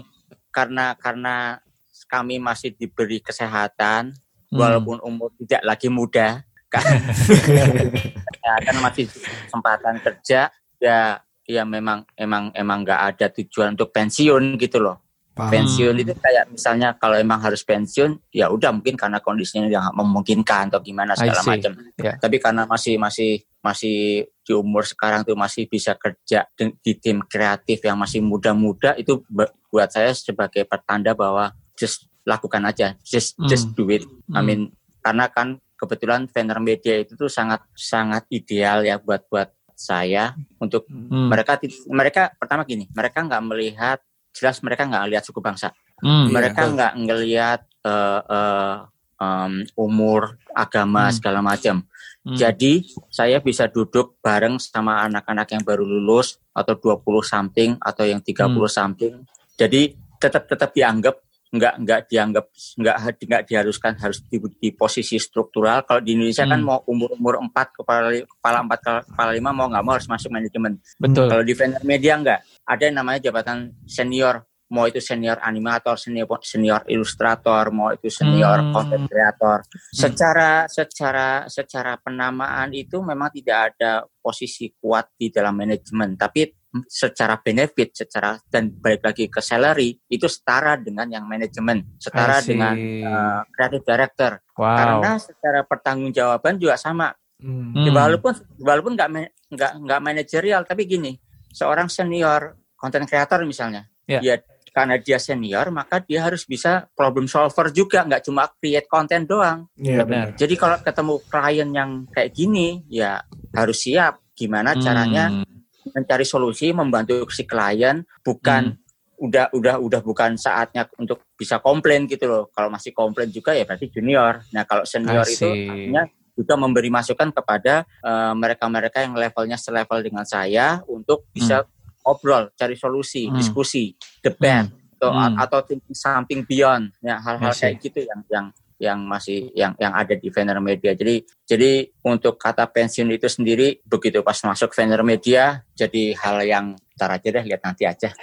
karena 0.54 0.94
karena 0.94 1.58
kami 2.06 2.38
masih 2.38 2.74
diberi 2.78 3.18
kesehatan, 3.18 4.14
Hmm. 4.50 4.58
walaupun 4.58 4.98
umur 5.06 5.30
tidak 5.38 5.62
lagi 5.62 5.94
muda, 5.94 6.42
kan, 6.74 6.82
ya, 8.46 8.54
kan 8.66 8.76
masih 8.82 9.06
kesempatan 9.06 10.02
kerja, 10.02 10.50
ya 10.82 11.22
ya 11.50 11.64
memang 11.66 12.06
emang 12.14 12.54
emang 12.54 12.86
nggak 12.86 13.02
ada 13.14 13.26
tujuan 13.30 13.78
untuk 13.78 13.94
pensiun 13.94 14.58
gitu 14.58 14.82
loh. 14.82 15.02
Paham. 15.38 15.56
Pensiun 15.56 15.96
itu 16.04 16.12
kayak 16.20 16.52
misalnya 16.52 16.98
kalau 17.00 17.16
emang 17.16 17.40
harus 17.40 17.64
pensiun, 17.64 18.34
ya 18.34 18.52
udah 18.52 18.76
mungkin 18.76 19.00
karena 19.00 19.24
kondisinya 19.24 19.72
yang 19.72 19.88
memungkinkan 19.96 20.68
atau 20.68 20.84
gimana 20.84 21.16
segala 21.16 21.40
macam. 21.46 21.72
Ya. 21.96 22.18
Tapi 22.20 22.38
karena 22.44 22.68
masih 22.68 23.00
masih 23.00 23.46
masih 23.64 24.28
di 24.44 24.52
umur 24.52 24.84
sekarang 24.84 25.24
tuh 25.24 25.40
masih 25.40 25.70
bisa 25.70 25.96
kerja 25.96 26.44
di, 26.58 26.76
di 26.84 26.94
tim 26.98 27.24
kreatif 27.24 27.80
yang 27.86 27.96
masih 27.96 28.20
muda-muda 28.20 28.98
itu 29.00 29.24
bu- 29.32 29.52
buat 29.72 29.88
saya 29.94 30.12
sebagai 30.12 30.68
pertanda 30.68 31.16
bahwa 31.16 31.56
just 31.78 32.10
lakukan 32.28 32.64
aja, 32.66 32.96
just 33.04 33.40
just 33.48 33.72
Hmm. 33.72 33.76
do 33.76 33.84
it. 33.92 34.04
I 34.04 34.40
Hmm. 34.40 34.46
mean 34.46 34.62
karena 35.00 35.32
kan 35.32 35.58
kebetulan 35.80 36.28
Venner 36.28 36.60
Media 36.60 37.00
itu 37.00 37.16
tuh 37.16 37.32
sangat 37.32 37.64
sangat 37.72 38.28
ideal 38.30 38.84
ya 38.84 39.00
buat 39.00 39.24
buat 39.32 39.48
saya 39.72 40.36
untuk 40.60 40.84
Hmm. 40.92 41.32
mereka 41.32 41.56
mereka 41.88 42.22
pertama 42.36 42.68
gini 42.68 42.92
mereka 42.92 43.24
nggak 43.24 43.44
melihat 43.48 44.04
jelas 44.36 44.60
mereka 44.60 44.84
nggak 44.84 45.08
lihat 45.08 45.24
suku 45.24 45.40
bangsa 45.40 45.72
Hmm. 46.04 46.28
Iya, 46.28 46.36
mereka 46.36 46.62
nggak 46.68 46.94
ngelihat 47.00 47.60
eh, 47.80 48.22
eh, 48.28 48.76
em, 49.24 49.64
umur 49.80 50.36
agama 50.52 51.08
Hmm. 51.08 51.16
segala 51.16 51.40
macam 51.40 51.88
Hmm. 52.28 52.36
jadi 52.36 52.84
saya 53.08 53.40
bisa 53.40 53.72
duduk 53.72 54.20
bareng 54.20 54.60
sama 54.60 55.08
anak-anak 55.08 55.48
yang 55.56 55.64
baru 55.64 55.88
lulus 55.88 56.44
atau 56.52 56.76
20 56.76 57.24
something 57.24 57.80
atau 57.80 58.04
yang 58.04 58.20
30 58.20 58.68
something 58.68 59.24
jadi 59.56 59.96
tetap 60.20 60.44
tetap 60.52 60.76
dianggap 60.76 61.24
nggak 61.50 61.74
nggak 61.82 62.02
dianggap 62.06 62.46
nggak 62.78 62.96
nggak 63.26 63.44
diharuskan 63.50 63.98
harus 63.98 64.22
di, 64.30 64.38
di 64.62 64.70
posisi 64.70 65.18
struktural 65.18 65.82
kalau 65.82 65.98
di 65.98 66.14
Indonesia 66.14 66.46
kan 66.46 66.62
Hmm. 66.62 66.68
mau 66.70 66.80
umur 66.86 67.10
umur 67.18 67.42
empat 67.42 67.74
kepala 67.74 68.14
kepala 68.22 68.58
empat 68.62 68.80
kepala 69.10 69.32
lima 69.34 69.50
mau 69.50 69.66
nggak 69.66 69.82
mau 69.82 69.98
harus 69.98 70.06
masuk 70.06 70.30
manajemen 70.30 70.78
betul. 71.02 71.26
kalau 71.26 71.42
di 71.42 71.58
vendor 71.58 71.82
media 71.82 72.14
enggak, 72.22 72.40
ada 72.70 72.82
yang 72.86 73.02
namanya 73.02 73.20
jabatan 73.32 73.74
senior, 73.90 74.46
mau 74.70 74.86
itu 74.86 75.02
senior 75.02 75.42
animator, 75.42 75.98
senior 75.98 76.30
senior 76.46 76.86
ilustrator, 76.86 77.74
mau 77.74 77.90
itu 77.90 78.14
senior 78.14 78.62
Hmm. 78.62 78.74
content 78.76 79.06
creator. 79.10 79.58
Secara 79.90 80.70
secara 80.70 81.50
secara 81.50 81.98
penamaan 81.98 82.70
itu 82.78 83.02
memang 83.02 83.34
tidak 83.34 83.74
ada 83.74 84.06
posisi 84.22 84.70
kuat 84.78 85.10
di 85.18 85.34
dalam 85.34 85.58
manajemen, 85.58 86.14
tapi 86.14 86.46
secara 86.86 87.42
benefit, 87.42 87.98
secara 87.98 88.38
dan 88.46 88.70
balik 88.70 89.02
lagi 89.02 89.26
ke 89.26 89.42
salary 89.42 89.98
itu 90.06 90.30
setara 90.30 90.78
dengan 90.78 91.10
yang 91.10 91.26
manajemen, 91.26 91.98
setara 91.98 92.40
dengan 92.46 92.78
uh, 93.06 93.42
creative 93.50 93.82
director. 93.84 94.32
wow. 94.54 94.78
Karena 94.78 95.12
secara 95.18 95.60
pertanggungjawaban 95.66 96.62
juga 96.62 96.78
sama. 96.78 97.10
Hmm. 97.40 97.72
Ya, 97.74 97.90
Hmm. 97.90 97.96
walaupun 97.96 98.34
walaupun 98.60 98.94
nggak 99.00 99.10
nggak 99.50 99.72
nggak 99.82 100.00
manajerial 100.04 100.62
tapi 100.68 100.84
gini 100.84 101.16
seorang 101.50 101.88
senior 101.88 102.54
content 102.76 103.08
creator 103.08 103.42
misalnya 103.48 103.88
Ya. 104.04 104.20
ya 104.20 104.36
karena 104.70 105.00
dia 105.00 105.16
senior 105.18 105.72
maka 105.72 106.04
dia 106.04 106.20
harus 106.22 106.44
bisa 106.44 106.86
problem 106.92 107.32
solver 107.32 107.72
juga 107.72 108.04
nggak 108.04 108.28
cuma 108.28 108.44
create 108.60 108.86
konten 108.92 109.24
doang 109.24 109.72
Iya 109.80 110.04
Benar. 110.04 110.36
jadi 110.36 110.54
kalau 110.60 110.78
ketemu 110.84 111.14
klien 111.32 111.70
yang 111.72 111.92
kayak 112.12 112.32
gini 112.36 112.84
ya 112.92 113.24
harus 113.56 113.88
siap 113.88 114.20
gimana 114.36 114.76
caranya 114.76 115.32
Hmm. 115.32 115.59
Mencari 115.94 116.26
solusi 116.26 116.72
membantu 116.72 117.26
si 117.32 117.44
klien 117.44 118.02
bukan 118.24 118.78
udah 119.20 119.52
udah 119.52 119.76
udah 119.84 120.02
bukan 120.02 120.40
saatnya 120.40 120.88
untuk 120.96 121.28
bisa 121.36 121.60
komplain 121.60 122.08
gitu 122.08 122.24
loh. 122.26 122.44
Kalau 122.56 122.72
masih 122.72 122.96
komplain 122.96 123.28
juga 123.28 123.52
ya 123.52 123.68
berarti 123.68 123.92
junior. 123.92 124.40
Nah 124.56 124.64
kalau 124.64 124.88
senior 124.88 125.28
I 125.28 125.36
itu 125.36 125.50
artinya 125.50 126.04
juga 126.40 126.54
memberi 126.56 126.88
masukan 126.88 127.36
kepada 127.36 127.84
eh, 127.84 128.34
mereka-mereka 128.34 129.04
yang 129.04 129.14
levelnya 129.20 129.60
selevel 129.60 130.00
dengan 130.00 130.24
saya 130.24 130.80
untuk 130.88 131.28
bisa 131.36 131.68
obrol 132.08 132.48
cari 132.56 132.80
solusi 132.80 133.28
Hmm. 133.28 133.36
diskusi 133.36 133.92
debat 134.24 134.72
atau 135.00 135.12
Hmm. 135.12 135.36
atau 135.36 135.60
something 135.92 136.48
beyond. 136.48 136.96
Ya 137.04 137.20
hal-hal 137.20 137.52
kayak 137.52 137.76
gitu 137.84 138.00
yang 138.08 138.24
yang 138.32 138.46
yang 138.80 139.04
masih 139.04 139.52
yang 139.52 139.76
yang 139.76 139.92
ada 139.92 140.16
di 140.16 140.32
vendor 140.32 140.64
media. 140.64 140.96
Jadi 140.96 141.22
jadi 141.44 141.86
untuk 142.08 142.40
kata 142.40 142.66
pensiun 142.72 143.12
itu 143.12 143.28
sendiri 143.28 143.84
begitu 143.84 144.24
pas 144.24 144.40
masuk 144.48 144.72
vendor 144.72 145.04
media 145.04 145.62
jadi 145.76 146.16
hal 146.16 146.38
yang 146.48 146.66
ntar 146.96 147.16
aja 147.16 147.28
deh 147.32 147.44
lihat 147.44 147.62
nanti 147.64 147.84
aja. 147.88 148.10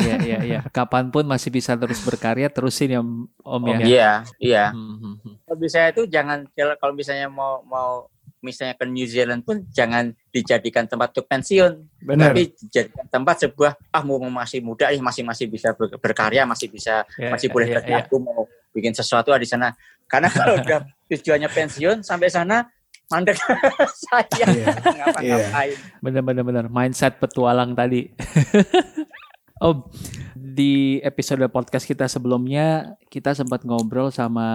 Iya 0.00 0.16
iya 0.24 0.38
iya. 0.40 0.60
Kapan 0.72 1.12
pun 1.12 1.28
masih 1.28 1.52
bisa 1.52 1.76
terus 1.76 2.00
berkarya 2.00 2.48
terusin 2.48 2.96
ya 2.96 3.02
Om 3.44 3.62
ya. 3.76 3.78
Iya, 3.84 4.12
iya. 4.40 4.64
Hmm, 4.72 4.96
hmm, 4.96 5.14
hmm. 5.20 5.34
Kalau 5.44 5.58
misalnya 5.60 5.90
itu 5.92 6.02
jangan 6.08 6.38
kalau 6.56 6.74
kalau 6.80 6.94
misalnya 6.96 7.28
mau 7.28 7.60
mau 7.68 8.08
misalnya 8.40 8.74
ke 8.74 8.84
New 8.84 9.04
Zealand 9.04 9.44
pun 9.44 9.64
jangan 9.68 10.10
dijadikan 10.28 10.84
tempat 10.84 11.12
untuk 11.12 11.28
pensiun, 11.28 11.72
Benar. 12.00 12.32
tapi 12.32 12.52
dijadikan 12.56 13.06
tempat 13.06 13.36
sebuah 13.44 13.72
ah 13.92 14.02
mau 14.02 14.16
masih 14.18 14.60
muda 14.60 14.88
nih 14.88 15.00
masih 15.00 15.22
masih 15.22 15.46
bisa 15.46 15.76
ber- 15.76 15.96
berkarya 16.00 16.44
masih 16.44 16.68
bisa 16.68 17.04
Ya, 17.16 17.30
masih 17.30 17.52
boleh 17.52 17.68
ya, 17.68 17.74
kerja 17.80 17.94
ya. 17.94 18.00
aku 18.04 18.16
mau 18.16 18.48
bikin 18.72 18.92
sesuatu 18.92 19.30
di 19.34 19.44
sana. 19.44 19.72
Karena 20.08 20.28
kalau 20.28 20.56
udah 20.62 20.82
tujuannya 21.06 21.48
pensiun 21.48 21.96
sampai 22.00 22.28
sana 22.28 22.64
mandek 23.10 23.36
saya 24.06 24.24
Iya. 24.38 24.70
ngapa-ngapain. 24.72 25.76
Bener 26.00 26.22
bener 26.22 26.44
bener. 26.46 26.64
Mindset 26.70 27.18
petualang 27.18 27.74
tadi. 27.74 28.08
Om, 29.60 29.84
di 30.32 30.96
episode 31.04 31.44
podcast 31.52 31.84
kita 31.84 32.08
sebelumnya 32.08 32.96
kita 33.10 33.34
sempat 33.34 33.66
ngobrol 33.66 34.14
sama 34.14 34.46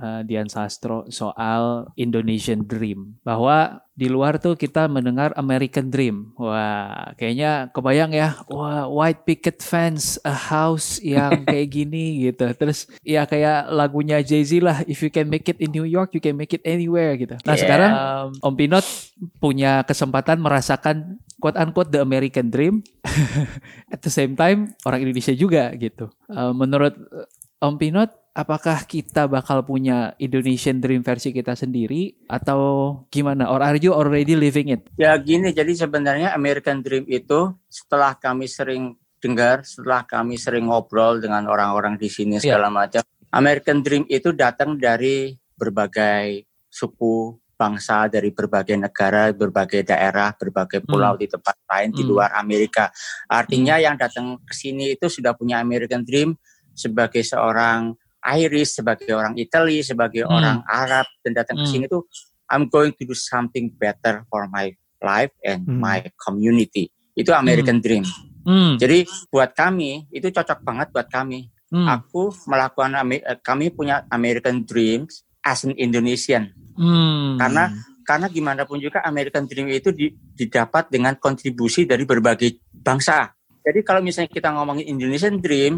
eh, 0.00 0.24
Dian 0.24 0.48
Sastro 0.48 1.04
soal 1.12 1.92
Indonesian 1.94 2.64
Dream. 2.64 3.20
Bahwa 3.20 3.84
di 3.92 4.08
luar 4.08 4.40
tuh 4.40 4.56
kita 4.56 4.88
mendengar 4.88 5.36
American 5.36 5.92
Dream. 5.92 6.32
Wah, 6.40 7.12
kayaknya 7.20 7.68
kebayang 7.68 8.16
ya. 8.16 8.40
Wah, 8.48 8.88
white 8.88 9.28
picket 9.28 9.60
fence, 9.60 10.16
a 10.24 10.32
house 10.32 10.96
yang 11.04 11.42
kayak 11.50 11.68
gini 11.68 12.32
gitu. 12.32 12.48
Terus 12.56 12.88
ya 13.04 13.28
kayak 13.28 13.68
lagunya 13.68 14.24
Jay-Z 14.24 14.64
lah, 14.64 14.80
if 14.88 15.04
you 15.04 15.12
can 15.12 15.28
make 15.28 15.44
it 15.50 15.60
in 15.60 15.68
New 15.68 15.84
York, 15.84 16.16
you 16.16 16.22
can 16.24 16.32
make 16.38 16.56
it 16.56 16.64
anywhere 16.64 17.12
gitu. 17.20 17.36
Nah, 17.44 17.54
Yeah. 17.58 17.60
sekarang 17.66 17.92
Om 18.40 18.54
Pinot 18.54 18.86
punya 19.42 19.82
kesempatan 19.82 20.38
merasakan 20.38 21.18
quote 21.42 21.58
unquote 21.58 21.90
the 21.90 21.98
American 21.98 22.50
dream 22.54 22.86
at 23.94 23.98
the 24.02 24.10
same 24.10 24.38
time 24.38 24.74
orang 24.86 25.02
Indonesia 25.02 25.34
juga 25.34 25.74
gitu. 25.74 26.06
Eh, 26.30 26.52
menurut 26.54 26.94
Om 27.58 27.74
Pinot 27.74 28.14
apakah 28.38 28.86
kita 28.86 29.26
bakal 29.26 29.66
punya 29.66 30.14
Indonesian 30.22 30.78
dream 30.78 31.02
versi 31.02 31.34
kita 31.34 31.58
sendiri 31.58 32.14
atau 32.30 32.94
gimana 33.10 33.50
or 33.50 33.58
are 33.66 33.74
you 33.82 33.90
already 33.90 34.38
living 34.38 34.70
it? 34.70 34.86
Ya 34.94 35.10
gini, 35.18 35.50
jadi 35.50 35.74
sebenarnya 35.74 36.38
American 36.38 36.86
Dream 36.86 37.02
itu 37.10 37.50
setelah 37.66 38.14
kami 38.14 38.46
sering 38.46 38.94
dengar, 39.18 39.66
setelah 39.66 40.06
kami 40.06 40.38
sering 40.38 40.70
ngobrol 40.70 41.18
dengan 41.18 41.50
orang-orang 41.50 41.98
di 41.98 42.06
sini 42.06 42.38
segala 42.38 42.70
macam, 42.70 43.02
American 43.34 43.82
Dream 43.82 44.06
itu 44.06 44.30
datang 44.30 44.78
dari 44.78 45.34
berbagai 45.58 46.46
suku, 46.70 47.34
bangsa, 47.58 48.06
dari 48.06 48.30
berbagai 48.30 48.78
negara, 48.78 49.34
berbagai 49.34 49.82
daerah, 49.82 50.30
berbagai 50.30 50.86
pulau 50.86 51.18
di 51.18 51.26
tempat 51.26 51.58
lain 51.66 51.90
di 51.90 52.06
Hmm. 52.06 52.10
luar 52.14 52.30
Amerika. 52.38 52.94
Artinya 53.26 53.82
yang 53.82 53.98
datang 53.98 54.38
ke 54.46 54.54
sini 54.54 54.94
itu 54.94 55.10
sudah 55.10 55.34
punya 55.34 55.58
American 55.58 56.06
Dream 56.06 56.38
sebagai 56.78 57.26
seorang 57.26 57.98
Irish, 58.38 58.78
sebagai 58.78 59.10
orang 59.10 59.34
Italy, 59.34 59.82
sebagai 59.82 60.22
Hmm. 60.26 60.34
orang 60.38 60.58
Arab 60.66 61.06
dan 61.26 61.32
datang 61.34 61.58
ke 61.58 61.66
Hmm. 61.66 61.72
sini 61.74 61.84
tuh 61.90 62.06
I'm 62.48 62.70
going 62.70 62.94
to 62.96 63.04
do 63.04 63.12
something 63.12 63.68
better 63.76 64.24
for 64.30 64.48
my 64.48 64.72
life 65.02 65.34
and 65.44 65.66
Hmm. 65.66 65.82
my 65.82 66.00
community. 66.16 66.88
Itu 67.12 67.34
American 67.34 67.82
Dream. 67.82 68.06
Hmm, 68.46 68.78
Jadi 68.80 69.04
buat 69.28 69.52
kami 69.52 70.08
itu 70.08 70.30
cocok 70.32 70.64
banget 70.64 70.88
buat 70.94 71.10
kami. 71.10 71.50
hmm, 71.68 71.84
Aku 71.84 72.32
melakukan 72.48 72.94
eh, 73.12 73.36
kami 73.44 73.68
punya 73.68 74.06
American 74.08 74.64
Dreams 74.64 75.26
as 75.44 75.68
an 75.68 75.76
Indonesian. 75.76 76.54
hmm. 76.78 77.36
Karena 77.36 77.68
karena 78.08 78.26
gimana 78.32 78.64
pun 78.64 78.80
juga 78.80 79.04
American 79.04 79.44
Dream 79.44 79.68
itu 79.68 79.92
di- 79.92 80.16
didapat 80.32 80.88
dengan 80.88 81.12
kontribusi 81.20 81.84
dari 81.84 82.08
berbagai 82.08 82.56
bangsa. 82.72 83.28
Jadi 83.60 83.84
kalau 83.84 84.00
misalnya 84.00 84.32
kita 84.32 84.48
ngomongin 84.48 84.88
Indonesian 84.96 85.36
Dream, 85.36 85.76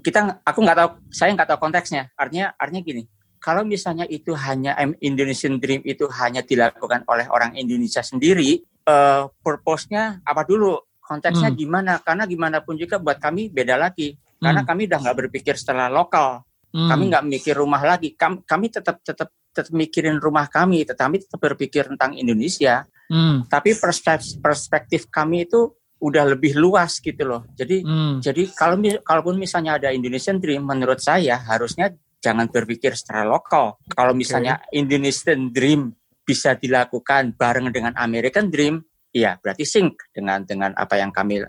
kita 0.00 0.40
aku 0.40 0.58
nggak 0.64 0.78
tahu, 0.78 0.90
saya 1.12 1.30
nggak 1.36 1.48
tahu 1.52 1.58
konteksnya. 1.68 2.08
Artinya 2.16 2.56
artinya 2.56 2.80
gini, 2.80 3.02
kalau 3.36 3.66
misalnya 3.66 4.08
itu 4.08 4.32
hanya 4.32 4.72
Indonesian 5.04 5.60
Dream 5.60 5.84
itu 5.84 6.08
hanya 6.08 6.40
dilakukan 6.40 7.04
oleh 7.04 7.28
orang 7.28 7.52
Indonesia 7.60 8.00
sendiri, 8.00 8.64
eh 8.64 9.22
purpose-nya 9.44 10.24
apa 10.24 10.48
dulu? 10.48 10.80
Konteksnya 11.02 11.52
Hmm. 11.52 11.58
gimana? 11.58 11.92
Karena 12.00 12.24
gimana 12.24 12.64
pun 12.64 12.78
juga 12.80 12.96
buat 12.96 13.20
kami 13.20 13.52
beda 13.52 13.76
lagi. 13.76 14.16
Karena 14.40 14.64
Hmm. 14.64 14.70
kami 14.72 14.88
udah 14.88 14.98
nggak 15.02 15.18
berpikir 15.18 15.54
setelah 15.60 15.92
lokal 15.92 16.40
Hmm. 16.72 16.88
kami 16.88 17.02
nggak 17.12 17.24
mikir 17.28 17.54
rumah 17.54 17.84
lagi 17.84 18.16
kami, 18.16 18.40
kami 18.48 18.72
tetap 18.72 19.04
tetap 19.04 19.28
tetap 19.52 19.68
mikirin 19.76 20.16
rumah 20.16 20.48
kami 20.48 20.88
tetapi 20.88 21.20
tetap 21.20 21.36
berpikir 21.36 21.84
tentang 21.84 22.16
Indonesia 22.16 22.88
Hmm, 23.12 23.44
tapi 23.44 23.76
perspektif 23.76 24.40
perspektif 24.40 25.04
kami 25.12 25.44
itu 25.44 25.68
udah 26.02 26.34
lebih 26.34 26.58
luas 26.58 26.98
gitu 26.98 27.22
loh 27.22 27.46
jadi 27.54 27.86
hmm. 27.86 28.18
jadi 28.18 28.42
kalau 28.52 28.76
kalaupun 29.06 29.38
misalnya 29.38 29.78
ada 29.78 29.94
Indonesian 29.94 30.42
Dream 30.42 30.66
menurut 30.66 30.98
saya 30.98 31.38
harusnya 31.38 31.94
jangan 32.18 32.50
berpikir 32.50 32.98
secara 32.98 33.22
lokal 33.22 33.78
kalau 33.86 34.12
misalnya 34.12 34.58
Indonesian 34.74 35.54
Dream 35.54 35.94
bisa 36.22 36.58
dilakukan 36.58 37.38
bareng 37.38 37.70
dengan 37.70 37.94
American 37.98 38.50
Dream 38.50 38.82
ya 39.12 39.36
berarti 39.38 39.62
sync 39.68 40.10
dengan 40.10 40.42
dengan 40.42 40.72
apa 40.74 40.96
yang 40.96 41.12
kami 41.12 41.44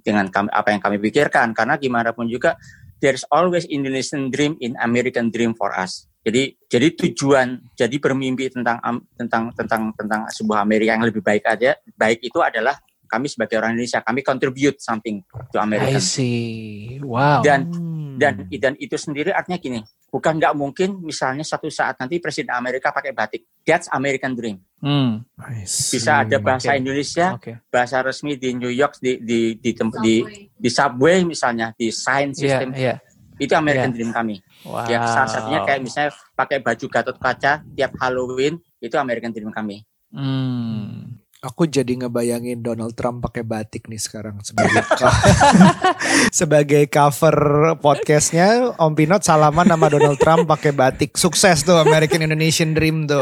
dengan 0.00 0.30
kami, 0.30 0.48
apa 0.52 0.68
yang 0.70 0.80
kami 0.80 0.96
pikirkan 1.02 1.50
karena 1.56 1.74
gimana 1.80 2.14
pun 2.14 2.30
juga 2.30 2.54
there's 3.02 3.26
always 3.28 3.68
Indonesian 3.68 4.30
dream 4.30 4.56
in 4.64 4.78
American 4.80 5.28
dream 5.28 5.52
for 5.52 5.74
us. 5.76 6.08
Jadi 6.24 6.56
jadi 6.72 6.88
tujuan 6.96 7.60
jadi 7.76 8.00
bermimpi 8.00 8.48
tentang 8.48 8.80
tentang 9.18 9.52
tentang 9.52 9.92
tentang 9.92 10.24
sebuah 10.32 10.64
Amerika 10.64 10.96
yang 10.96 11.04
lebih 11.04 11.20
baik 11.20 11.44
aja 11.44 11.76
baik 12.00 12.24
itu 12.24 12.40
adalah 12.40 12.80
kami 13.14 13.26
sebagai 13.30 13.56
orang 13.62 13.78
Indonesia 13.78 14.02
kami 14.02 14.20
contribute 14.26 14.78
something 14.82 15.22
to 15.54 15.56
I 15.56 15.64
America 15.64 15.98
see. 16.02 16.98
Wow. 16.98 17.46
dan 17.46 17.70
Hmm. 18.14 18.20
dan 18.22 18.46
dan 18.46 18.74
itu 18.78 18.94
sendiri 18.94 19.34
artinya 19.34 19.58
gini 19.58 19.82
bukan 20.14 20.38
nggak 20.38 20.54
mungkin 20.54 21.02
misalnya 21.02 21.42
satu 21.42 21.66
saat 21.66 21.98
nanti 21.98 22.22
presiden 22.22 22.54
Amerika 22.54 22.94
pakai 22.94 23.10
batik. 23.10 23.42
That's 23.66 23.90
American 23.90 24.38
Dream. 24.38 24.62
Hmm. 24.78 25.26
Nice. 25.34 25.90
Bisa 25.90 26.22
ada 26.22 26.38
bahasa 26.38 26.70
oke. 26.70 26.78
Indonesia, 26.78 27.34
Oke. 27.34 27.58
bahasa 27.66 27.98
resmi 28.06 28.38
di 28.38 28.54
New 28.54 28.70
York 28.70 29.02
di 29.02 29.18
di 29.18 29.58
di 29.58 29.70
tempat 29.74 29.98
di, 29.98 30.22
di 30.54 30.70
subway 30.70 31.26
misalnya 31.26 31.74
di 31.74 31.90
sign 31.90 32.30
system 32.30 32.70
iya. 32.78 33.02
itu 33.42 33.50
American 33.58 33.90
Iya. 33.90 33.96
Dream 33.98 34.10
kami. 34.14 34.36
Wow. 34.62 34.86
Ya 34.86 35.02
salah 35.02 35.30
satunya 35.34 35.60
kayak 35.66 35.80
misalnya 35.82 36.14
pakai 36.38 36.62
baju 36.62 36.86
Gatot 36.86 37.18
Kaca 37.18 37.52
tiap 37.74 37.92
Halloween 37.98 38.54
itu 38.78 38.94
American 38.94 39.34
Dream 39.34 39.50
kami. 39.50 39.82
Hmm. 40.14 41.13
Aku 41.44 41.68
jadi 41.68 41.92
ngebayangin 42.00 42.64
Donald 42.64 42.96
Trump 42.96 43.20
pakai 43.20 43.44
batik 43.44 43.84
nih 43.92 44.00
sekarang 44.00 44.40
sebagai 44.40 44.80
sebagai 46.40 46.88
cover 46.88 47.36
podcastnya 47.84 48.72
Om 48.80 48.96
Pinot 48.96 49.20
salaman 49.20 49.68
sama 49.68 49.92
Donald 49.92 50.16
Trump 50.16 50.48
pakai 50.48 50.72
batik 50.72 51.20
sukses 51.20 51.60
tuh 51.60 51.76
American 51.76 52.24
Indonesian 52.24 52.72
Dream 52.72 53.04
tuh. 53.04 53.20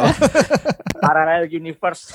Parallel 1.03 1.51
universe. 1.51 2.15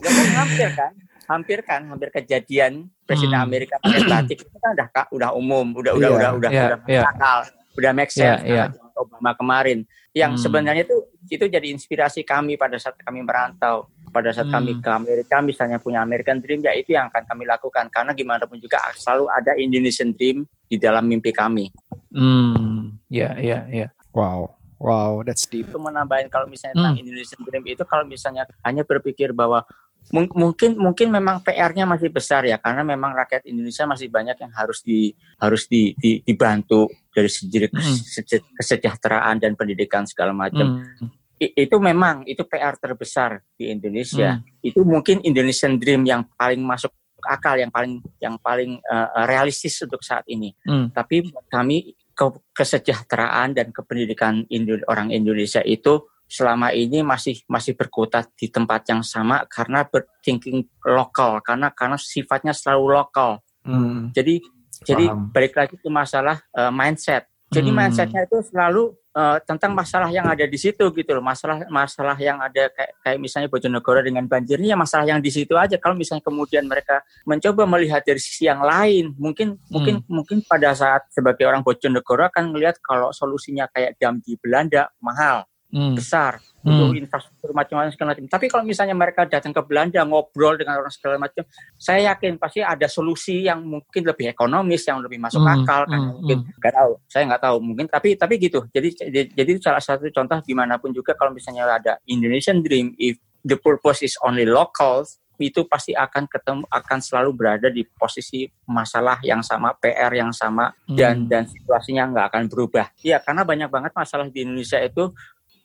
Ya 0.00 0.08
kan 0.08 0.32
hampir 0.40 0.68
kan? 0.72 0.92
Hampir 1.26 1.58
kan, 1.60 1.80
hampir 1.92 2.08
kejadian 2.08 2.88
presiden 3.04 3.36
Hmm. 3.36 3.44
Amerika 3.44 3.76
pakai 3.76 4.08
batik 4.16 4.38
itu 4.40 4.56
kan 4.56 4.72
udah 4.72 4.88
udah 5.12 5.30
umum, 5.36 5.76
udah 5.76 5.92
udah 5.92 6.08
Iya, 6.08 6.16
udah 6.16 6.30
udah 6.32 6.50
iya, 6.50 6.64
udah 6.64 6.78
iya. 6.88 7.02
akal, 7.04 7.38
udah 7.76 7.90
make 7.92 8.08
sense 8.08 8.40
iya. 8.40 8.72
karena 8.72 8.88
Obama 8.96 9.36
kemarin. 9.36 9.84
Yang 10.16 10.32
Hmm. 10.32 10.42
sebenarnya 10.48 10.88
itu 10.88 10.96
itu 11.28 11.44
jadi 11.46 11.66
inspirasi 11.70 12.22
kami 12.22 12.54
pada 12.56 12.78
saat 12.78 12.96
kami 12.98 13.22
merantau. 13.22 13.86
Pada 14.06 14.32
saat 14.32 14.48
kami 14.48 14.78
Hmm. 14.78 14.80
ke 14.80 14.90
Amerika 14.90 15.36
misalnya 15.44 15.76
punya 15.76 16.00
American 16.00 16.40
Dream 16.40 16.64
ya 16.64 16.72
itu 16.72 16.96
yang 16.96 17.12
akan 17.12 17.28
kami 17.28 17.44
lakukan 17.44 17.92
karena 17.92 18.16
gimana 18.16 18.48
pun 18.48 18.56
juga 18.56 18.80
selalu 18.96 19.28
ada 19.28 19.52
Indonesian 19.60 20.16
Dream 20.16 20.48
di 20.64 20.76
dalam 20.80 21.04
mimpi 21.04 21.36
kami. 21.36 21.68
Hmm. 22.16 22.96
Ya, 23.12 23.36
ya, 23.36 23.68
ya. 23.68 23.92
Wow, 24.16 24.56
wow, 24.80 25.20
that's 25.20 25.44
deep. 25.44 25.68
itu 25.68 25.76
menambahin 25.76 26.32
kalau 26.32 26.48
misalnya 26.48 26.80
tentang 26.80 26.96
Hmm. 26.96 27.02
Indonesian 27.04 27.40
Dream 27.44 27.64
itu 27.68 27.82
kalau 27.84 28.04
misalnya 28.08 28.48
hanya 28.64 28.88
berpikir 28.88 29.36
bahwa 29.36 29.68
mung- 30.10 30.30
mungkin 30.32 30.76
mungkin 30.76 31.08
memang 31.10 31.42
PR-nya 31.42 31.82
masih 31.82 32.10
besar 32.10 32.44
ya 32.44 32.56
karena 32.56 32.82
memang 32.82 33.10
rakyat 33.12 33.42
Indonesia 33.44 33.84
masih 33.84 34.06
banyak 34.06 34.36
yang 34.38 34.52
harus 34.52 34.80
di 34.80 35.10
harus 35.36 35.66
di, 35.66 35.94
di- 35.96 36.22
dibantu 36.22 36.86
dari 37.10 37.26
segi 37.26 37.66
Hmm. 37.66 37.72
kese- 37.72 38.44
kesejahteraan 38.54 39.40
dan 39.40 39.56
pendidikan 39.56 40.04
segala 40.04 40.30
macam. 40.30 40.84
Hmm. 40.84 41.10
I- 41.36 41.68
Itu 41.68 41.76
memang 41.76 42.24
itu 42.24 42.44
PR 42.44 42.76
terbesar 42.76 43.44
di 43.54 43.68
Indonesia. 43.68 44.38
Hmm. 44.38 44.44
Itu 44.60 44.84
mungkin 44.84 45.20
Indonesian 45.20 45.76
Dream 45.76 46.04
yang 46.04 46.24
paling 46.32 46.60
masuk 46.60 46.92
akal 47.20 47.58
yang 47.58 47.72
paling 47.72 47.98
yang 48.20 48.38
paling 48.38 48.78
eh, 48.78 49.08
realistis 49.26 49.76
untuk 49.82 50.00
saat 50.00 50.22
ini. 50.26 50.54
Hmm. 50.62 50.88
Tapi 50.90 51.28
kami 51.46 51.92
ke- 52.12 52.40
kesejahteraan 52.54 53.52
dan 53.52 53.68
kependidikan 53.68 54.46
Indo- 54.48 54.80
orang 54.86 55.10
Indonesia 55.10 55.60
itu 55.60 56.06
selama 56.26 56.74
ini 56.74 57.06
masih 57.06 57.38
masih 57.46 57.78
berkutat 57.78 58.26
di 58.34 58.50
tempat 58.50 58.82
yang 58.90 59.02
sama 59.06 59.46
karena 59.46 59.86
berthinking 59.86 60.66
lokal 60.82 61.38
karena 61.38 61.70
karena 61.70 61.94
sifatnya 61.98 62.50
selalu 62.50 62.98
lokal. 62.98 63.38
Hmm. 63.62 64.10
Jadi 64.10 64.42
jadi 64.82 65.06
Paham. 65.08 65.30
balik 65.32 65.54
lagi 65.54 65.74
ke 65.78 65.88
masalah 65.88 66.42
eh, 66.52 66.72
mindset. 66.74 67.30
Jadi 67.46 67.70
Hmm. 67.70 67.78
mindsetnya 67.78 68.26
itu 68.26 68.42
selalu 68.42 68.90
eh, 69.16 69.38
tentang 69.46 69.72
masalah 69.72 70.10
yang 70.10 70.26
ada 70.26 70.44
di 70.44 70.58
situ 70.58 70.82
gitu 70.92 71.10
loh. 71.14 71.22
Masalah 71.22 71.62
masalah 71.70 72.18
yang 72.18 72.42
ada 72.42 72.68
kayak 72.74 72.92
kayak 73.06 73.18
misalnya 73.22 73.48
Bojonegoro 73.48 74.02
dengan 74.02 74.26
banjirnya 74.26 74.74
ya 74.74 74.76
masalah 74.76 75.06
yang 75.06 75.22
di 75.22 75.30
situ 75.30 75.54
aja. 75.54 75.78
Kalau 75.78 75.94
misalnya 75.94 76.26
kemudian 76.26 76.66
mereka 76.66 77.00
mencoba 77.22 77.64
melihat 77.70 78.02
dari 78.02 78.18
sisi 78.18 78.50
yang 78.50 78.60
lain, 78.66 79.14
mungkin 79.14 79.56
mungkin 79.70 80.02
mungkin 80.10 80.42
pada 80.44 80.74
saat 80.74 81.06
sebagai 81.14 81.46
orang 81.46 81.62
Bojonegoro 81.62 82.26
akan 82.28 82.50
melihat 82.50 82.76
kalau 82.82 83.14
solusinya 83.14 83.70
kayak 83.70 83.94
dam 83.96 84.18
di 84.20 84.34
Belanda 84.36 84.90
mahal 84.98 85.46
Hmm. 85.66 85.98
besar 85.98 86.38
Hmm. 86.62 86.72
untuk 86.72 86.98
infrastruktur 86.98 87.50
macam-macam 87.54 87.90
segala 87.94 88.08
macam. 88.14 88.26
Tapi 88.26 88.46
kalau 88.50 88.64
misalnya 88.66 88.94
mereka 88.94 89.22
datang 89.26 89.54
ke 89.54 89.62
Belanda 89.62 90.02
ngobrol 90.02 90.58
dengan 90.58 90.78
orang 90.82 90.90
segala 90.90 91.14
macam, 91.18 91.42
saya 91.78 92.14
yakin 92.14 92.38
pasti 92.38 92.58
ada 92.62 92.86
solusi 92.86 93.46
yang 93.46 93.62
mungkin 93.62 94.02
lebih 94.02 94.30
ekonomis, 94.30 94.82
yang 94.86 94.98
lebih 94.98 95.18
masuk 95.18 95.42
Hmm, 95.42 95.62
akal 95.62 95.86
kan 95.86 95.98
hmm, 95.98 96.10
mungkin 96.22 96.38
nggak 96.58 96.74
tahu. 96.74 96.92
Saya 97.06 97.22
nggak 97.30 97.42
tahu 97.42 97.56
mungkin 97.62 97.86
tapi 97.86 98.08
tapi 98.14 98.34
gitu. 98.38 98.66
Jadi 98.70 98.88
jadi- 99.30 99.58
salah 99.62 99.82
satu 99.82 100.06
contoh 100.10 100.38
gimana 100.42 100.78
pun 100.78 100.90
juga 100.90 101.14
kalau 101.14 101.30
misalnya 101.30 101.66
ada 101.66 101.98
Indonesian 102.06 102.62
Dream 102.62 102.94
if 102.98 103.18
the 103.46 103.54
purpose 103.54 104.02
is 104.02 104.18
only 104.22 104.42
locals 104.42 105.18
itu 105.36 105.68
pasti 105.68 105.92
akan 105.92 106.24
ketemu 106.32 106.64
akan 106.72 106.98
selalu 107.04 107.30
berada 107.36 107.68
di 107.68 107.84
posisi 107.84 108.48
masalah 108.64 109.20
yang 109.20 109.44
sama, 109.44 109.76
PR 109.76 110.08
yang 110.16 110.32
sama 110.32 110.72
dan 110.88 111.24
Hmm. 111.24 111.28
dan 111.28 111.42
situasinya 111.44 112.08
nggak 112.08 112.26
akan 112.32 112.42
berubah. 112.48 112.88
Iya, 113.04 113.20
karena 113.20 113.44
banyak 113.44 113.68
banget 113.68 113.92
masalah 113.92 114.24
di 114.32 114.48
Indonesia 114.48 114.80
itu 114.80 115.12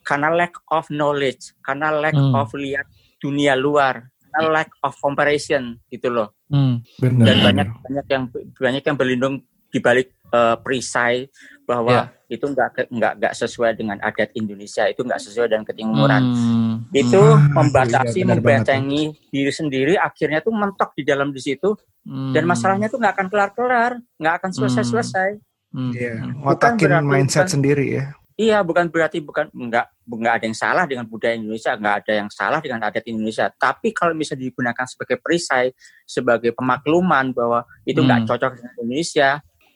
karena 0.01 0.29
lack 0.29 0.57
of 0.67 0.85
knowledge, 0.89 1.53
karena 1.61 1.89
lack 1.89 2.13
Hmm. 2.13 2.33
of 2.33 2.51
lihat 2.53 2.85
dunia 3.17 3.53
luar, 3.53 4.09
karena 4.27 4.49
lack 4.49 4.69
of 4.81 4.97
comparison 4.97 5.77
gitu 5.87 6.09
loh. 6.09 6.33
Hmm. 6.47 6.81
Benar. 6.97 7.25
Dan 7.25 7.37
banyak 7.41 7.67
banyak 7.79 8.05
yang 8.07 8.23
banyak 8.53 8.83
yang 8.83 8.97
berlindung 8.97 9.35
di 9.67 9.79
balik 9.79 10.11
eh, 10.31 10.55
perisai 10.63 11.27
bahwa 11.67 11.91
Ya. 11.91 12.03
itu 12.31 12.47
nggak 12.47 12.87
nggak 12.87 13.13
nggak 13.19 13.33
sesuai 13.35 13.75
dengan 13.75 13.99
adat 13.99 14.31
Indonesia, 14.31 14.87
itu 14.87 15.03
nggak 15.03 15.19
sesuai 15.19 15.51
dengan 15.51 15.67
ketimuran. 15.67 16.23
Hmm. 16.23 16.73
Itu 16.87 17.19
Hmm, 17.19 17.51
membatasi, 17.51 18.23
iya, 18.23 18.31
benar 18.31 18.39
banget 18.39 18.63
membentengi 18.63 19.03
diri 19.27 19.51
sendiri, 19.51 19.93
akhirnya 19.99 20.39
tuh 20.39 20.55
mentok 20.55 20.95
di 20.95 21.03
dalam 21.03 21.35
di 21.35 21.43
situ, 21.43 21.75
Hmm. 22.07 22.31
dan 22.31 22.47
masalahnya 22.47 22.87
tuh 22.87 23.03
nggak 23.03 23.11
akan 23.11 23.27
kelar-kelar, 23.27 23.91
nggak 24.15 24.35
akan 24.39 24.51
selesai-selesai. 24.55 25.29
Hmm. 25.67 25.91
Iya, 25.91 26.13
Hmm. 26.23 26.31
ngotakin 26.47 26.79
berarti 26.87 27.07
mindset 27.11 27.39
bukan- 27.43 27.51
sendiri 27.51 27.85
ya. 27.91 28.05
Iya, 28.39 28.63
bukan 28.63 28.87
berarti 28.87 29.19
bukan 29.19 29.51
nggak 29.51 30.07
nggak 30.07 30.33
ada 30.41 30.45
yang 30.47 30.57
salah 30.57 30.83
dengan 30.87 31.05
budaya 31.07 31.35
Indonesia, 31.35 31.71
nggak 31.75 31.95
ada 32.03 32.13
yang 32.15 32.29
salah 32.31 32.59
dengan 32.59 32.79
adat 32.83 33.03
Indonesia. 33.07 33.47
Tapi 33.51 33.91
kalau 33.91 34.15
misalnya 34.15 34.47
digunakan 34.47 34.85
sebagai 34.87 35.19
perisai, 35.19 35.71
sebagai 36.07 36.51
pemakluman 36.55 37.31
bahwa 37.35 37.63
itu 37.83 38.01
Hmm. 38.03 38.25
cocok 38.27 38.51
dengan 38.59 38.73
Indonesia, 38.81 39.29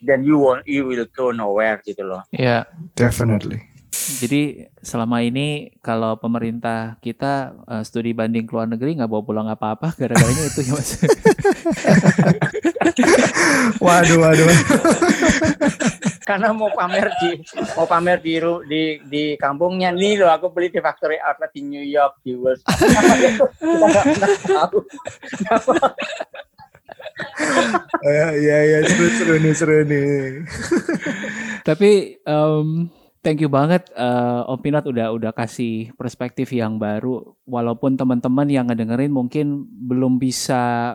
then 0.03 0.23
you 0.23 0.39
won't, 0.39 0.63
you 0.67 0.87
will 0.87 1.07
go 1.13 1.31
nowhere 1.31 1.79
gitu 1.83 2.03
loh. 2.03 2.23
Ya. 2.31 2.67
Definitely. 2.95 3.75
Jadi 3.95 4.67
selama 4.83 5.23
ini 5.23 5.71
kalau 5.79 6.19
pemerintah 6.19 6.99
kita 6.99 7.55
eh, 7.63 7.83
studi 7.87 8.11
banding 8.11 8.43
ke 8.43 8.51
luar 8.51 8.67
negeri 8.67 8.99
nggak 8.99 9.07
bawa 9.07 9.23
pulang 9.23 9.47
apa-apa 9.47 9.95
gara-garanya 9.95 10.43
itu 10.51 10.61
ya 10.67 10.73
mas. 10.75 10.89
Waduh, 13.83 14.17
waduh. 14.23 14.47
Karena 16.25 16.49
mau 16.55 16.73
pamer 16.73 17.07
di 17.21 17.31
mau 17.77 17.85
pamer 17.85 18.17
di 18.17 18.41
di 18.65 18.83
di 19.05 19.23
kampungnya 19.37 19.93
nih 19.93 20.25
loh, 20.25 20.33
aku 20.33 20.49
beli 20.49 20.73
di 20.73 20.81
factory 20.81 21.21
outlet 21.21 21.53
di 21.53 21.61
New 21.61 21.85
York, 21.85 22.17
di 22.25 22.33
Wall 22.33 22.57
Street. 22.57 23.37
Kita 23.61 23.85
nggak 23.85 24.05
pernah 24.09 24.33
tahu. 24.41 24.79
Eh, 28.05 28.29
Iya, 28.41 28.57
iya, 28.65 28.77
seru-seru 28.85 29.35
nih, 29.39 29.53
seru 29.55 29.77
nih. 29.87 30.09
Tapi 31.63 32.19
em, 32.21 32.67
thank 33.25 33.39
you 33.41 33.49
banget 33.49 33.87
eh, 33.93 34.41
Om 34.51 34.59
Pinat 34.61 34.85
udah 34.85 35.13
udah 35.15 35.31
kasih 35.31 35.93
perspektif 35.95 36.51
yang 36.53 36.77
baru. 36.77 37.33
Walaupun 37.47 37.97
teman-teman 37.97 38.49
yang 38.49 38.67
ngedengerin 38.69 39.13
mungkin 39.13 39.65
belum 39.65 40.17
bisa 40.21 40.93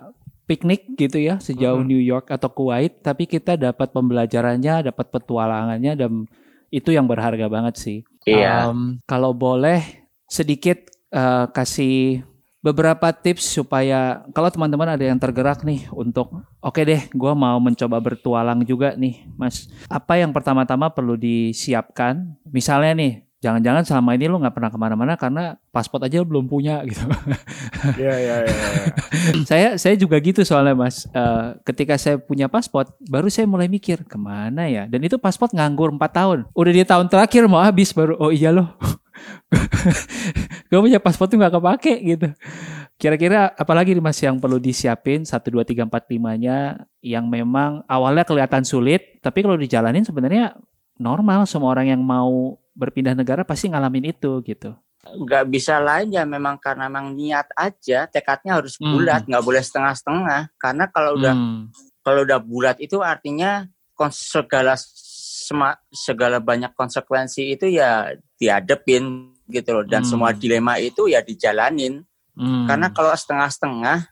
piknik 0.50 0.98
gitu 0.98 1.22
ya 1.22 1.38
sejauh 1.38 1.78
Mhm. 1.78 1.86
New 1.86 2.02
York 2.02 2.26
atau 2.34 2.50
Kuwait, 2.50 2.98
tapi 3.06 3.30
kita 3.30 3.54
dapat 3.54 3.94
pembelajarannya, 3.94 4.90
dapat 4.90 5.06
petualangannya 5.14 5.94
dan 5.94 6.26
itu 6.74 6.90
yang 6.90 7.06
berharga 7.06 7.46
banget 7.46 7.78
sih. 7.78 7.98
Iya. 8.26 8.74
Em, 8.74 8.98
kalau 9.06 9.30
boleh 9.30 9.78
sedikit 10.26 10.90
eh, 11.10 11.46
kasih 11.50 12.22
beberapa 12.62 13.10
tips 13.10 13.56
supaya 13.58 14.22
kalau 14.30 14.46
teman-teman 14.46 14.94
ada 14.94 15.02
yang 15.02 15.18
tergerak 15.18 15.64
nih 15.66 15.90
untuk 15.90 16.30
oke 16.60 16.78
deh, 16.84 17.02
gue 17.10 17.32
mau 17.34 17.58
mencoba 17.58 17.98
bertualang 17.98 18.62
juga 18.62 18.94
nih, 18.94 19.26
Mas. 19.34 19.66
Apa 19.88 20.20
yang 20.22 20.30
pertama-tama 20.30 20.86
perlu 20.92 21.18
disiapkan? 21.18 22.36
Misalnya 22.46 22.92
nih, 22.94 23.12
jangan-jangan 23.40 23.82
selama 23.88 24.12
ini 24.14 24.28
lu 24.28 24.36
nggak 24.36 24.52
pernah 24.52 24.70
ke 24.70 24.78
mana-mana 24.78 25.16
karena 25.16 25.56
paspor 25.72 26.04
aja 26.04 26.20
lu 26.20 26.28
belum 26.28 26.44
punya 26.46 26.84
gitu. 26.88 27.02
Iya, 27.96 28.14
iya, 28.20 28.36
iya. 28.44 28.56
saya 29.50 29.68
saya 29.80 29.96
juga 29.96 30.20
gitu 30.20 30.44
soalnya 30.44 30.76
mas. 30.76 31.08
Eh, 31.08 31.46
ketika 31.64 31.96
saya 31.96 32.20
punya 32.20 32.52
paspor, 32.52 32.92
baru 33.08 33.32
saya 33.32 33.48
mulai 33.48 33.66
mikir 33.66 34.04
ke 34.04 34.16
mana 34.20 34.68
ya. 34.68 34.84
Dan 34.84 35.00
itu 35.00 35.16
paspor 35.16 35.48
nganggur 35.56 35.88
4 35.96 36.00
tahun. 36.12 36.38
Udah 36.52 36.72
di 36.72 36.84
tahun 36.84 37.08
terakhir 37.08 37.48
mau 37.48 37.64
habis 37.64 37.96
baru. 37.96 38.20
Oh 38.20 38.28
iya 38.28 38.52
loh. 38.52 38.76
gue 40.68 40.78
punya 40.80 41.00
paspor 41.00 41.26
tuh 41.26 41.40
nggak 41.40 41.56
kepake 41.56 41.94
gitu. 42.04 42.28
Kira-kira 43.00 43.56
apalagi 43.56 43.96
nih 43.96 44.04
mas 44.04 44.20
yang 44.20 44.36
perlu 44.36 44.60
disiapin 44.60 45.24
1, 45.24 45.32
2, 45.32 45.64
3, 45.64 45.88
4, 45.88 45.88
5-nya 45.88 46.84
yang 47.00 47.24
memang 47.32 47.80
awalnya 47.88 48.28
kelihatan 48.28 48.60
sulit, 48.60 49.16
tapi 49.24 49.40
kalau 49.40 49.56
dijalanin 49.56 50.04
sebenarnya 50.04 50.52
normal 51.00 51.48
semua 51.48 51.72
orang 51.72 51.96
yang 51.96 52.04
mau 52.04 52.60
berpindah 52.80 53.12
negara 53.12 53.44
pasti 53.44 53.68
ngalamin 53.68 54.16
itu 54.16 54.40
gitu. 54.40 54.72
nggak 55.00 55.48
bisa 55.48 55.80
lain 55.80 56.12
ya 56.12 56.28
memang 56.28 56.60
karena 56.60 56.84
memang 56.92 57.16
niat 57.16 57.48
aja 57.56 58.04
tekadnya 58.04 58.60
harus 58.60 58.76
Hmm. 58.76 58.92
bulat 58.92 59.24
nggak 59.24 59.44
boleh 59.44 59.64
setengah-setengah 59.64 60.52
karena 60.60 60.84
kalau 60.92 61.16
udah 61.16 61.32
Hmm. 61.32 61.72
kalau 62.04 62.20
udah 62.28 62.36
bulat 62.36 62.76
itu 62.84 63.00
artinya 63.00 63.64
segala 64.12 64.76
segala 65.90 66.36
banyak 66.38 66.76
konsekuensi 66.76 67.56
itu 67.56 67.72
ya 67.72 68.12
dihadepin 68.36 69.32
gitu 69.48 69.80
loh 69.80 69.84
dan 69.88 70.04
Hmm. 70.04 70.10
semua 70.12 70.30
dilema 70.36 70.76
itu 70.76 71.08
ya 71.08 71.24
dijalanin 71.24 72.04
Hmm. 72.36 72.68
karena 72.68 72.92
kalau 72.92 73.16
setengah-setengah 73.16 74.04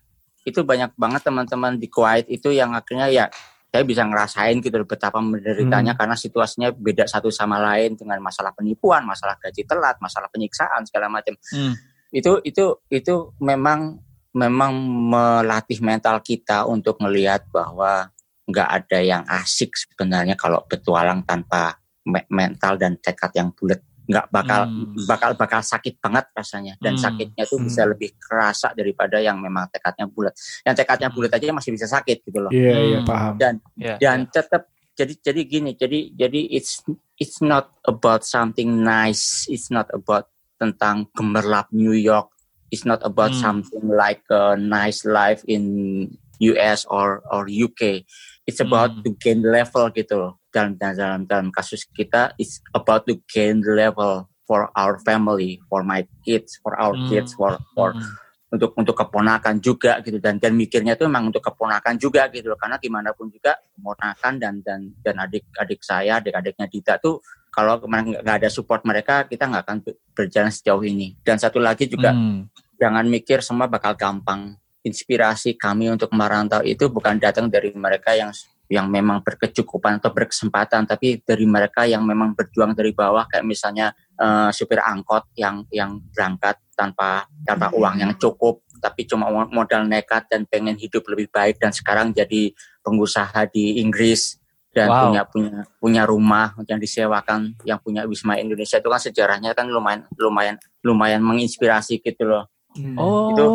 itu 0.48 0.64
banyak 0.64 0.96
banget 0.96 1.20
teman-teman 1.20 1.76
di 1.76 1.92
Kuwait 1.92 2.24
itu 2.32 2.48
yang 2.48 2.72
akhirnya 2.72 3.12
ya 3.12 3.24
saya 3.68 3.84
bisa 3.84 4.02
ngerasain 4.08 4.64
gitu 4.64 4.80
betapa 4.88 5.20
menderitanya 5.20 5.92
karena 5.92 6.16
situasinya 6.16 6.72
beda 6.72 7.04
satu 7.04 7.28
sama 7.28 7.60
lain 7.60 8.00
dengan 8.00 8.16
masalah 8.24 8.56
penipuan, 8.56 9.04
masalah 9.04 9.36
gaji 9.36 9.68
telat, 9.68 10.00
masalah 10.00 10.32
penyiksaan 10.32 10.88
segala 10.88 11.12
macam. 11.12 11.36
Hmm. 11.52 11.76
Itu 12.08 12.40
itu 12.48 12.80
itu 12.88 13.36
memang 13.36 14.00
memang 14.32 14.72
melatih 15.12 15.84
mental 15.84 16.24
kita 16.24 16.64
untuk 16.64 16.96
melihat 17.04 17.44
bahwa 17.52 18.08
nggak 18.48 18.68
ada 18.68 18.98
yang 19.04 19.22
asik 19.28 19.76
sebenarnya 19.76 20.32
kalau 20.32 20.64
petualang 20.64 21.20
tanpa 21.28 21.76
me- 22.08 22.24
mental 22.32 22.80
dan 22.80 22.96
tekad 22.96 23.36
yang 23.36 23.52
bulat 23.52 23.84
nggak 24.08 24.26
bakal 24.32 24.62
Hmm. 24.72 24.96
bakal 25.04 25.30
bakal 25.36 25.60
sakit 25.60 26.00
banget 26.00 26.24
rasanya 26.32 26.74
dan 26.80 26.96
Hmm. 26.96 27.04
sakitnya 27.04 27.44
tuh 27.44 27.60
Hmm. 27.60 27.68
bisa 27.68 27.82
lebih 27.84 28.16
kerasa 28.16 28.72
daripada 28.72 29.20
yang 29.20 29.36
memang 29.36 29.68
tekadnya 29.68 30.08
bulat 30.08 30.32
yang 30.64 30.72
tekadnya 30.72 31.12
bulat 31.12 31.28
aja 31.28 31.52
masih 31.52 31.76
bisa 31.76 31.84
sakit 31.84 32.24
gitu 32.24 32.40
loh 32.40 32.48
Iya, 32.48 32.76
iya, 32.80 32.98
Hmm. 33.04 33.08
paham. 33.08 33.34
dan 33.36 33.54
Ya, 33.76 34.00
dan 34.00 34.24
tetap 34.26 34.72
jadi 34.96 35.12
jadi 35.20 35.40
gini 35.44 35.70
jadi 35.76 36.10
jadi 36.16 36.40
it's 36.50 36.80
it's 37.20 37.44
not 37.44 37.76
about 37.84 38.24
something 38.24 38.80
nice 38.80 39.44
it's 39.46 39.68
not 39.68 39.86
about 39.92 40.32
tentang 40.56 41.06
gemerlap 41.12 41.68
New 41.70 41.92
York 41.92 42.32
it's 42.72 42.88
not 42.88 43.04
about 43.04 43.36
Hmm. 43.36 43.44
something 43.44 43.92
like 43.92 44.24
a 44.32 44.56
nice 44.56 45.04
life 45.04 45.44
in 45.44 46.08
US 46.40 46.88
or 46.88 47.20
or 47.28 47.44
UK 47.44 48.08
it's 48.48 48.64
about 48.64 48.88
Hmm. 48.96 49.04
to 49.04 49.12
gain 49.20 49.44
level 49.44 49.92
gitu 49.92 50.16
loh 50.16 50.32
dalam 50.48 50.72
dalam 50.80 51.28
dalam 51.28 51.48
kasus 51.52 51.84
kita 51.92 52.32
it's 52.40 52.64
about 52.72 53.04
to 53.04 53.20
gain 53.28 53.60
level 53.60 54.24
for 54.48 54.72
our 54.72 54.96
family 55.04 55.60
for 55.68 55.84
my 55.84 56.00
kids 56.24 56.56
for 56.64 56.72
our 56.80 56.96
Hmm. 56.96 57.12
kids 57.12 57.36
for 57.36 57.60
for 57.76 57.92
Hmm. 57.92 58.08
untuk 58.48 58.72
untuk 58.80 58.96
keponakan 58.96 59.60
juga 59.60 60.00
gitu 60.00 60.16
dan 60.16 60.40
dan 60.40 60.56
mikirnya 60.56 60.96
itu 60.96 61.04
memang 61.04 61.28
untuk 61.28 61.44
keponakan 61.44 62.00
juga 62.00 62.32
gitu 62.32 62.48
loh 62.48 62.56
karena 62.56 62.80
gimana 62.80 63.12
pun 63.12 63.28
juga 63.28 63.60
keponakan 63.76 64.32
dan 64.40 64.54
dan 64.64 64.80
dan 65.04 65.14
adik-adik 65.20 65.84
saya 65.84 66.16
adik-adiknya 66.16 66.64
Dita 66.64 66.96
tuh 66.96 67.20
kalau 67.52 67.76
kemarin 67.76 68.16
nggak 68.16 68.36
ada 68.40 68.48
support 68.48 68.80
mereka 68.88 69.28
kita 69.28 69.44
nggak 69.44 69.62
akan 69.68 69.78
ber- 69.84 70.00
berjalan 70.16 70.48
sejauh 70.48 70.80
ini 70.80 71.12
dan 71.20 71.36
satu 71.36 71.60
lagi 71.60 71.84
juga 71.92 72.16
Hmm. 72.16 72.48
jangan 72.80 73.04
mikir 73.04 73.44
semua 73.44 73.68
bakal 73.68 73.92
gampang 74.00 74.56
inspirasi 74.88 75.54
kami 75.60 75.92
untuk 75.92 76.08
merantau 76.16 76.64
itu 76.64 76.88
bukan 76.88 77.20
datang 77.20 77.52
dari 77.52 77.70
mereka 77.76 78.16
yang 78.16 78.32
yang 78.68 78.84
memang 78.84 79.24
berkecukupan 79.24 79.96
atau 79.96 80.12
berkesempatan 80.12 80.84
tapi 80.84 81.24
dari 81.24 81.48
mereka 81.48 81.88
yang 81.88 82.04
memang 82.04 82.36
berjuang 82.36 82.76
dari 82.76 82.92
bawah 82.92 83.24
kayak 83.24 83.44
misalnya 83.44 83.92
eh, 84.16 84.50
supir 84.52 84.80
angkot 84.80 85.32
yang 85.36 85.64
yang 85.72 86.00
berangkat 86.12 86.60
tanpa 86.76 87.24
tanpa 87.48 87.72
uang 87.72 87.96
yang 87.96 88.12
cukup 88.20 88.60
tapi 88.78 89.08
cuma 89.08 89.32
mo- 89.32 89.50
modal 89.50 89.88
nekat 89.88 90.28
dan 90.28 90.44
pengen 90.44 90.76
hidup 90.76 91.02
lebih 91.08 91.32
baik 91.32 91.56
dan 91.58 91.72
sekarang 91.72 92.12
jadi 92.12 92.52
pengusaha 92.84 93.48
di 93.48 93.80
Inggris 93.80 94.36
dan 94.68 94.92
Wow. 94.92 95.00
punya 95.08 95.22
punya 95.24 95.56
punya 95.80 96.02
rumah 96.04 96.52
yang 96.68 96.76
disewakan 96.78 97.56
yang 97.64 97.80
punya 97.80 98.04
Wisma 98.04 98.36
Indonesia 98.36 98.76
itu 98.78 98.86
kan 98.92 99.00
sejarahnya 99.00 99.56
kan 99.56 99.66
lumayan 99.66 100.04
lumayan 100.20 100.60
lumayan 100.84 101.24
menginspirasi 101.24 102.04
gitu 102.04 102.28
loh 102.28 102.44
Hmm. 102.76 102.94
Oh. 103.00 103.32
Itu 103.32 103.46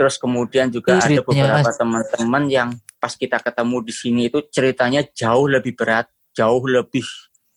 terus 0.00 0.16
kemudian 0.16 0.72
juga 0.72 0.96
ada 0.96 1.04
Ceritanya. 1.04 1.60
beberapa 1.60 1.70
teman-teman 1.76 2.44
yang 2.48 2.68
pas 2.96 3.12
kita 3.12 3.36
ketemu 3.36 3.76
di 3.84 3.92
sini 3.92 4.20
itu 4.32 4.40
ceritanya 4.48 5.04
jauh 5.12 5.44
lebih 5.44 5.76
berat 5.76 6.08
jauh 6.32 6.64
lebih 6.64 7.04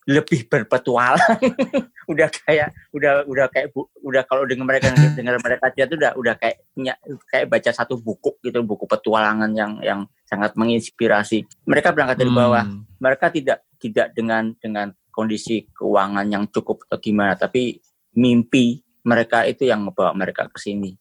lebih 0.04 0.52
berpetualang. 0.52 1.40
Udah 2.12 2.28
kayak 2.28 2.76
udah 2.92 3.24
udah 3.24 3.48
kayak 3.48 3.72
bu, 3.72 3.88
udah 4.04 4.28
kalau 4.28 4.44
dengan 4.44 4.68
mereka 4.68 4.92
dengar 4.92 5.40
mereka 5.40 5.72
aja 5.72 5.88
tuh 5.88 5.96
udah 5.96 6.12
udah 6.20 6.36
kayak 6.36 6.60
kayak 7.32 7.48
baca 7.48 7.72
satu 7.72 7.96
buku 7.96 8.36
gitu 8.44 8.60
buku 8.60 8.84
petualangan 8.84 9.48
yang 9.56 9.80
yang 9.80 10.04
sangat 10.28 10.52
menginspirasi. 10.60 11.48
Mereka 11.64 11.96
berangkat 11.96 12.20
dari 12.20 12.32
bawah. 12.36 12.68
Hmm. 12.68 12.84
mereka 13.00 13.32
tidak 13.32 13.64
tidak 13.80 14.12
dengan 14.12 14.52
dengan 14.60 14.92
kondisi 15.16 15.64
keuangan 15.72 16.28
yang 16.28 16.44
cukup 16.52 16.84
atau 16.92 17.00
gimana 17.00 17.40
tapi 17.40 17.80
mimpi 18.20 18.84
mereka 19.08 19.48
itu 19.48 19.64
yang 19.64 19.88
membawa 19.88 20.12
mereka 20.12 20.52
ke 20.52 20.60
sini 20.60 20.92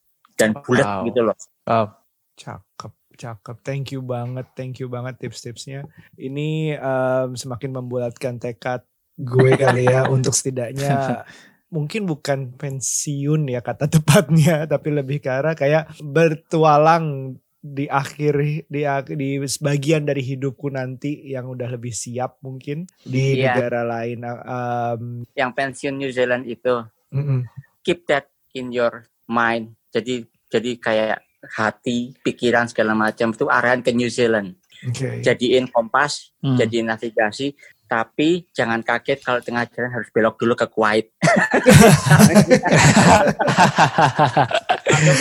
dan 0.42 0.50
bulat 0.58 0.84
Wow. 0.84 1.02
gitu 1.06 1.20
loh 1.22 1.36
Oh. 1.62 1.86
Cakep, 2.34 2.90
cakep. 3.14 3.56
Thank 3.62 3.94
you 3.94 4.02
banget, 4.02 4.50
thank 4.52 4.80
you 4.80 4.90
banget 4.90 5.20
tips-tipsnya. 5.20 5.86
Ini 6.16 6.74
em, 6.74 7.36
semakin 7.36 7.70
membulatkan 7.70 8.40
tekad 8.40 8.82
gue 9.14 9.52
kali 9.62 9.86
ya 9.86 10.08
untuk 10.08 10.34
setidaknya 10.34 11.22
mungkin 11.76 12.04
bukan 12.04 12.56
pensiun 12.56 13.46
ya 13.46 13.60
kata 13.60 13.86
tepatnya, 13.86 14.64
tapi 14.72 14.88
lebih 14.90 15.20
ke 15.20 15.30
arah 15.30 15.54
kayak 15.54 15.92
bertualang 16.02 17.36
di 17.62 17.86
akhir 17.86 18.64
di 18.66 18.82
di 19.14 19.28
sebagian 19.38 20.02
dari 20.02 20.18
hidupku 20.18 20.66
nanti 20.66 21.30
yang 21.30 21.46
udah 21.46 21.70
lebih 21.70 21.94
siap 21.94 22.42
mungkin 22.42 22.90
di 23.06 23.38
Iya. 23.38 23.54
negara 23.54 23.86
lain. 23.86 24.18
Um, 24.26 25.02
yang 25.38 25.54
pensiun 25.54 25.94
New 25.94 26.10
Zealand 26.10 26.42
itu 26.44 26.82
mm-mm. 27.14 27.46
keep 27.80 28.02
that 28.10 28.26
in 28.52 28.74
your 28.74 29.06
mind 29.24 29.78
jadi 29.88 30.26
jadi 30.52 30.70
kayak 30.76 31.18
hati 31.48 32.12
pikiran 32.20 32.68
segala 32.68 32.92
macam 32.92 33.32
itu 33.32 33.48
arahan 33.48 33.80
ke 33.80 33.90
New 33.90 34.06
Zealand 34.06 34.54
Oke. 34.84 35.24
jadiin 35.24 35.66
kompas 35.66 36.28
Hmm. 36.38 36.58
jadiin 36.58 36.86
navigasi 36.86 37.54
tapi 37.86 38.48
jangan 38.50 38.80
kaget 38.80 39.20
kalau 39.20 39.38
tengah 39.38 39.62
jalan 39.68 39.90
harus 39.90 40.10
belok 40.10 40.34
dulu 40.36 40.54
ke 40.54 40.66
Kuwait 40.66 41.06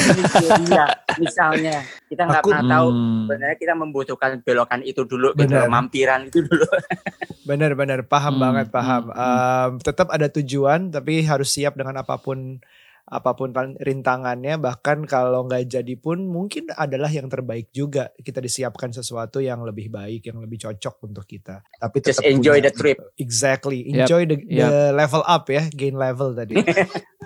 Nigeria 0.09 0.85
misalnya 1.15 1.75
kita 2.07 2.21
nggak 2.23 2.41
pernah 2.41 2.63
tahu 2.67 2.87
Hmm. 2.91 3.19
sebenarnya 3.25 3.57
kita 3.57 3.73
membutuhkan 3.73 4.31
belokan 4.41 4.81
itu 4.81 5.01
dulu 5.03 5.31
gitu 5.33 5.47
Benar. 5.47 5.69
mampiran 5.69 6.25
itu 6.25 6.41
dulu 6.41 6.65
Benar-benar 7.41 8.01
paham 8.03 8.33
Hmm, 8.33 8.43
banget 8.43 8.67
paham. 8.69 9.03
hmm, 9.07 9.17
Em, 9.17 9.71
tetap 9.81 10.07
ada 10.09 10.27
tujuan 10.31 10.89
tapi 10.89 11.21
harus 11.21 11.49
siap 11.49 11.73
dengan 11.73 11.97
apa 11.97 12.17
pun 12.17 12.61
apa 13.11 13.35
pun 13.35 13.51
rintangannya. 13.77 14.55
Bahkan 14.55 15.03
kalau 15.03 15.43
nggak 15.43 15.67
jadi 15.69 15.93
pun 15.95 16.23
mungkin 16.23 16.71
adalah 16.71 17.07
yang 17.07 17.27
terbaik 17.27 17.69
juga. 17.69 18.09
Kita 18.15 18.39
disiapkan 18.39 18.89
sesuatu 18.89 19.37
yang 19.37 19.61
lebih 19.61 19.91
baik, 19.91 20.25
yang 20.25 20.39
lebih 20.39 20.57
cocok 20.61 21.03
untuk 21.03 21.27
kita. 21.27 21.59
Tapi 21.59 21.97
just 21.99 22.17
tetap 22.17 22.31
enjoy 22.31 22.57
punya- 22.57 22.65
the 22.65 22.73
trip 22.73 22.97
Exactly, 23.17 23.83
Yep, 23.83 23.95
enjoy 24.01 24.21
the, 24.25 24.37
the 24.41 24.71
level 24.91 25.21
up 25.21 25.45
ya, 25.45 25.67
gain 25.69 25.93
level 25.93 26.31
tadi. 26.31 26.55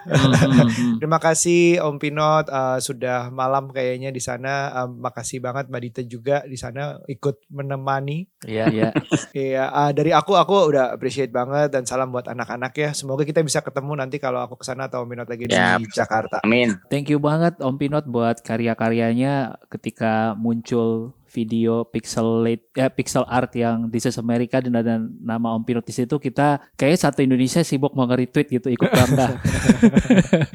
Hmm, 0.05 0.21
hmm, 0.29 0.69
hmm. 0.69 0.95
Terima 0.99 1.17
kasih 1.17 1.81
Om 1.81 1.97
Pinot 1.97 2.45
eh, 2.45 2.77
sudah 2.77 3.29
malam 3.29 3.69
kayaknya 3.69 4.09
di 4.09 4.19
sana. 4.19 4.53
Em, 4.75 4.99
makasih 4.99 5.39
banget 5.39 5.65
Mbak 5.65 5.81
Dita 5.81 6.01
juga 6.03 6.37
di 6.43 6.53
sana 6.55 7.01
ikut 7.05 7.41
menemani. 7.49 8.29
Iya, 8.43 8.65
iya. 8.75 8.89
Iya, 9.31 9.63
ah, 9.67 9.89
dari 9.89 10.11
aku 10.11 10.35
aku 10.35 10.69
udah 10.69 10.93
appreciate 10.93 11.29
banget 11.29 11.69
dan 11.69 11.83
salam 11.83 12.09
buat 12.09 12.25
anak-anak 12.25 12.73
ya. 12.75 12.89
Semoga 12.91 13.23
kita 13.23 13.41
bisa 13.41 13.59
ketemu 13.59 13.97
nanti 13.97 14.17
kalau 14.17 14.39
aku 14.39 14.55
ke 14.55 14.65
sana 14.65 14.85
atau 14.85 15.03
minat 15.03 15.25
lagi 15.25 15.47
Ya. 15.47 15.73
di 15.73 15.74
Jakarta. 15.91 16.39
amin 16.45 16.79
Thank 16.87 17.11
you 17.11 17.19
banget 17.19 17.59
Om 17.59 17.75
Pinot 17.75 18.05
buat 18.07 18.39
karya-karyanya 18.39 19.59
ketika 19.67 20.37
muncul 20.39 21.11
video 21.35 21.83
pixel 21.83 22.47
ya 22.71 22.87
pixel 22.87 23.27
art 23.27 23.51
yang 23.51 23.91
This 23.91 24.07
is 24.07 24.15
America 24.15 24.63
dan 24.63 24.79
ada 24.79 24.95
nama 25.03 25.51
Om 25.59 25.67
Pinot 25.67 25.83
di 25.83 25.91
situ 25.91 26.15
kita 26.15 26.63
kayak 26.79 26.95
satu 26.95 27.19
Indonesia 27.19 27.59
sibuk 27.59 27.91
mau 27.91 28.07
nge-retweet 28.07 28.47
gitu 28.47 28.71
ikut 28.71 28.87
bangga. 28.87 29.35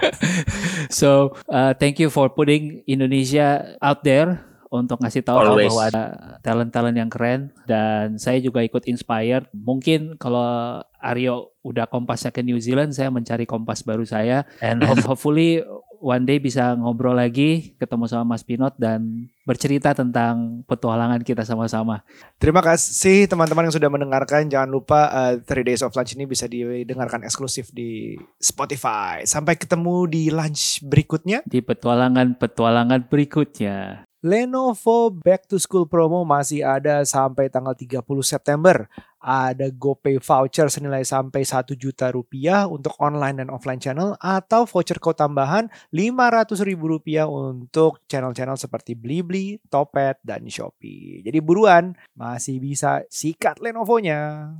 so 1.01 1.37
uh, 1.53 1.77
thank 1.77 2.01
you 2.01 2.09
for 2.09 2.33
putting 2.33 2.81
Indonesia 2.89 3.77
out 3.85 4.01
there 4.01 4.50
untuk 4.71 5.03
ngasih 5.03 5.27
tahu 5.27 5.39
Always. 5.43 5.75
bahwa 5.75 5.83
ada 5.91 6.05
talent-talent 6.47 6.97
yang 6.97 7.11
keren 7.11 7.51
dan 7.67 8.17
saya 8.23 8.39
juga 8.39 8.63
ikut 8.63 8.87
inspired. 8.87 9.51
Mungkin 9.51 10.15
kalau 10.17 10.81
Aryo 11.03 11.59
udah 11.67 11.91
kompasnya 11.91 12.31
ke 12.31 12.41
New 12.47 12.57
Zealand, 12.63 12.95
saya 12.95 13.11
mencari 13.11 13.45
kompas 13.51 13.83
baru 13.83 14.07
saya 14.07 14.47
and 14.63 14.81
ho- 14.87 15.03
hopefully 15.11 15.61
one 16.01 16.25
day 16.25 16.41
bisa 16.41 16.73
ngobrol 16.79 17.13
lagi, 17.13 17.77
ketemu 17.77 18.09
sama 18.09 18.35
Mas 18.35 18.47
Pinot 18.47 18.73
dan 18.81 19.29
bercerita 19.45 19.93
tentang 19.93 20.65
petualangan 20.65 21.21
kita 21.21 21.45
sama-sama. 21.45 22.01
Terima 22.41 22.65
kasih 22.65 23.29
teman-teman 23.29 23.69
yang 23.69 23.77
sudah 23.77 23.91
mendengarkan. 23.93 24.49
Jangan 24.49 24.71
lupa 24.73 25.13
uh, 25.13 25.35
3 25.37 25.67
Days 25.67 25.85
of 25.85 25.93
Lunch 25.93 26.17
ini 26.17 26.25
bisa 26.25 26.49
didengarkan 26.49 27.27
eksklusif 27.27 27.69
di 27.75 28.17
Spotify. 28.41 29.27
Sampai 29.29 29.61
ketemu 29.61 30.09
di 30.09 30.33
lunch 30.33 30.81
berikutnya. 30.81 31.45
Di 31.45 31.61
petualangan-petualangan 31.61 33.11
berikutnya. 33.13 34.09
Lenovo 34.21 35.09
Back 35.09 35.49
to 35.49 35.57
School 35.57 35.89
promo 35.89 36.29
masih 36.29 36.61
ada 36.61 37.01
sampai 37.09 37.49
tanggal 37.49 37.73
30 37.73 38.05
September. 38.21 38.85
Ada 39.17 39.73
GoPay 39.73 40.21
voucher 40.21 40.69
senilai 40.69 41.09
sampai 41.09 41.41
1 41.41 41.73
juta 41.73 42.13
rupiah 42.13 42.69
untuk 42.69 42.93
online 43.01 43.41
dan 43.41 43.49
offline 43.49 43.81
channel 43.81 44.21
atau 44.21 44.69
voucher 44.69 45.01
code 45.01 45.17
tambahan 45.17 45.73
500 45.89 46.53
ribu 46.69 46.93
rupiah 46.93 47.25
untuk 47.25 48.05
channel-channel 48.13 48.61
seperti 48.61 48.93
Blibli, 48.93 49.57
Topet, 49.73 50.21
dan 50.21 50.45
Shopee. 50.45 51.25
Jadi 51.25 51.41
buruan, 51.41 51.97
masih 52.13 52.61
bisa 52.61 53.01
sikat 53.09 53.57
Lenovo-nya. 53.61 54.53